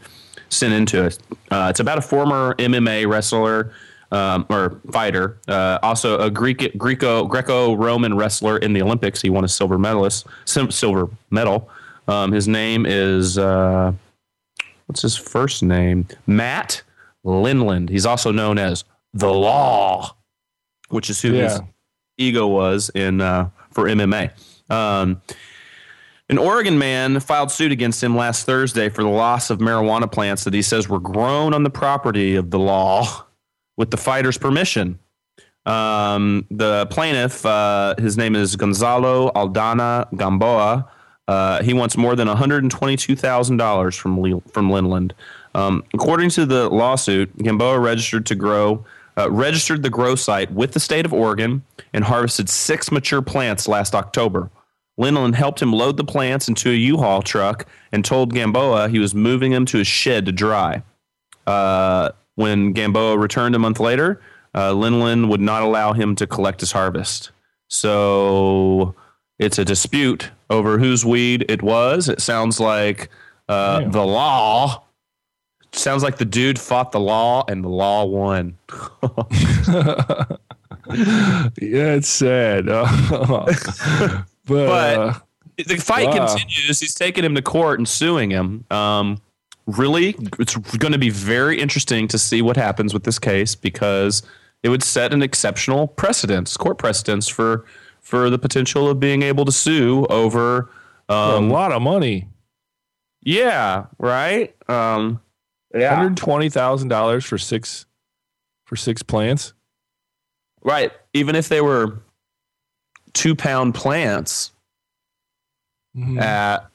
[0.48, 1.18] sent into it.
[1.51, 3.73] Uh, it's about a former MMA wrestler
[4.12, 9.20] um, or fighter, uh, also a Greek Greco Greco-Roman wrestler in the Olympics.
[9.20, 11.70] He won a silver medalist, sim- silver medal.
[12.09, 13.93] Um, his name is uh,
[14.86, 16.06] what's his first name?
[16.27, 16.82] Matt
[17.24, 17.90] Lindland.
[17.90, 20.14] He's also known as the Law,
[20.89, 21.60] which is who his
[22.16, 24.31] ego was in uh, for MMA.
[24.70, 25.20] Um,
[26.28, 30.44] an Oregon man filed suit against him last Thursday for the loss of marijuana plants
[30.44, 33.24] that he says were grown on the property of the law
[33.76, 34.98] with the fighter's permission.
[35.66, 40.88] Um, the plaintiff, uh, his name is Gonzalo Aldana Gamboa.
[41.28, 45.12] Uh, he wants more than $122,000 from from Lindland.
[45.54, 48.84] Um, according to the lawsuit, Gamboa registered to grow
[49.18, 51.62] uh, registered the grow site with the state of Oregon
[51.92, 54.50] and harvested six mature plants last October.
[54.98, 59.14] Lindland helped him load the plants into a U-Haul truck and told Gamboa he was
[59.14, 60.82] moving them to a shed to dry.
[61.47, 64.20] Uh, when Gamboa returned a month later,
[64.55, 67.31] uh, Lindland would not allow him to collect his harvest.
[67.68, 68.94] So
[69.39, 72.09] it's a dispute over whose weed it was.
[72.09, 73.10] It sounds like
[73.48, 74.82] uh, the law.
[75.73, 78.56] Sounds like the dude fought the law and the law won.
[81.60, 82.68] yeah, it's sad.
[84.47, 85.14] but, uh,
[85.56, 86.27] the fight wow.
[86.27, 86.81] continues.
[86.81, 88.64] He's taking him to court and suing him.
[88.70, 89.20] Um,
[89.66, 94.23] really, it's going to be very interesting to see what happens with this case because
[94.62, 97.64] it would set an exceptional precedence, court precedence for
[98.01, 100.70] for the potential of being able to sue over
[101.09, 102.28] um, a lot of money.
[103.23, 104.55] Yeah, right.
[104.68, 105.20] Um,
[105.74, 107.86] yeah, hundred twenty thousand dollars for six
[108.64, 109.52] for six plants.
[110.62, 110.93] right.
[111.14, 112.02] Even if they were
[113.16, 114.52] two pound plants
[115.97, 116.20] Mhm.
[116.20, 116.70] at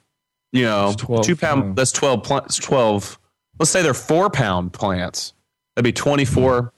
[0.52, 3.18] you know, 12 two pound, that's 12, pl- 12.
[3.58, 5.32] Let's say they're four pound plants.
[5.76, 6.74] That'd be 24,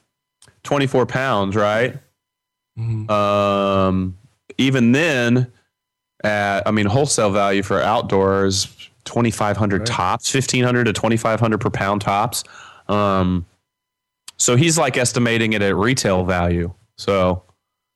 [0.61, 1.97] 24 pounds, right?
[3.09, 4.17] Um,
[4.59, 5.51] even then,
[6.23, 12.01] at, I mean, wholesale value for outdoors is 2,500 tops, 1,500 to 2,500 per pound
[12.01, 12.43] tops.
[12.87, 13.45] Um,
[14.37, 16.73] so he's like estimating it at retail value.
[16.97, 17.43] So,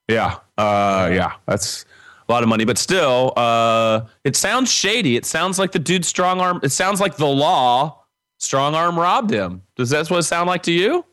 [0.08, 1.86] yeah, uh, yeah, that's
[2.28, 5.16] a lot of money, but still, uh, it sounds shady.
[5.16, 6.60] It sounds like the dude strong arm.
[6.64, 8.04] It sounds like the law
[8.38, 9.64] strong arm robbed him.
[9.76, 11.06] Does that what it sound like to you?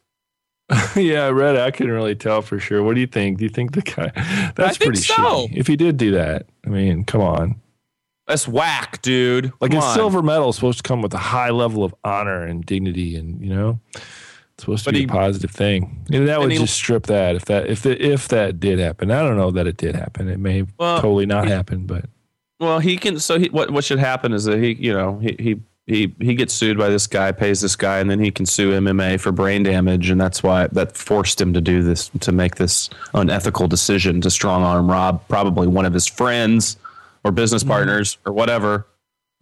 [0.96, 1.56] yeah, Red.
[1.56, 2.82] I couldn't really tell for sure.
[2.82, 3.38] What do you think?
[3.38, 4.10] Do you think the guy?
[4.56, 5.14] That's pretty so.
[5.14, 5.56] shitty.
[5.56, 7.60] If he did do that, I mean, come on.
[8.26, 9.52] That's whack, dude.
[9.60, 9.94] Like Come a on.
[9.94, 13.42] silver medal is supposed to come with a high level of honor and dignity, and
[13.42, 13.80] you know,
[14.55, 16.05] it's supposed to But be he- a positive thing.
[16.12, 18.78] And that and would he- just strip that if that if the, if that did
[18.78, 19.10] happen.
[19.10, 20.28] I don't know that it did happen.
[20.28, 22.06] It may Well, totally not happen, but
[22.60, 23.18] Well, he can.
[23.18, 26.35] So he, what what should happen is that he, you know, he he he he
[26.35, 29.32] gets sued by this guy, pays this guy, and then he can sue MMA for
[29.32, 33.66] brain damage, and that's why that forced him to do this to make this unethical
[33.68, 36.76] decision to strong arm rob probably one of his friends
[37.24, 38.86] or business partners or whatever.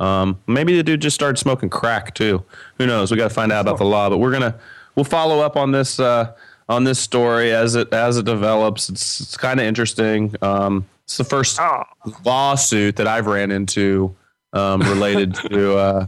[0.01, 2.43] Um, maybe the dude just started smoking crack too.
[2.79, 3.11] Who knows?
[3.13, 4.59] We got to find out about the law, but we're gonna
[4.95, 6.33] we'll follow up on this uh,
[6.69, 8.89] on this story as it as it develops.
[8.89, 10.35] It's it's kind of interesting.
[10.43, 11.61] Um, it's the first
[12.25, 14.15] lawsuit that I've ran into
[14.53, 16.07] um, related to uh,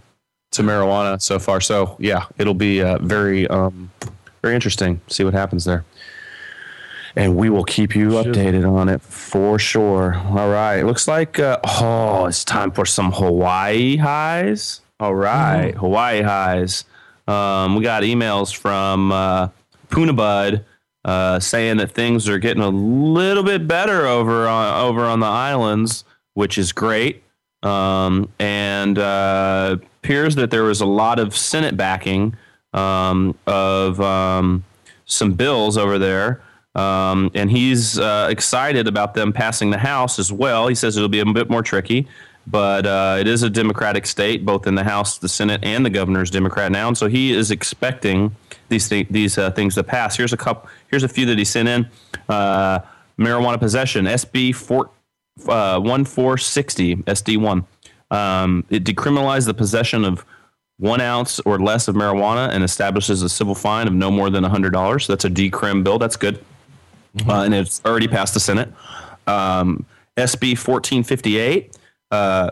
[0.52, 1.60] to marijuana so far.
[1.60, 3.90] So yeah, it'll be uh, very um,
[4.42, 5.00] very interesting.
[5.08, 5.84] See what happens there.
[7.16, 10.16] And we will keep you updated on it for sure.
[10.16, 10.82] All right.
[10.82, 14.80] Looks like, uh, oh, it's time for some Hawaii highs.
[14.98, 15.74] All right.
[15.76, 16.84] Hawaii highs.
[17.26, 19.48] Um, we got emails from uh,
[19.90, 20.64] Puna Bud
[21.04, 25.26] uh, saying that things are getting a little bit better over on, over on the
[25.26, 27.22] islands, which is great.
[27.62, 32.36] Um, and uh, appears that there was a lot of Senate backing
[32.74, 34.64] um, of um,
[35.06, 36.42] some bills over there.
[36.74, 40.66] Um, and he's uh, excited about them passing the House as well.
[40.66, 42.06] He says it'll be a bit more tricky,
[42.46, 45.90] but uh, it is a Democratic state, both in the House, the Senate, and the
[45.90, 46.88] governor's Democrat now.
[46.88, 48.34] And so he is expecting
[48.68, 50.16] these th- these uh, things to pass.
[50.16, 50.68] Here's a couple.
[50.88, 51.88] Here's a few that he sent in.
[52.28, 52.80] Uh,
[53.18, 54.90] marijuana possession, SB four,
[55.48, 57.64] uh, 1460, SD1.
[58.10, 60.24] Um, it decriminalized the possession of
[60.78, 64.44] one ounce or less of marijuana and establishes a civil fine of no more than
[64.44, 65.02] $100.
[65.02, 65.98] So that's a decrim bill.
[65.98, 66.44] That's good.
[67.28, 68.68] Uh, and it's already passed the Senate.
[69.26, 71.76] Um, SB 1458
[72.10, 72.50] uh,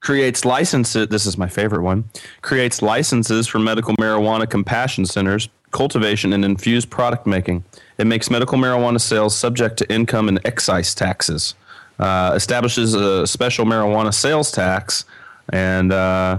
[0.00, 1.08] creates licenses.
[1.08, 2.04] This is my favorite one.
[2.42, 7.64] Creates licenses for medical marijuana compassion centers, cultivation, and infused product making.
[7.98, 11.54] It makes medical marijuana sales subject to income and excise taxes.
[11.98, 15.04] Uh, establishes a special marijuana sales tax,
[15.52, 16.38] and uh,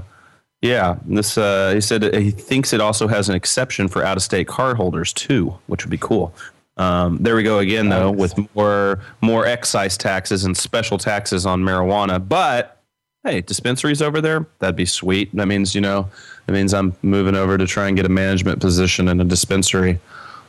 [0.61, 5.13] yeah, this uh, he said he thinks it also has an exception for out-of-state cardholders
[5.13, 6.33] too, which would be cool.
[6.77, 11.61] Um, there we go again, though, with more more excise taxes and special taxes on
[11.61, 12.25] marijuana.
[12.27, 12.81] But
[13.23, 15.35] hey, dispensaries over there, that'd be sweet.
[15.35, 16.09] That means you know,
[16.45, 19.99] that means I'm moving over to try and get a management position in a dispensary.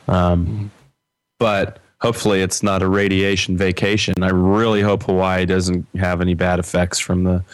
[0.08, 0.70] Um,
[1.38, 4.14] but hopefully, it's not a radiation vacation.
[4.22, 7.44] I really hope Hawaii doesn't have any bad effects from the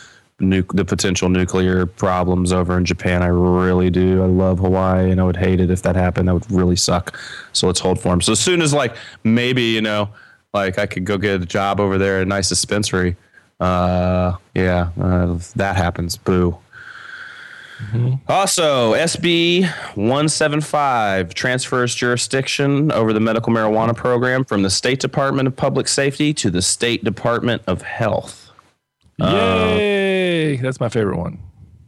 [0.41, 3.23] nu- the potential nuclear problems over in Japan.
[3.23, 4.23] I really do.
[4.23, 6.29] I love Hawaii, and I would hate it if that happened.
[6.29, 7.19] That would really suck.
[7.53, 8.21] So let's hold for him.
[8.21, 10.11] So as soon as like maybe you know,
[10.55, 13.17] like I could go get a job over there at a nice dispensary.
[13.61, 16.17] Uh, yeah, uh, that happens.
[16.17, 16.59] Boo.
[18.27, 19.63] Also, SB
[19.95, 26.35] 175 transfers jurisdiction over the medical marijuana program from the State Department of Public Safety
[26.35, 28.51] to the State Department of Health.
[29.19, 30.28] yay!
[30.57, 31.39] That's my favorite one.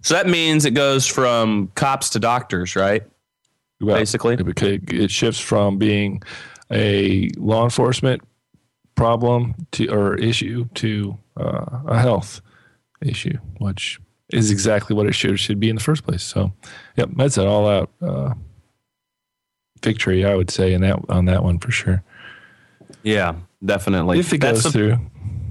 [0.03, 3.03] So that means it goes from cops to doctors, right?
[3.81, 6.23] Basically, it, it shifts from being
[6.71, 8.23] a law enforcement
[8.95, 12.41] problem to or issue to uh, a health
[13.03, 13.99] issue, which
[14.33, 16.23] is exactly what it should should be in the first place.
[16.23, 16.53] So,
[16.97, 18.35] yep, that's an all out uh,
[19.83, 22.03] victory, I would say, in that on that one for sure.
[23.03, 23.35] Yeah,
[23.65, 24.19] definitely.
[24.19, 24.99] If it That's goes a- through.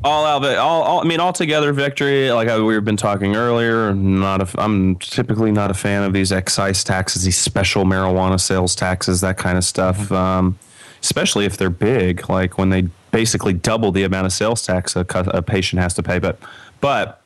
[0.04, 2.32] All out, all, all I mean, altogether victory.
[2.32, 6.32] Like I, we've been talking earlier, not a, I'm typically not a fan of these
[6.32, 10.12] excise taxes, these special marijuana sales taxes, that kind of stuff.
[10.12, 10.58] Um,
[11.02, 15.06] especially if they're big, like when they basically double the amount of sales tax a,
[15.10, 16.20] a patient has to pay.
[16.20, 16.40] But,
[16.82, 17.22] but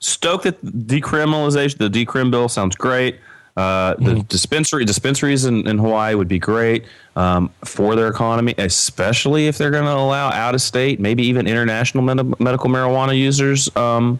[0.00, 3.18] stoked that decriminalization, the decrim bill sounds great.
[3.56, 9.46] Uh, the dispensary dispensaries in, in Hawaii would be great um, for their economy, especially
[9.46, 13.74] if they're going to allow out of state, maybe even international med- medical marijuana users
[13.76, 14.18] um,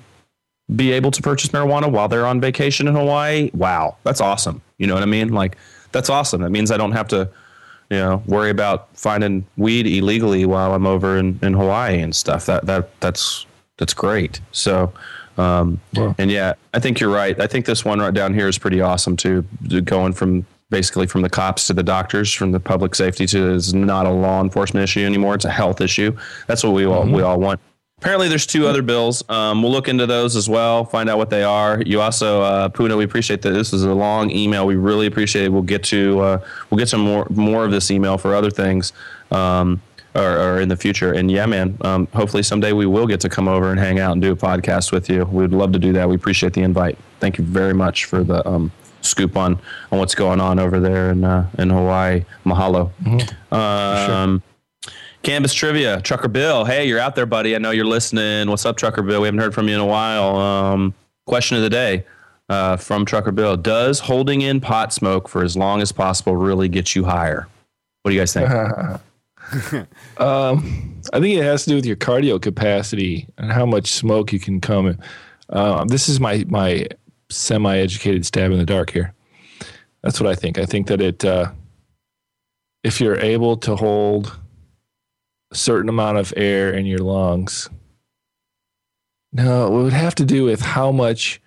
[0.76, 3.50] be able to purchase marijuana while they're on vacation in Hawaii.
[3.54, 4.62] Wow, that's awesome.
[4.78, 5.30] You know what I mean?
[5.30, 5.56] Like
[5.90, 6.42] that's awesome.
[6.42, 7.28] That means I don't have to,
[7.90, 12.46] you know, worry about finding weed illegally while I'm over in, in Hawaii and stuff.
[12.46, 13.46] That that that's
[13.78, 14.40] that's great.
[14.52, 14.92] So,
[15.36, 15.80] um,
[16.18, 17.38] and yeah, I think you're right.
[17.40, 19.42] I think this one right down here is pretty awesome too.
[19.84, 23.74] Going from basically from the cops to the doctors, from the public safety to is
[23.74, 25.34] not a law enforcement issue anymore.
[25.34, 26.16] It's a health issue.
[26.46, 27.60] That's what we all we all want.
[27.98, 29.22] Apparently, there's two other bills.
[29.30, 31.80] Um, we'll look into those as well, find out what they are.
[31.86, 33.50] You also, uh, Puna, we appreciate that.
[33.50, 34.66] This is a long email.
[34.66, 35.48] We really appreciate it.
[35.48, 38.92] We'll get to uh, we'll get some more more of this email for other things.
[39.30, 39.80] Um,
[40.14, 41.76] or, or in the future, and yeah, man.
[41.80, 44.36] Um, hopefully, someday we will get to come over and hang out and do a
[44.36, 45.24] podcast with you.
[45.24, 46.08] We'd love to do that.
[46.08, 46.98] We appreciate the invite.
[47.20, 48.70] Thank you very much for the um,
[49.00, 49.58] scoop on
[49.92, 52.24] on what's going on over there in uh, in Hawaii.
[52.44, 52.90] Mahalo.
[53.52, 54.42] Um,
[55.22, 56.66] Canvas trivia, Trucker Bill.
[56.66, 57.54] Hey, you're out there, buddy.
[57.54, 58.50] I know you're listening.
[58.50, 59.22] What's up, Trucker Bill?
[59.22, 60.36] We haven't heard from you in a while.
[60.36, 60.94] Um,
[61.26, 62.04] question of the day
[62.50, 66.68] uh, from Trucker Bill: Does holding in pot smoke for as long as possible really
[66.68, 67.48] get you higher?
[68.02, 68.50] What do you guys think?
[70.18, 74.32] um, I think it has to do with your cardio capacity and how much smoke
[74.32, 74.98] you can come.
[75.48, 76.86] Uh, this is my my
[77.30, 79.12] semi-educated stab in the dark here.
[80.02, 80.58] That's what I think.
[80.58, 81.50] I think that it, uh,
[82.82, 84.38] if you're able to hold
[85.50, 87.70] a certain amount of air in your lungs,
[89.32, 91.40] no, it would have to do with how much.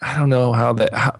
[0.00, 0.94] I don't know how that.
[0.94, 1.18] How,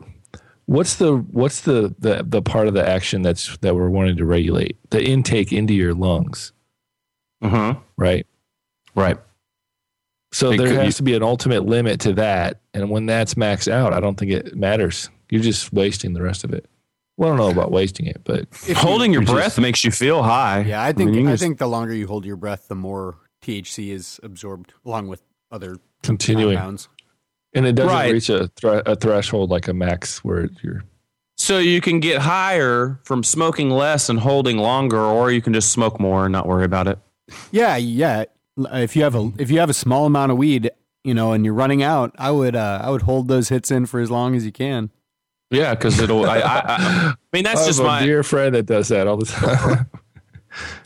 [0.66, 4.24] what's the what's the, the the part of the action that's that we're wanting to
[4.24, 4.76] regulate?
[4.90, 6.52] The intake into your lungs.
[7.42, 7.74] Uh-huh.
[7.96, 8.26] Right.
[8.94, 9.18] Right.
[10.32, 13.06] So It there could- has you- to be an ultimate limit to that, and when
[13.06, 15.08] that's maxed out, I don't think it matters.
[15.30, 16.66] You're just wasting the rest of it.
[17.16, 19.90] Well, I don't know about wasting it, but Holding your You're breath just- makes you
[19.90, 20.60] feel high.
[20.62, 23.16] Yeah, I think mean, I, just- think the longer you hold your breath, the more
[23.42, 26.88] THC is absorbed, along with other continuing, compounds.
[27.56, 28.12] And it doesn't Right.
[28.12, 30.84] reach a, thre- a threshold like a max where you're.
[31.38, 35.70] So you can get higher from smoking less and holding longer, or you can just
[35.72, 36.98] smoke more and not worry about it.
[37.50, 38.24] Yeah, yeah.
[38.56, 40.70] If you have a if you have a small amount of weed,
[41.04, 43.84] you know, and you're running out, I would uh, I would hold those hits in
[43.84, 44.90] for as long as you can.
[45.50, 46.24] Yeah, because it'll.
[46.24, 48.02] I, I, I, I mean, that's I just a my.
[48.04, 49.86] dear friend that does that all the time.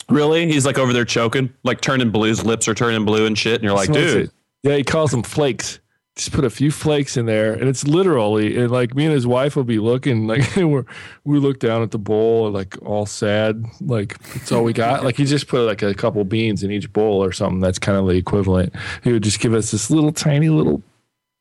[0.09, 0.47] Really?
[0.51, 2.27] He's like over there choking, like turning blue.
[2.27, 3.55] His lips are turning blue and shit.
[3.55, 4.23] And you're like, Smokes dude.
[4.25, 4.31] it.
[4.63, 5.79] Yeah, he calls them flakes.
[6.17, 9.25] Just put a few flakes in there, and it's literally and like me and his
[9.25, 10.83] wife will be looking like we're
[11.23, 15.05] we look down at the bowl like all sad, like it's all we got.
[15.05, 17.61] like he just put like a couple beans in each bowl or something.
[17.61, 18.73] That's kind of the equivalent.
[19.03, 20.83] He would just give us this little tiny little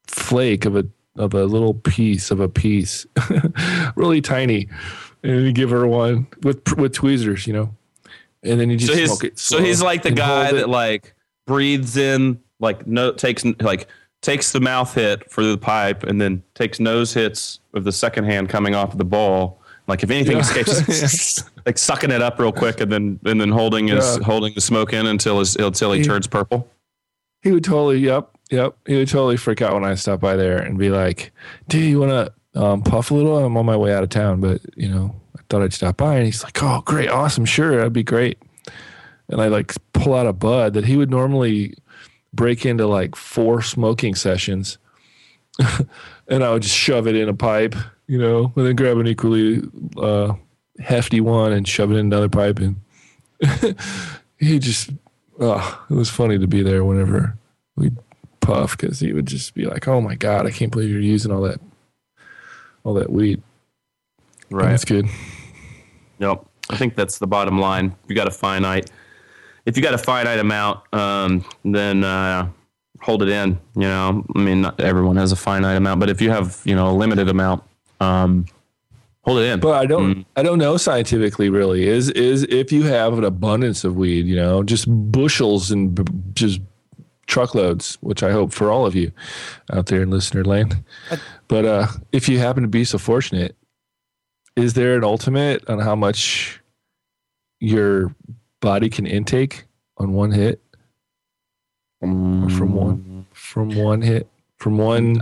[0.06, 0.86] flake of a
[1.16, 3.06] of a little piece of a piece,
[3.96, 4.68] really tiny,
[5.24, 7.74] and he'd give her one with with tweezers, you know.
[8.42, 9.38] And then you just So he's smoke it.
[9.38, 11.14] so he's like the guy that like
[11.46, 13.88] breathes in, like no takes like
[14.22, 18.24] takes the mouth hit for the pipe, and then takes nose hits of the second
[18.24, 19.60] hand coming off of the bowl.
[19.88, 20.42] Like if anything Yeah.
[20.42, 24.24] escapes, like sucking it up real quick, and then and then holding his Yeah.
[24.24, 26.68] holding the smoke in until his until he He- turns purple.
[27.42, 28.76] He would totally, yep, yep.
[28.86, 31.32] He would totally freak out when I stop by there and be like,
[31.68, 32.10] "Dude, you want
[32.54, 33.38] to um, puff a little?
[33.38, 36.16] I'm on my way out of town, but you know, I thought I'd stop by."
[36.16, 38.38] And he's like, "Oh, great, awesome, sure, that'd be great."
[39.30, 41.74] And I like pull out a bud that he would normally
[42.32, 44.78] break into like four smoking sessions,
[46.28, 47.74] and I would just shove it in a pipe,
[48.06, 49.62] you know, and then grab an equally
[49.96, 50.34] uh,
[50.78, 52.76] hefty one and shove it in another pipe, and
[54.38, 54.90] he just
[55.38, 57.36] oh, it was funny to be there whenever
[57.76, 57.96] we'd
[58.40, 61.32] puff because he would just be like, "Oh my god, I can't believe you're using
[61.32, 61.60] all that,
[62.84, 63.42] all that weed."
[64.50, 64.70] Right.
[64.70, 65.08] that's good.
[66.18, 66.44] Yep.
[66.70, 67.94] I think that's the bottom line.
[68.08, 68.90] You got a finite.
[69.66, 72.48] If you got a finite amount, um, then uh,
[73.00, 73.58] hold it in.
[73.74, 76.74] You know, I mean, not everyone has a finite amount, but if you have, you
[76.74, 77.62] know, a limited amount,
[78.00, 78.46] um,
[79.22, 79.60] hold it in.
[79.60, 81.50] But I don't, I don't know scientifically.
[81.50, 85.94] Really, is is if you have an abundance of weed, you know, just bushels and
[85.94, 86.04] b-
[86.34, 86.60] just
[87.26, 89.12] truckloads, which I hope for all of you
[89.72, 90.82] out there in listener land.
[91.48, 93.56] But uh, if you happen to be so fortunate,
[94.56, 96.60] is there an ultimate on how much
[97.60, 98.14] your
[98.60, 99.64] body can intake
[99.98, 100.60] on one hit?
[102.02, 104.26] Or from one from one hit
[104.56, 105.20] from one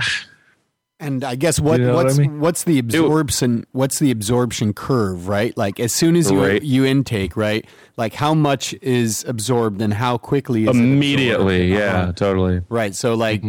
[1.00, 2.40] And I guess what You know what I what's mean?
[2.40, 5.56] what's the absorption what's the absorption curve, right?
[5.56, 6.62] Like as soon as you Right.
[6.62, 7.66] you intake, right?
[7.96, 11.80] Like how much is absorbed and how quickly is Immediately, absorbed?
[11.82, 12.12] yeah, Uh-huh.
[12.12, 12.62] totally.
[12.68, 12.94] Right.
[12.94, 13.42] So like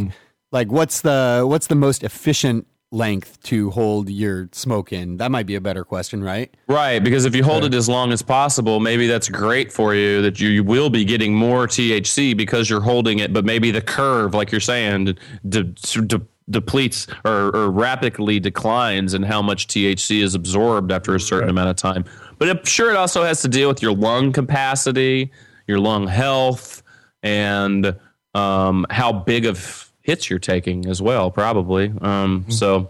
[0.51, 5.17] like what's the what's the most efficient length to hold your smoke in?
[5.17, 6.53] That might be a better question, right?
[6.67, 10.21] Right, because if you hold it as long as possible, maybe that's great for you.
[10.21, 13.81] That you, you will be getting more THC because you're holding it, but maybe the
[13.81, 15.17] curve, like you're saying,
[15.47, 21.19] de- de- depletes or, or rapidly declines in how much THC is absorbed after a
[21.19, 22.05] certain amount of time.
[22.37, 25.31] But I'm sure it also has to deal with your lung capacity,
[25.67, 26.81] your lung health,
[27.21, 27.95] and
[28.33, 31.93] um, how big of hits you're taking as well, probably.
[32.01, 32.89] Um, So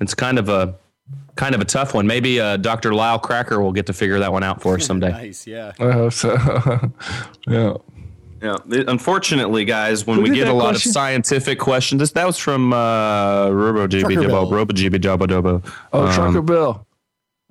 [0.00, 0.74] it's kind of a
[1.36, 2.06] kind of a tough one.
[2.06, 2.94] Maybe uh, Dr.
[2.94, 5.10] Lyle Craker will get to figure that one out for us someday.
[5.12, 5.72] nice, yeah.
[5.80, 6.34] I hope so.
[7.48, 7.74] yeah.
[8.42, 8.56] Yeah.
[8.88, 10.90] Unfortunately, guys, when Who we get that a lot question?
[10.90, 14.30] of scientific questions, this, that was from uh, Robo GB Trucker Bill.
[14.46, 15.72] Dubbo, Robo GB Dubbo Dubbo.
[15.92, 16.86] Oh, Um, Trucker Bill.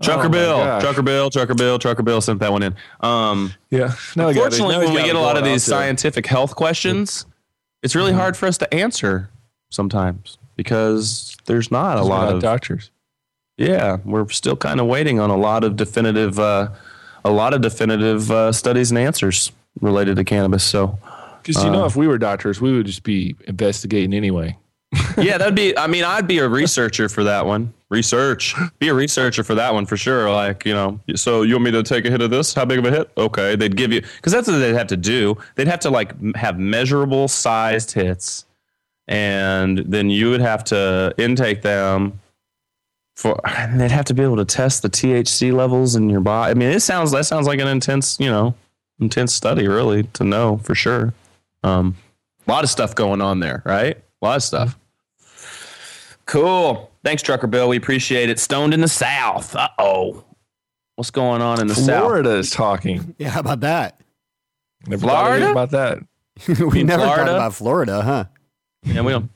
[0.02, 0.82] Trucker Oh, Bill, gosh.
[0.84, 2.76] Trucker Bill, Trucker Bill, Trucker Bill sent that one in.
[3.02, 3.94] Um, yeah.
[4.16, 4.54] Now I got it.
[4.54, 7.26] unfortunately, when we get a lot of these scientific health questions,
[7.84, 9.30] it's really hard for us to answer
[9.70, 12.92] sometimes because there's not a lot of doctors.
[13.58, 16.70] Yeah, we're still kind of waiting on a lot of definitive, uh,
[17.26, 19.52] a lot of definitive uh, studies and answers
[19.82, 20.64] related to cannabis.
[20.64, 20.98] So,
[21.42, 24.58] Because you know, uh, if we were doctors, we would just be investigating anyway.
[25.18, 25.78] yeah, that'd be.
[25.78, 27.74] I mean, I'd be a researcher for that one.
[27.90, 30.32] Research, be a researcher for that one for sure.
[30.32, 32.54] Like, you know, so you want me to take a hit of this?
[32.54, 33.10] How big of a hit?
[33.18, 35.36] Okay, they'd give you because that's what they'd have to do.
[35.56, 38.46] They'd have to like have measurable sized hits,
[39.08, 42.20] and then you would have to intake them.
[43.16, 43.40] For
[43.74, 46.52] they'd have to be able to test the THC levels in your body.
[46.52, 48.54] I mean, it sounds that sounds like an intense, you know,
[49.00, 51.14] intense study, really, to know for sure.
[51.64, 51.98] Um,
[52.48, 53.98] a lot of stuff going on there, right?
[54.22, 54.78] A lot of stuff.
[56.26, 56.89] Cool.
[57.04, 57.70] Thanks, Trucker Bill.
[57.70, 58.40] We appreciate it.
[58.40, 59.56] Stoned in the South.
[59.56, 60.26] Uh oh.
[60.96, 61.86] What's going on in the South?
[62.02, 63.16] Florida is talking.
[63.20, 64.02] Yeah, how about that?
[64.88, 65.52] Never Florida?
[65.52, 66.00] about that.
[66.48, 67.26] we In never Florida?
[67.26, 68.26] talked about Florida, huh?
[68.84, 69.30] Yeah, we don't.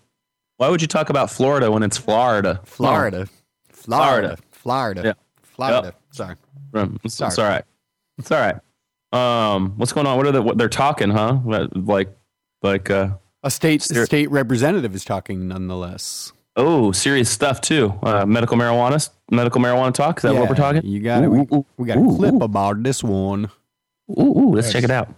[0.58, 2.62] Why would you talk about Florida when it's Florida?
[2.66, 3.28] Florida.
[3.70, 4.38] Florida.
[4.38, 4.38] Florida.
[4.52, 5.02] Florida.
[5.04, 5.14] Yeah.
[5.44, 5.82] Florida.
[5.88, 6.02] Yep.
[6.12, 6.36] Sorry.
[6.74, 7.64] Um, It's, it's all right.
[8.18, 8.56] It's all right.
[9.56, 10.18] Um, what's going on?
[10.18, 10.40] What are they?
[10.40, 11.10] What they're talking?
[11.10, 11.40] Huh?
[11.46, 12.10] Like,
[12.62, 13.10] like, uh,
[13.44, 16.32] A state Ser- state representative is talking nonetheless.
[16.56, 17.94] Oh, serious stuff too.
[18.04, 20.18] Uh, medical marijuana, medical marijuana talk.
[20.18, 20.86] Is that what we're talking?
[20.86, 21.28] You got it.
[21.28, 21.48] We,
[21.78, 22.44] we got a clip ooh.
[22.44, 23.50] about this one.
[24.10, 25.14] Ooh, ooh, let's check it out.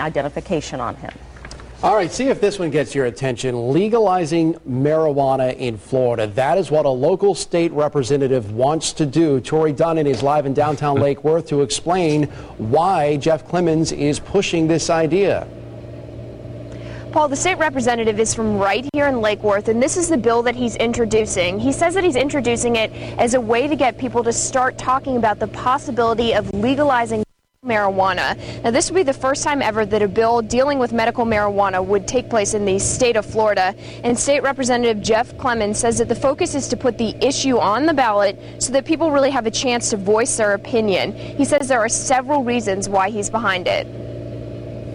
[0.00, 1.12] identification on him.
[1.82, 3.72] All right, see if this one gets your attention.
[3.72, 6.26] Legalizing marijuana in Florida.
[6.26, 9.40] That is what a local state representative wants to do.
[9.40, 12.24] Tori Dunnan is live in downtown Lake Worth to explain
[12.58, 15.48] why Jeff Clemens is pushing this idea.
[17.12, 20.16] Paul, the state representative is from right here in Lake Worth, and this is the
[20.16, 21.58] bill that he's introducing.
[21.58, 25.16] He says that he's introducing it as a way to get people to start talking
[25.16, 27.24] about the possibility of legalizing
[27.64, 28.38] marijuana.
[28.62, 31.84] Now, this would be the first time ever that a bill dealing with medical marijuana
[31.84, 33.74] would take place in the state of Florida.
[34.04, 37.86] And State Representative Jeff Clemens says that the focus is to put the issue on
[37.86, 41.12] the ballot so that people really have a chance to voice their opinion.
[41.12, 44.09] He says there are several reasons why he's behind it.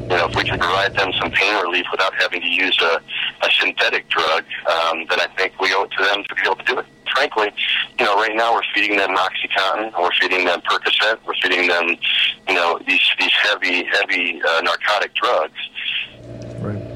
[0.06, 3.02] You know, if we can provide them some pain relief without having to use a,
[3.42, 6.58] a synthetic drug, um, then I think we owe it to them to be able
[6.58, 6.86] to do it.
[7.12, 7.52] Frankly,
[7.98, 11.96] you know, right now we're feeding them OxyContin, we're feeding them Percocet, we're feeding them,
[12.48, 15.58] you know, these these heavy, heavy uh, narcotic drugs.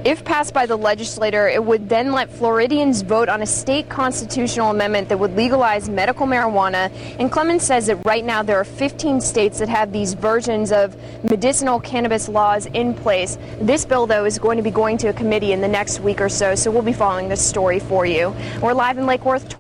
[0.04, 4.72] If passed by the legislator, it would then let Floridians vote on a state constitutional
[4.72, 6.92] amendment that would legalize medical marijuana.
[7.20, 10.96] And Clemens says that right now there are 15 states that have these versions of
[11.24, 13.38] medicinal cannabis laws in place.
[13.62, 16.22] This bill, though, is going to be going to a committee in the next week
[16.22, 18.36] or so, so we'll be following this story for you.
[18.62, 19.60] We're live in Lake Worth.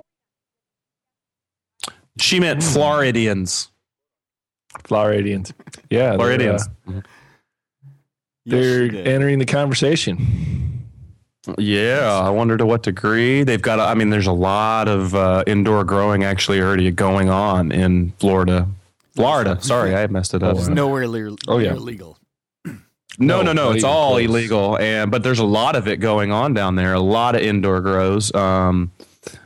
[2.17, 3.69] She meant Floridians.
[4.83, 5.53] Floridians.
[5.89, 6.09] Yeah.
[6.09, 6.63] they're, Floridians.
[6.63, 6.99] Uh, mm-hmm.
[8.49, 10.85] They're entering the conversation.
[11.57, 13.79] Yeah, I wonder to what degree they've got.
[13.79, 18.67] I mean, there's a lot of uh, indoor growing actually already going on in Florida.
[19.15, 19.57] Florida.
[19.61, 20.57] Sorry, I messed it up.
[20.57, 21.73] It's nowhere le- Oh, yeah.
[21.73, 22.17] illegal.
[22.65, 22.77] No,
[23.17, 23.71] No, no, no.
[23.71, 24.25] It's all close.
[24.25, 26.93] illegal, and but there's a lot of it going on down there.
[26.93, 28.91] A lot of indoor grows, um,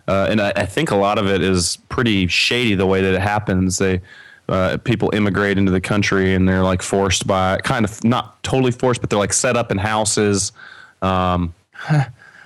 [0.08, 3.14] uh, and I, I think a lot of it is pretty shady the way that
[3.16, 3.78] it happens.
[3.80, 4.02] They
[4.50, 8.72] uh, people immigrate into the country, and they're like forced by kind of not totally
[8.72, 10.52] forced, but they're like set up in houses.
[11.02, 11.54] Um,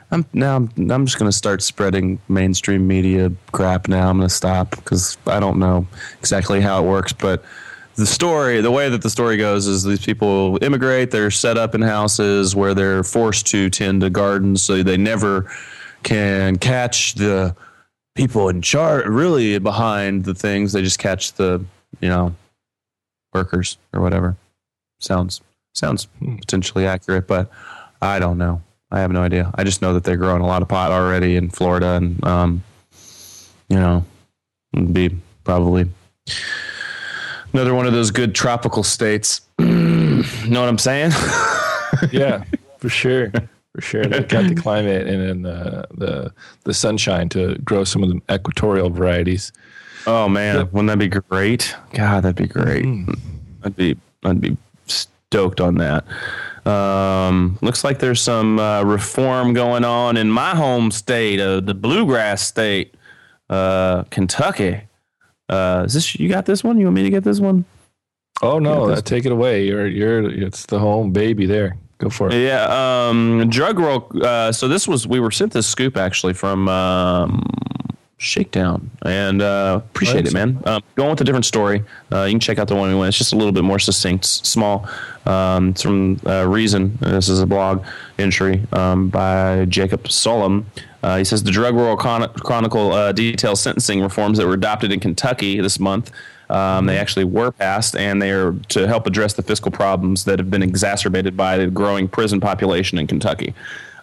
[0.10, 3.90] I'm now I'm, I'm just going to start spreading mainstream media crap.
[3.90, 5.86] Now I'm going to stop because I don't know
[6.20, 7.44] exactly how it works, but
[7.96, 11.12] the story, the way that the story goes, is these people immigrate.
[11.12, 15.52] They're set up in houses where they're forced to tend to gardens, so they never
[16.04, 17.56] can catch the
[18.16, 19.08] people in charge.
[19.08, 21.66] Really behind the things, they just catch the
[22.00, 22.36] you know
[23.34, 24.36] workers or whatever.
[25.00, 25.42] Sounds
[25.74, 26.08] sounds
[26.40, 27.50] potentially accurate, but
[28.02, 28.62] I don't know.
[28.90, 29.52] I have no idea.
[29.56, 32.64] I just know that they're growing a lot of pot already in Florida, and um,
[33.70, 34.06] you know,
[34.74, 35.90] it'd be probably
[37.54, 39.42] another one of those good tropical states.
[39.60, 41.12] know what I'm saying?
[42.12, 42.44] yeah,
[42.78, 43.32] for sure,
[43.74, 44.06] for sure.
[44.06, 46.34] They've got the climate and then the the
[46.64, 49.52] the sunshine to grow some of the equatorial varieties.
[50.08, 51.76] Oh man, wouldn't that be great?
[51.94, 52.86] God, that'd be great.
[53.64, 54.56] I'd be I'd be
[54.86, 56.06] stoked on that.
[56.66, 61.74] Um, looks like there's some uh, reform going on in my home state, uh, the
[61.74, 62.96] bluegrass state,
[63.50, 64.82] uh, Kentucky.
[65.50, 66.78] Uh, is this you got this one?
[66.78, 67.66] You want me to get this one?
[68.42, 69.66] Oh no, uh, take it away.
[69.66, 71.78] You're you're it's the home baby there.
[71.98, 72.36] Go for it.
[72.36, 73.08] Yeah.
[73.10, 74.10] Um, drug roll.
[74.24, 77.44] Uh, so this was we were sent this scoop actually from um,
[78.20, 80.60] Shakedown, and uh, appreciate it, man.
[80.66, 81.84] Um, going with a different story.
[82.12, 83.10] Uh, you can check out the one we went.
[83.10, 84.88] It's just a little bit more succinct, small.
[85.28, 86.98] Um, it's from uh, Reason.
[87.00, 87.86] This is a blog
[88.18, 90.66] entry um, by Jacob Sullum.
[91.04, 94.92] Uh, he says the Drug Roll Chron- Chronicle uh, details sentencing reforms that were adopted
[94.92, 96.12] in Kentucky this month.
[96.50, 100.40] Um, they actually were passed, and they are to help address the fiscal problems that
[100.40, 103.54] have been exacerbated by the growing prison population in Kentucky.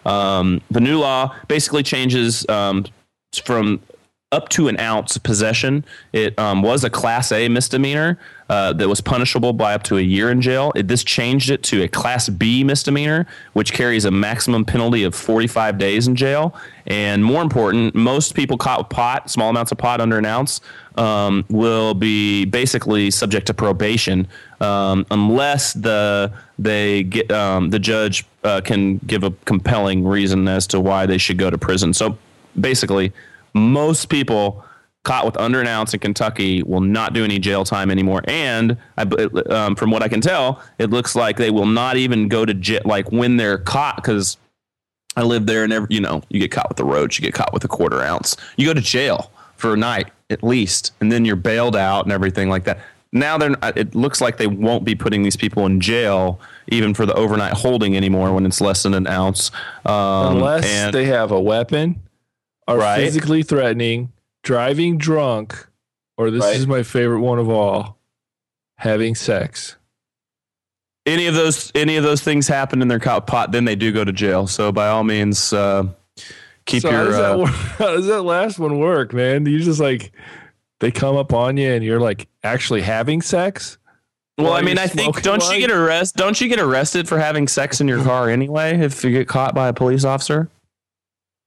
[0.05, 2.85] Um, the new law basically changes um,
[3.43, 3.81] from
[4.31, 5.85] up to an ounce possession.
[6.11, 8.19] It um, was a Class A misdemeanor
[8.49, 10.71] uh, that was punishable by up to a year in jail.
[10.75, 15.13] It, this changed it to a Class B misdemeanor, which carries a maximum penalty of
[15.13, 16.55] 45 days in jail.
[16.87, 20.59] And more important, most people caught with pot, small amounts of pot under an ounce,
[20.95, 24.27] um, will be basically subject to probation
[24.59, 30.65] um, unless the they get um, the judge uh, can give a compelling reason as
[30.67, 31.93] to why they should go to prison.
[31.93, 32.17] So
[32.59, 33.11] basically
[33.55, 34.63] most people
[35.03, 38.21] caught with under an ounce in Kentucky will not do any jail time anymore.
[38.27, 39.03] And I,
[39.49, 42.53] um, from what I can tell, it looks like they will not even go to
[42.53, 42.81] jail.
[42.83, 44.37] Like when they're caught, because
[45.15, 47.33] I live there, and every, you know, you get caught with the roach, you get
[47.33, 51.11] caught with a quarter ounce, you go to jail for a night at least, and
[51.11, 52.79] then you're bailed out and everything like that.
[53.13, 53.55] Now they're.
[53.77, 57.53] It looks like they won't be putting these people in jail even for the overnight
[57.53, 59.51] holding anymore when it's less than an ounce,
[59.85, 62.01] um, unless and, they have a weapon
[62.67, 62.97] are Right.
[63.03, 64.11] physically threatening,
[64.43, 65.67] driving drunk,
[66.17, 66.55] or this Right.
[66.55, 67.97] is my favorite one of all,
[68.77, 69.75] having sex.
[71.07, 74.03] any of those any of those things happen in their pot, then they do go
[74.03, 74.47] to jail.
[74.47, 75.83] So by all means, uh,
[76.65, 77.05] keep so how your.
[77.05, 77.49] does, that Uh, work?
[77.77, 79.45] how does that last one work, man?
[79.45, 80.11] You just like
[80.79, 83.77] they come up on you and you're like actually having sex.
[84.39, 86.17] well, I mean, I think don't you get arrested?
[86.17, 89.53] Don't you get arrested for having sex in your car anyway if you get caught
[89.53, 90.49] by a police officer?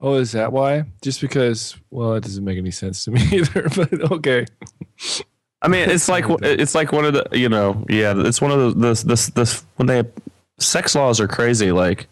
[0.00, 0.84] Oh, is that why?
[1.02, 1.76] Just because?
[1.90, 3.68] Well, it doesn't make any sense to me either.
[3.74, 4.46] But okay.
[5.60, 8.60] I mean, it's like it's like one of the you know yeah, it's one of
[8.74, 10.04] the this this this when they
[10.58, 11.72] sex laws are crazy.
[11.72, 12.06] Like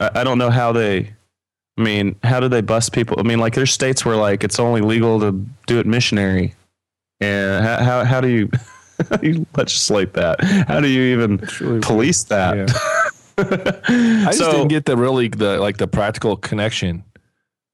[0.00, 1.12] I, I don't know how they.
[1.76, 3.18] I mean, how do they bust people?
[3.20, 5.32] I mean, like there's states where like it's only legal to
[5.66, 6.54] do it missionary,
[7.20, 8.48] and how how, how do you
[9.10, 10.40] how do you legislate that?
[10.68, 11.38] How do you even
[11.80, 12.70] police that?
[13.38, 17.04] I just So- didn't get the really the like the practical connection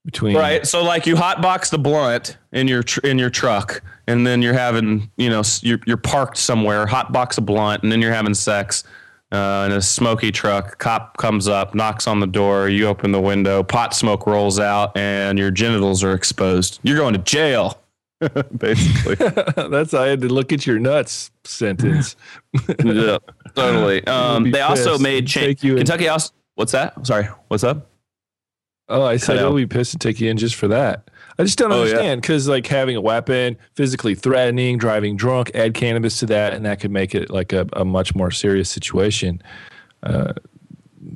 [0.04, 0.66] between Right.
[0.66, 4.54] So like you hotbox the blunt in your tr- in your truck, and then you're
[4.54, 8.84] having you know you're you're parked somewhere, hotbox a blunt, and then you're having sex
[9.32, 10.78] uh, in a smoky truck.
[10.78, 12.68] Cop comes up, knocks on the door.
[12.68, 13.62] You open the window.
[13.62, 16.80] Pot smoke rolls out, and your genitals are exposed.
[16.82, 17.80] You're going to jail.
[18.56, 19.14] Basically,
[19.56, 22.16] That's I had to look at your nuts sentence.
[22.84, 23.18] yeah,
[23.54, 24.06] totally.
[24.06, 25.60] Um, they also made change.
[25.60, 26.32] Kentucky also.
[26.54, 27.06] What's that?
[27.06, 27.24] Sorry.
[27.48, 27.90] What's up?
[28.88, 31.10] Oh, I said I'll be pissed and take you in just for that.
[31.38, 35.74] I just don't Oh, understand because like having a weapon, physically threatening, driving drunk, add
[35.74, 39.42] cannabis to that, and that could make it like a, a much more serious situation.
[40.02, 40.32] Uh,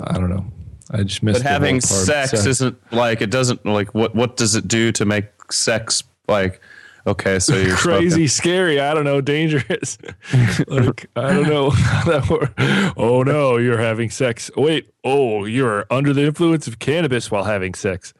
[0.02, 0.44] I don't know.
[0.90, 1.42] I just missed.
[1.42, 5.04] But having sex So- isn't like it doesn't like what what does it do to
[5.04, 6.60] make sex like
[7.08, 8.80] okay so you're crazy, smoking- scary.
[8.80, 9.98] I don't know, dangerous.
[10.66, 11.72] like I don't know.
[12.96, 14.50] Oh no, you're having sex.
[14.56, 18.12] Wait, oh, you're under the influence of cannabis while having sex.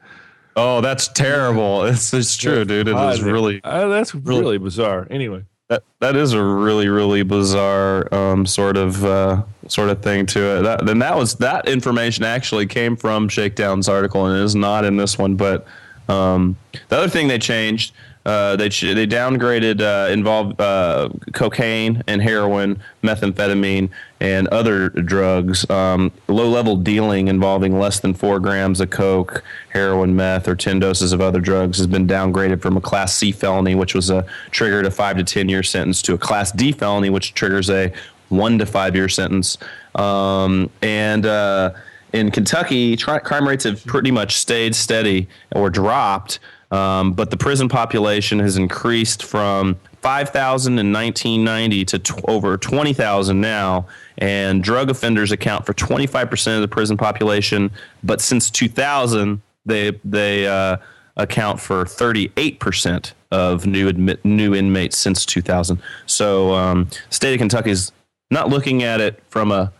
[0.55, 5.07] oh that's terrible it's, it's true dude it is really Uh, that's really bizarre.
[5.09, 10.25] Anyway, that that is a really really bizarre um sort of uh sort of thing
[10.25, 14.43] to it that then that was that information actually came from shakedown's article and it
[14.43, 15.65] is not in this one but
[16.09, 16.57] um
[16.89, 17.93] the other thing they changed
[18.25, 23.89] uh, they they downgraded uh, involved uh, cocaine and heroin, methamphetamine,
[24.19, 25.67] and other drugs.
[25.69, 30.79] Um, low level dealing involving less than four grams of coke, heroin, meth, or ten
[30.79, 34.25] doses of other drugs has been downgraded from a Class C felony, which was a
[34.51, 37.91] triggered a five to ten year sentence, to a Class D felony, which triggers a
[38.27, 39.57] one to five year sentence.
[39.95, 41.73] Um, and uh,
[42.13, 46.39] in Kentucky, tri- crime rates have pretty much stayed steady or dropped,
[46.71, 53.41] um, but the prison population has increased from 5,000 in 1990 to t- over 20,000
[53.41, 53.87] now,
[54.17, 57.71] and drug offenders account for 25% of the prison population.
[58.03, 60.77] But since 2000, they they uh,
[61.17, 65.81] account for 38% of new admit, new inmates since 2000.
[66.05, 67.91] So, um, state of Kentucky is
[68.31, 69.71] not looking at it from a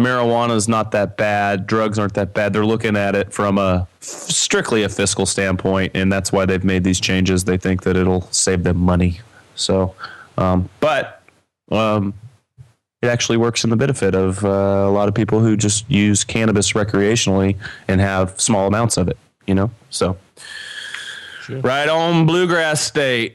[0.00, 2.52] marijuana is not that bad, drugs aren't that bad.
[2.52, 6.84] They're looking at it from a strictly a fiscal standpoint, and that's why they've made
[6.84, 7.44] these changes.
[7.44, 9.20] They think that it'll save them money.
[9.54, 9.94] So,
[10.38, 11.22] um, but
[11.70, 12.14] um,
[13.02, 16.24] it actually works in the benefit of uh, a lot of people who just use
[16.24, 17.56] cannabis recreationally
[17.88, 19.16] and have small amounts of it.
[19.46, 20.16] You know, so
[21.48, 23.34] right on bluegrass state,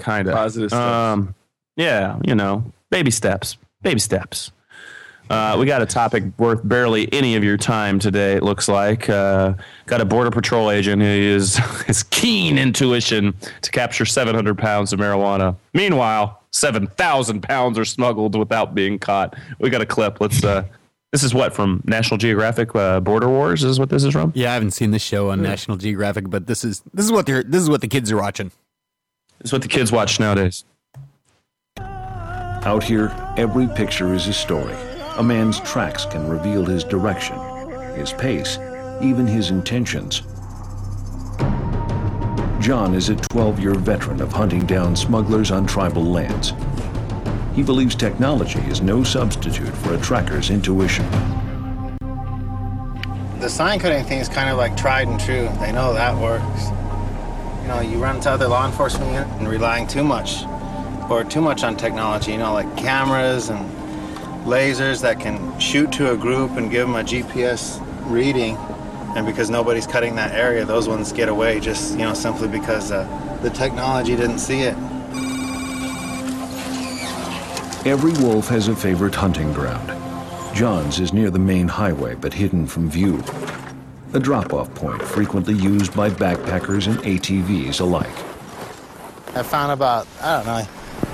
[0.00, 0.80] kind of Positive stuff.
[0.80, 1.34] Um,
[1.76, 4.50] yeah, you know, baby steps, baby steps.
[5.30, 8.34] Uh, we got a topic worth barely any of your time today.
[8.34, 9.54] It looks like uh,
[9.86, 15.00] got a border patrol agent who uses his keen intuition to capture 700 pounds of
[15.00, 15.56] marijuana.
[15.72, 19.34] Meanwhile, 7,000 pounds are smuggled without being caught.
[19.58, 20.20] We got a clip.
[20.20, 20.44] Let's.
[20.44, 20.64] Uh,
[21.10, 23.62] this is what from National Geographic uh, Border Wars.
[23.62, 24.32] Is what this is from.
[24.34, 27.24] Yeah, I haven't seen this show on National Geographic, but this is this is what
[27.26, 28.50] they're this is what the kids are watching.
[29.38, 30.64] This is what the kids watch nowadays.
[31.78, 34.74] Out here, every picture is a story.
[35.16, 37.38] A man's tracks can reveal his direction,
[37.94, 38.58] his pace,
[39.00, 40.22] even his intentions.
[42.60, 46.52] John is a 12 year veteran of hunting down smugglers on tribal lands.
[47.54, 51.08] He believes technology is no substitute for a tracker's intuition.
[53.38, 55.48] The sign cutting thing is kind of like tried and true.
[55.60, 56.64] They know that works.
[57.62, 60.42] You know, you run into other law enforcement and relying too much
[61.08, 63.73] or too much on technology, you know, like cameras and
[64.44, 67.80] lasers that can shoot to a group and give them a GPS
[68.10, 68.56] reading.
[69.16, 72.92] And because nobody's cutting that area, those ones get away just, you know, simply because
[72.92, 74.76] uh, the technology didn't see it.
[77.86, 79.88] Every wolf has a favorite hunting ground.
[80.54, 83.22] John's is near the main highway but hidden from view.
[84.14, 88.06] A drop off point frequently used by backpackers and ATVs alike.
[89.34, 90.64] I found about, I don't know,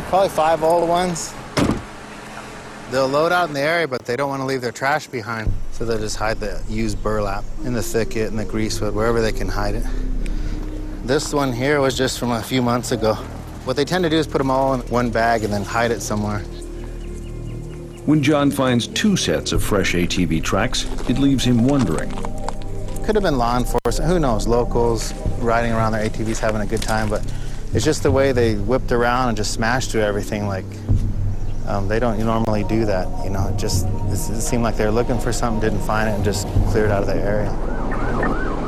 [0.09, 1.32] probably five old ones.
[2.91, 5.53] They'll load out in the area, but they don't want to leave their trash behind.
[5.71, 9.31] So they'll just hide the used burlap in the thicket, in the greasewood, wherever they
[9.31, 9.85] can hide it.
[11.05, 13.15] This one here was just from a few months ago.
[13.65, 15.93] What they tend to do is put them all in one bag and then hide
[15.93, 16.41] it somewhere.
[18.07, 22.11] When John finds two sets of fresh ATV tracks, it leaves him wondering.
[23.05, 26.83] Could have been law enforcement, who knows, locals riding around their ATVs having a good
[26.83, 27.23] time, but
[27.73, 30.49] it's just the way they whipped around and just smashed through everything.
[30.49, 30.65] Like,
[31.71, 33.47] um, they don't normally do that, you know.
[33.49, 36.49] It just it seemed like they were looking for something, didn't find it, and just
[36.71, 37.51] cleared out of the area.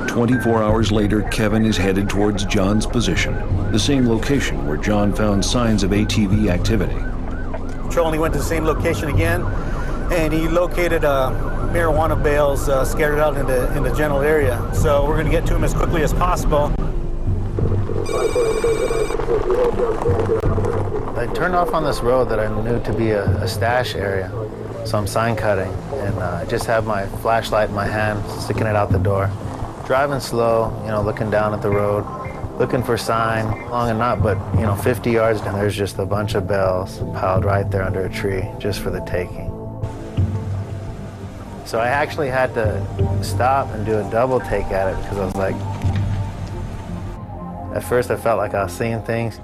[0.08, 3.34] 24 hours later, Kevin is headed towards John's position,
[3.72, 6.94] the same location where John found signs of ATV activity.
[7.82, 9.42] Patrol only went to the same location again,
[10.12, 11.30] and he located uh,
[11.72, 14.70] marijuana bales uh, scattered out in the in the general area.
[14.74, 16.72] So we're going to get to him as quickly as possible.
[21.34, 24.30] Turned off on this road that I knew to be a, a stash area,
[24.84, 28.66] so I'm sign cutting, and uh, I just have my flashlight in my hand, sticking
[28.66, 29.30] it out the door,
[29.86, 32.04] driving slow, you know, looking down at the road,
[32.58, 36.06] looking for sign, long and not, but you know, 50 yards down, there's just a
[36.06, 39.48] bunch of bells piled right there under a tree, just for the taking.
[41.64, 45.24] So I actually had to stop and do a double take at it because I
[45.24, 45.56] was like,
[47.74, 49.40] at first I felt like I was seeing things.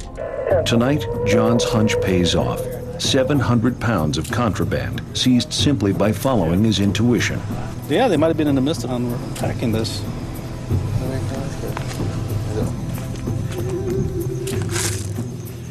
[0.65, 2.61] Tonight, John's hunch pays off.
[3.01, 7.41] 700 pounds of contraband seized simply by following his intuition.
[7.89, 8.91] Yeah, they might have been in the midst of
[9.33, 10.03] attacking this.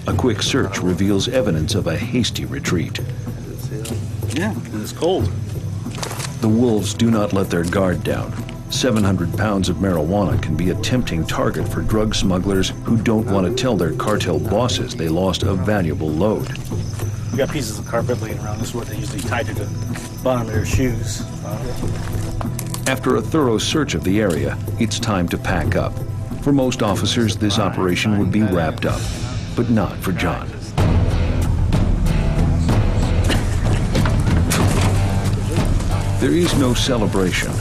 [0.07, 2.99] A quick search reveals evidence of a hasty retreat.
[4.29, 5.25] Yeah, and it's cold.
[6.41, 8.31] The wolves do not let their guard down.
[8.69, 13.47] 700 pounds of marijuana can be a tempting target for drug smugglers who don't want
[13.47, 16.47] to tell their cartel bosses they lost a valuable load.
[17.31, 18.59] We got pieces of carpet laying around.
[18.59, 21.21] This is what they usually tie to the bottom of their shoes.
[22.87, 25.93] After a thorough search of the area, it's time to pack up.
[26.41, 29.01] For most officers, this operation would be wrapped up,
[29.55, 30.47] but not for John.
[36.19, 37.51] There is no celebration.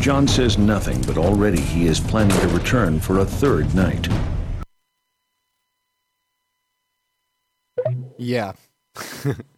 [0.00, 4.08] John says nothing, but already he is planning to return for a third night.
[8.16, 8.52] Yeah.
[9.24, 9.44] And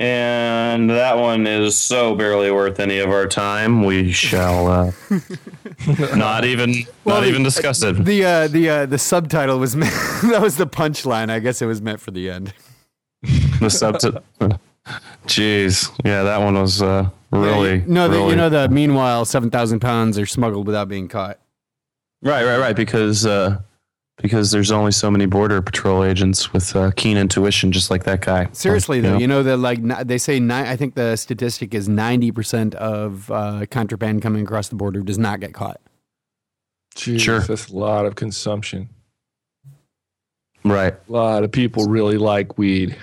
[0.00, 3.82] And that one is so barely worth any of our time.
[3.82, 4.92] We shall uh,
[6.14, 8.04] not even not even discuss it.
[8.04, 9.92] The uh, the uh, the subtitle was meant,
[10.22, 11.30] that was the punchline.
[11.30, 12.54] I guess it was meant for the end.
[13.58, 14.22] The subtitle.
[15.26, 19.80] Jeez, yeah, that one was uh, really No, the, you know the meanwhile seven thousand
[19.80, 21.38] pounds are smuggled without being caught.
[22.22, 22.74] Right, right, right.
[22.76, 23.60] Because uh,
[24.16, 28.20] because there's only so many border patrol agents with uh, keen intuition, just like that
[28.20, 28.48] guy.
[28.52, 29.18] Seriously though, know?
[29.18, 33.30] you know that like they say ni- I think the statistic is ninety percent of
[33.30, 35.80] uh, contraband coming across the border does not get caught.
[36.96, 37.40] Jeez, Sure.
[37.40, 38.88] that's a lot of consumption.
[40.64, 40.94] Right.
[41.08, 42.96] A lot of people really like weed.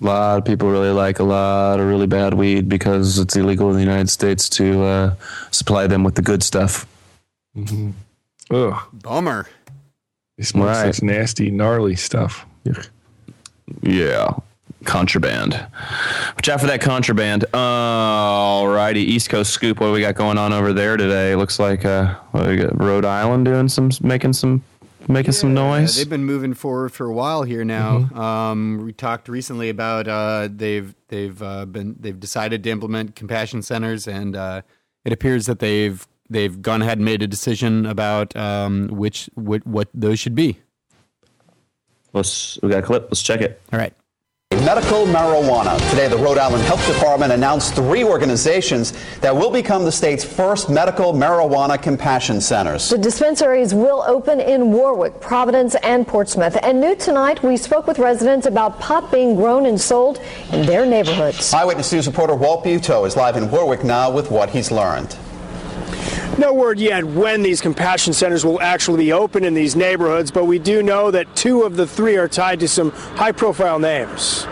[0.00, 3.68] A lot of people really like a lot of really bad weed because it's illegal
[3.70, 5.14] in the United States to uh,
[5.50, 6.86] supply them with the good stuff.
[7.56, 7.90] Mm-hmm.
[8.50, 9.46] Ugh, Bummer.
[10.38, 10.94] they smoke Right.
[10.94, 12.46] such nasty, gnarly stuff.
[12.64, 12.88] Yuck.
[13.82, 14.34] Yeah,
[14.84, 15.52] contraband.
[16.34, 17.44] Watch out for that contraband.
[17.54, 19.80] All righty, East Coast scoop.
[19.80, 21.36] What do we got going on over there today?
[21.36, 24.62] Looks like uh, what we got Rhode Island doing some making some
[25.08, 25.96] making some noise.
[25.96, 28.08] they've been moving forward for a while here now.
[28.14, 33.62] Um, we talked recently about uh, they've they've uh, been they've decided to implement compassion
[33.62, 34.62] centers, and uh,
[35.04, 39.66] it appears that they've they've gone ahead and made a decision about um, which what
[39.66, 40.58] what those should be.
[42.12, 43.04] Let's we got a clip.
[43.04, 43.60] Let's check it.
[43.72, 43.94] All right.
[44.64, 45.78] Medical marijuana.
[45.90, 50.68] Today, the Rhode Island Health Department announced three organizations that will become the state's first
[50.68, 52.90] medical marijuana compassion centers.
[52.90, 56.58] The dispensaries will open in Warwick, Providence, and Portsmouth.
[56.62, 60.20] And new tonight, we spoke with residents about pot being grown and sold
[60.52, 61.54] in their neighborhoods.
[61.54, 65.16] Eyewitness News reporter Walt Buteau is live in Warwick now with what he's learned.
[66.38, 70.46] No word yet when these compassion centers will actually be open in these neighborhoods, but
[70.46, 74.44] we do know that two of the three are tied to some high profile names.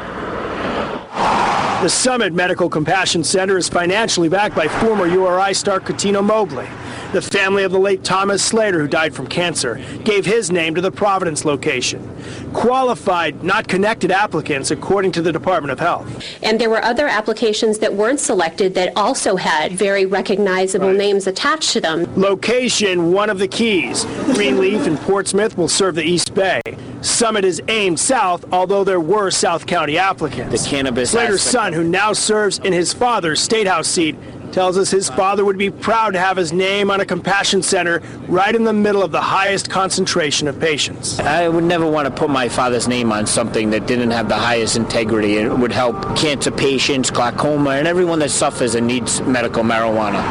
[1.83, 6.67] The Summit Medical Compassion Center is financially backed by former URI star Cuttino Mobley.
[7.13, 10.83] The family of the late Thomas Slater, who died from cancer, gave his name to
[10.83, 12.07] the Providence location.
[12.53, 16.23] Qualified, not connected applicants, according to the Department of Health.
[16.43, 21.71] And there were other applications that weren't selected that also had very recognizable names attached
[21.71, 22.07] to them.
[22.15, 24.05] Location, one of the keys.
[24.35, 26.61] Greenleaf in Portsmouth will serve the East Bay.
[27.01, 30.65] Summit is aimed south, although there were South County applicants.
[30.65, 34.17] The cannabis Slater's aspect son, who now serves in his father's state house seat,
[34.53, 38.01] tells us his father would be proud to have his name on a compassion center
[38.29, 41.19] right in the middle of the highest concentration of patients.
[41.21, 44.37] I would never want to put my father's name on something that didn't have the
[44.37, 45.37] highest integrity.
[45.37, 50.23] It would help cancer patients, glaucoma, and everyone that suffers and needs medical marijuana.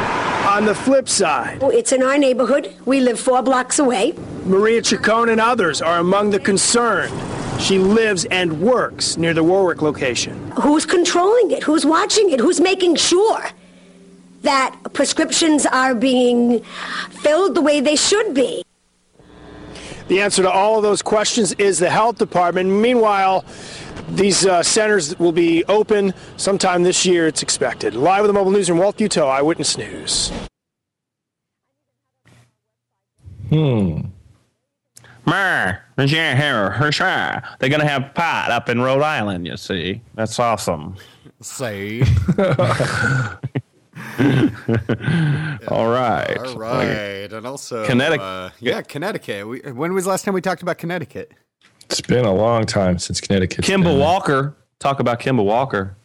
[0.46, 2.74] On the flip side, oh, It's in our neighborhood.
[2.84, 4.14] We live four blocks away.
[4.44, 7.12] Maria Chacon and others are among the concerned.
[7.60, 10.52] She lives and works near the Warwick location.
[10.52, 11.62] Who's controlling it?
[11.62, 12.40] Who's watching it?
[12.40, 13.50] Who's making sure
[14.42, 16.62] that prescriptions are being
[17.10, 18.62] filled the way they should be?
[20.08, 22.70] The answer to all of those questions is the health department.
[22.70, 23.44] Meanwhile,
[24.08, 27.94] these uh, centers will be open sometime this year, it's expected.
[27.94, 30.32] Live with the Mobile News in Walt Buteau, Eyewitness News.
[33.50, 34.00] Hmm.
[35.26, 35.84] Mer,
[37.58, 39.46] They're gonna have pot up in Rhode Island.
[39.46, 40.96] You see, that's awesome.
[44.16, 44.50] Say.
[45.68, 46.38] All right.
[46.38, 49.46] All right, and also Connecticut- uh, yeah, Connecticut.
[49.46, 51.32] We, when was the last time we talked about Connecticut?
[51.90, 53.64] It's been a long time since Connecticut.
[53.64, 54.54] Kemba Walker.
[54.78, 55.96] Talk about Kemba Walker.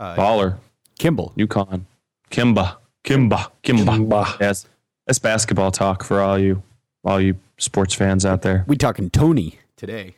[0.00, 0.58] Baller.
[0.98, 1.34] Kemba.
[1.36, 1.82] UConn.
[2.30, 2.76] Kemba.
[3.04, 3.50] Kemba.
[3.62, 4.40] Kemba.
[4.40, 4.66] Yes.
[5.06, 6.62] That's basketball talk for all you
[7.04, 8.64] all you sports fans out there.
[8.68, 10.14] We talking Toni today.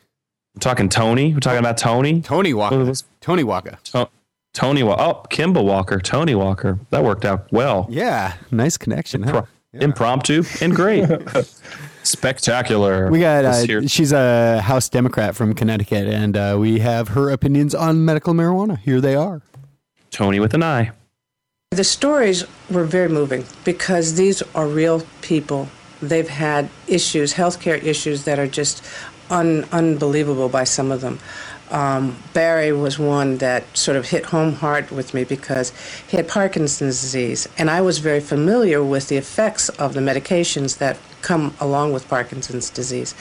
[0.54, 1.32] We're talking Toni.
[1.32, 2.20] We're talking about Toni.
[2.20, 2.92] Toni Walker.
[3.20, 3.78] Toni Walker.
[3.84, 4.08] To-
[4.52, 5.02] Toni Walker.
[5.02, 5.98] Oh, Kemba Walker.
[5.98, 6.78] Toni Walker.
[6.90, 7.86] That worked out well.
[7.90, 9.22] Yeah, nice connection.
[9.22, 9.44] Huh?
[9.72, 11.08] Impromptu and great.
[12.02, 13.10] Spectacular.
[13.10, 17.74] We got uh, she's a House Democrat from Connecticut, and uh, we have her opinions
[17.74, 18.78] on medical marijuana.
[18.78, 19.40] Here they are.
[20.10, 20.90] Toni with an eye.
[21.70, 25.68] The stories were very moving because these are real people.
[26.02, 28.84] They've had issues, healthcare issues that are just
[29.30, 31.18] un- unbelievable by some of them.
[31.72, 35.72] Um, Barry was one that sort of hit home hard with me because
[36.06, 40.76] he had Parkinson's disease, and I was very familiar with the effects of the medications
[40.78, 43.14] that come along with Parkinson's disease.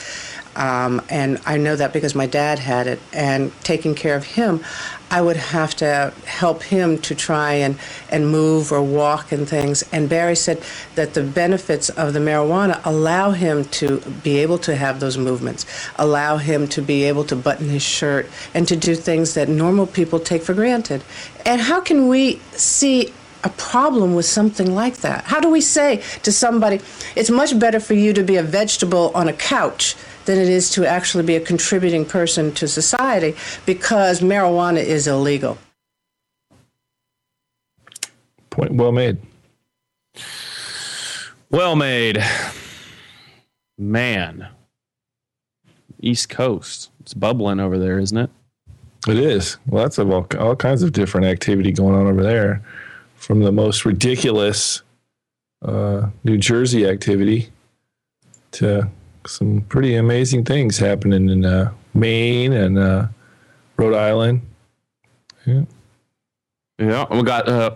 [0.55, 2.99] Um, and I know that because my dad had it.
[3.13, 4.63] And taking care of him,
[5.09, 7.77] I would have to help him to try and,
[8.09, 9.83] and move or walk and things.
[9.91, 10.63] And Barry said
[10.95, 15.65] that the benefits of the marijuana allow him to be able to have those movements,
[15.97, 19.85] allow him to be able to button his shirt, and to do things that normal
[19.85, 21.03] people take for granted.
[21.45, 23.13] And how can we see
[23.43, 25.25] a problem with something like that?
[25.25, 26.79] How do we say to somebody,
[27.15, 29.95] it's much better for you to be a vegetable on a couch
[30.25, 33.35] than it is to actually be a contributing person to society
[33.65, 35.57] because marijuana is illegal?
[38.49, 39.17] Point well made.
[41.49, 42.23] Well made.
[43.77, 44.47] Man.
[46.01, 46.89] East Coast.
[46.99, 48.29] It's bubbling over there, isn't it?
[49.07, 49.57] It is.
[49.67, 52.61] Lots of all, all kinds of different activity going on over there
[53.15, 54.81] from the most ridiculous
[55.63, 57.49] uh, New Jersey activity
[58.53, 58.89] to
[59.27, 63.07] some pretty amazing things happening in uh, Maine and uh,
[63.77, 64.41] Rhode Island.
[65.45, 65.63] Yeah.
[66.79, 67.69] Yeah, we got uh,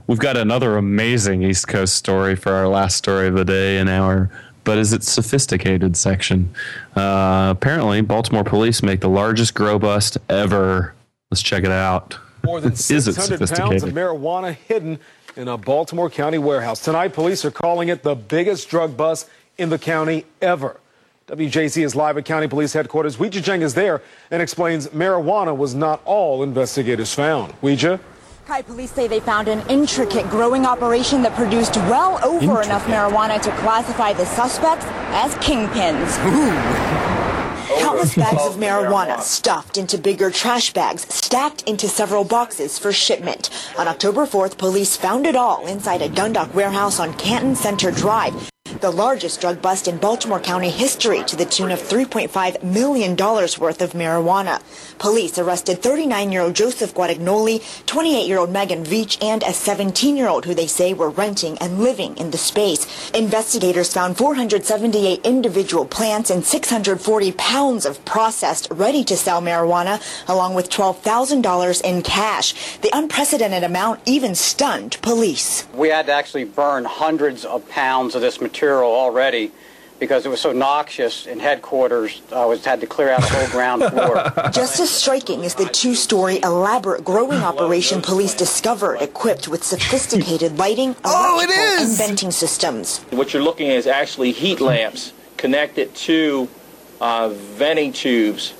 [0.06, 3.88] we've got another amazing East Coast story for our last story of the day in
[3.88, 4.30] our
[4.66, 6.52] but is it sophisticated section.
[6.96, 10.92] Uh, apparently, Baltimore police make the largest grow bust ever.
[11.30, 12.18] Let's check it out.
[12.44, 13.94] More than is it 600 pounds of sophisticated?
[13.94, 14.98] marijuana hidden
[15.36, 16.80] in a Baltimore County warehouse.
[16.80, 20.80] Tonight, police are calling it the biggest drug bust in the county ever.
[21.28, 23.16] WJZ is live at County Police Headquarters.
[23.16, 24.00] Weijia Jiang is there
[24.30, 27.52] and explains marijuana was not all investigators found.
[27.62, 27.98] Weijia?
[28.46, 33.42] Kai police say they found an intricate growing operation that produced well over enough marijuana
[33.42, 36.16] to classify the suspects as kingpins.
[37.80, 43.50] Countless bags of marijuana stuffed into bigger trash bags, stacked into several boxes for shipment.
[43.76, 48.48] On October 4th, police found it all inside a Dundalk warehouse on Canton Center Drive.
[48.80, 53.80] The largest drug bust in Baltimore County history to the tune of $3.5 million worth
[53.80, 54.60] of marijuana.
[54.98, 61.10] Police arrested 39-year-old Joseph Guadagnoli, 28-year-old Megan Veach, and a 17-year-old who they say were
[61.10, 63.10] renting and living in the space.
[63.12, 71.82] Investigators found 478 individual plants and 640 pounds of processed, ready-to-sell marijuana, along with $12,000
[71.82, 72.76] in cash.
[72.78, 75.66] The unprecedented amount even stunned police.
[75.72, 79.52] We had to actually burn hundreds of pounds of this material already
[79.98, 82.20] because it was so noxious in headquarters.
[82.32, 84.30] I was had to clear out the whole ground floor.
[84.52, 90.96] Just as striking is the two-story elaborate growing operation police discovered, equipped with sophisticated lighting,
[91.04, 91.98] Oh, it electrical, is!
[92.00, 92.98] and venting systems.
[93.10, 96.48] What you're looking at is actually heat lamps connected to
[97.00, 98.52] uh, venting tubes,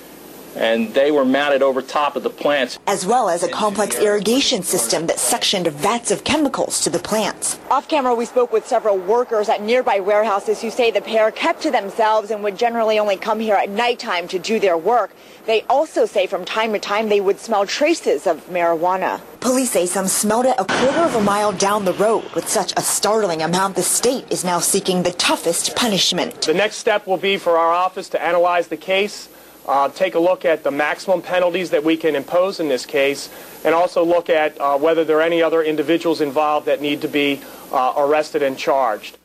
[0.56, 2.78] and they were mounted over top of the plants.
[2.86, 7.58] as well as a complex irrigation system that suctioned vats of chemicals to the plants.
[7.70, 11.62] Off camera, we spoke with several workers at nearby warehouses who say the pair kept
[11.62, 15.10] to themselves and would generally only come here at nighttime to do their work.
[15.46, 19.20] They also say from time to time they would smell traces of marijuana.
[19.40, 22.24] Police say some smelled it a quarter of a mile down the road.
[22.34, 26.42] With such a startling amount, the state is now seeking the toughest punishment.
[26.42, 29.28] The next step will be for our office to analyze the case,
[29.66, 33.28] uh, take a look at the maximum penalties that we can impose in this case,
[33.64, 37.08] and also look at uh, whether there are any other individuals involved that need to
[37.08, 37.40] be
[37.72, 39.18] uh, arrested and charged.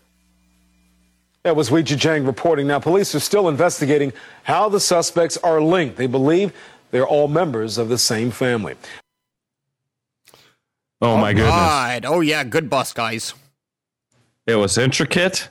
[1.43, 2.67] That was Weijia Jiang reporting.
[2.67, 4.13] Now, police are still investigating
[4.43, 5.97] how the suspects are linked.
[5.97, 6.53] They believe
[6.91, 8.75] they're all members of the same family.
[11.01, 11.51] Oh my goodness.
[11.51, 12.01] Right.
[12.05, 13.33] Oh yeah, good bus, guys.
[14.45, 15.49] It was intricate.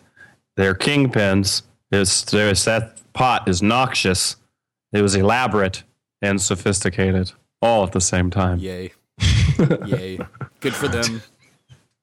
[0.56, 1.62] They're kingpins.
[1.90, 4.36] It's, there's, that pot is noxious.
[4.92, 5.84] It was elaborate
[6.22, 8.58] and sophisticated, all at the same time.
[8.58, 8.92] Yay.
[9.86, 10.18] Yay.
[10.60, 11.22] Good for them.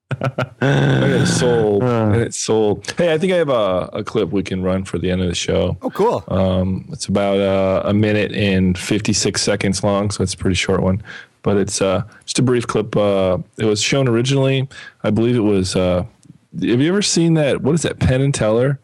[0.61, 1.83] and it's sold.
[1.83, 2.89] and it's sold.
[2.97, 5.27] Hey, I think I have a, a clip we can run for the end of
[5.27, 5.77] the show.
[5.81, 6.23] Oh, cool.
[6.29, 10.81] Um, it's about uh, a minute and 56 seconds long, so it's a pretty short
[10.81, 11.03] one.
[11.43, 12.95] But it's uh, just a brief clip.
[12.95, 14.67] Uh, it was shown originally,
[15.03, 15.75] I believe it was.
[15.75, 16.05] Uh,
[16.53, 17.61] have you ever seen that?
[17.61, 17.99] What is that?
[17.99, 18.79] Penn and Teller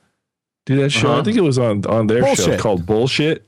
[0.65, 1.09] do that show?
[1.09, 1.23] I Uh-huh.
[1.23, 3.45] think it was on on their show called Bullshit.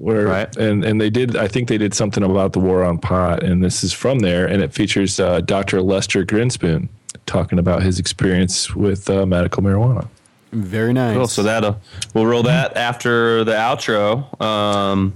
[0.00, 0.56] Where Right.
[0.56, 3.62] and and they did I think they did something about the war on pot and
[3.62, 5.82] this is from there and it features uh, Dr.
[5.82, 6.88] Lester Grinspoon
[7.26, 10.08] talking about his experience with uh, medical marijuana.
[10.52, 11.16] Very nice.
[11.16, 11.28] Cool.
[11.28, 11.76] So that
[12.14, 14.40] we'll roll that after the outro.
[14.40, 15.12] Um,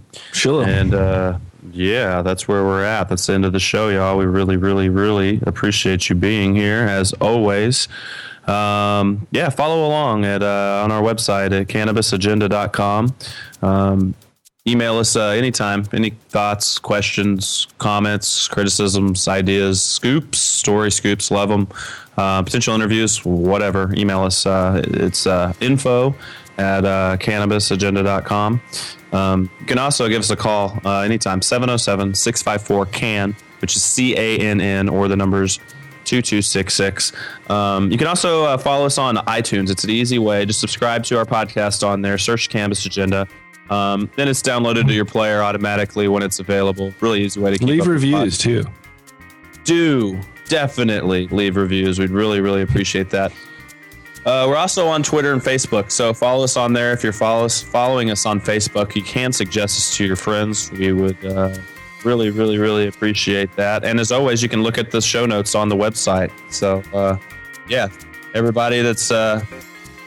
[0.68, 1.38] And uh,
[1.72, 3.08] yeah, that's where we're at.
[3.08, 4.16] That's the end of the show, y'all.
[4.18, 7.88] We really, really, really appreciate you being here as always.
[8.46, 13.14] Um, yeah, follow along at uh, on our website at cannabisagenda.com.
[13.62, 14.14] Um,
[14.66, 15.84] email us uh, anytime.
[15.92, 21.30] Any thoughts, questions, comments, criticisms, ideas, scoops, story scoops.
[21.30, 21.68] Love them.
[22.16, 23.92] Uh, potential interviews, whatever.
[23.94, 24.46] Email us.
[24.46, 26.14] Uh, it's uh, info
[26.58, 28.60] at uh, cannabisagenda.com.
[29.12, 33.82] Um, you can also give us a call uh, anytime, 707 654 CAN, which is
[33.82, 35.58] C A N N, or the numbers
[36.04, 37.12] 2266.
[37.48, 39.70] Um, you can also uh, follow us on iTunes.
[39.70, 40.46] It's an easy way.
[40.46, 43.28] Just subscribe to our podcast on there, search Cannabis Agenda.
[43.70, 46.92] Um, then it's downloaded to your player automatically when it's available.
[47.00, 48.64] Really easy way to keep Leave reviews too.
[49.64, 51.98] do definitely leave reviews.
[51.98, 53.32] We'd really, really appreciate that.
[54.26, 56.92] Uh, we're also on Twitter and Facebook, so follow us on there.
[56.92, 60.70] If you're follow us, following us on Facebook, you can suggest us to your friends.
[60.72, 61.54] We would uh,
[62.04, 63.84] really, really, really appreciate that.
[63.84, 66.30] And as always, you can look at the show notes on the website.
[66.50, 67.18] So, uh,
[67.68, 67.88] yeah,
[68.34, 69.44] everybody that's uh,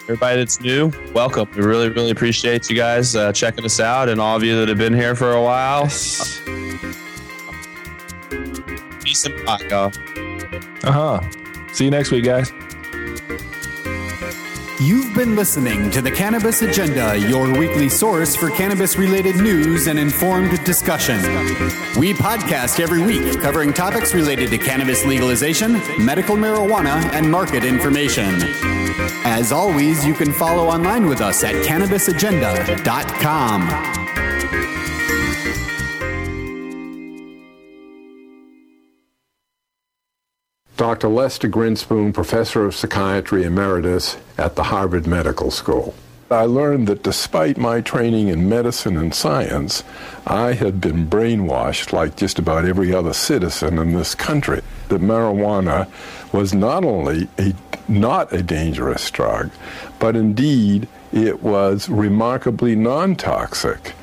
[0.07, 1.49] everybody that's new, welcome.
[1.53, 4.69] We really, really appreciate you guys uh, checking us out, and all of you that
[4.69, 5.83] have been here for a while.
[9.03, 9.91] Peace and bye, y'all.
[10.83, 11.21] Uh huh.
[11.73, 12.51] See you next week, guys.
[14.79, 19.97] You've been listening to the Cannabis Agenda, your weekly source for cannabis related news and
[19.97, 21.17] informed discussion.
[21.99, 28.35] We podcast every week covering topics related to cannabis legalization, medical marijuana, and market information.
[29.25, 34.06] As always, you can follow online with us at cannabisagenda.com.
[40.77, 41.07] Dr.
[41.07, 45.95] Lester Grinspoon, Professor of Psychiatry Emeritus at the Harvard Medical School.
[46.29, 49.83] I learned that despite my training in medicine and science,
[50.27, 54.61] I had been brainwashed like just about every other citizen in this country.
[54.89, 55.89] That marijuana
[56.31, 57.55] was not only a
[57.87, 59.49] not a dangerous drug,
[59.97, 63.93] but indeed it was remarkably non-toxic.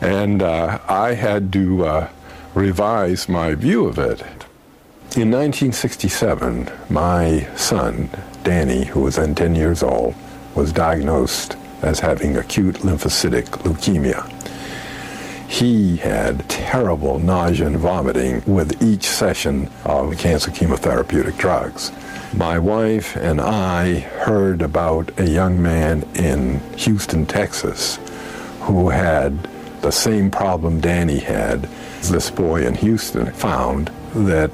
[0.00, 2.08] And uh, I had to uh,
[2.54, 4.22] revise my view of it.
[5.16, 8.08] In 1967, my son,
[8.44, 10.14] Danny, who was then 10 years old,
[10.54, 14.24] was diagnosed as having acute lymphocytic leukemia.
[15.48, 21.90] He had terrible nausea and vomiting with each session of cancer chemotherapeutic drugs.
[22.32, 27.98] My wife and I heard about a young man in Houston, Texas,
[28.60, 29.42] who had
[29.80, 31.62] the same problem Danny had.
[32.02, 34.52] This boy in Houston found that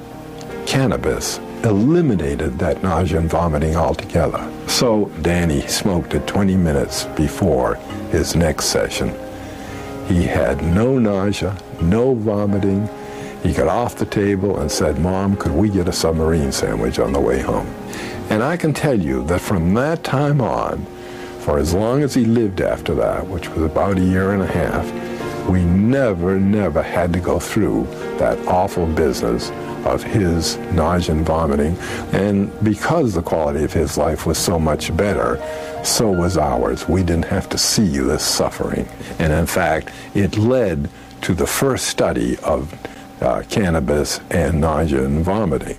[0.67, 4.51] cannabis eliminated that nausea and vomiting altogether.
[4.67, 7.75] So Danny smoked it 20 minutes before
[8.11, 9.15] his next session.
[10.07, 12.87] He had no nausea, no vomiting.
[13.43, 17.13] He got off the table and said, Mom, could we get a submarine sandwich on
[17.13, 17.67] the way home?
[18.29, 20.85] And I can tell you that from that time on,
[21.39, 24.47] for as long as he lived after that, which was about a year and a
[24.47, 24.85] half,
[25.47, 27.85] we never, never had to go through
[28.17, 29.49] that awful business
[29.87, 31.77] of his nausea and vomiting.
[32.11, 35.41] And because the quality of his life was so much better,
[35.83, 36.87] so was ours.
[36.87, 38.87] We didn't have to see this suffering.
[39.19, 40.89] And in fact, it led
[41.21, 42.73] to the first study of
[43.21, 45.77] uh, cannabis and nausea and vomiting.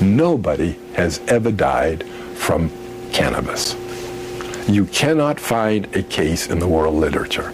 [0.00, 2.04] Nobody has ever died
[2.34, 2.70] from
[3.12, 3.76] cannabis.
[4.68, 7.52] You cannot find a case in the world literature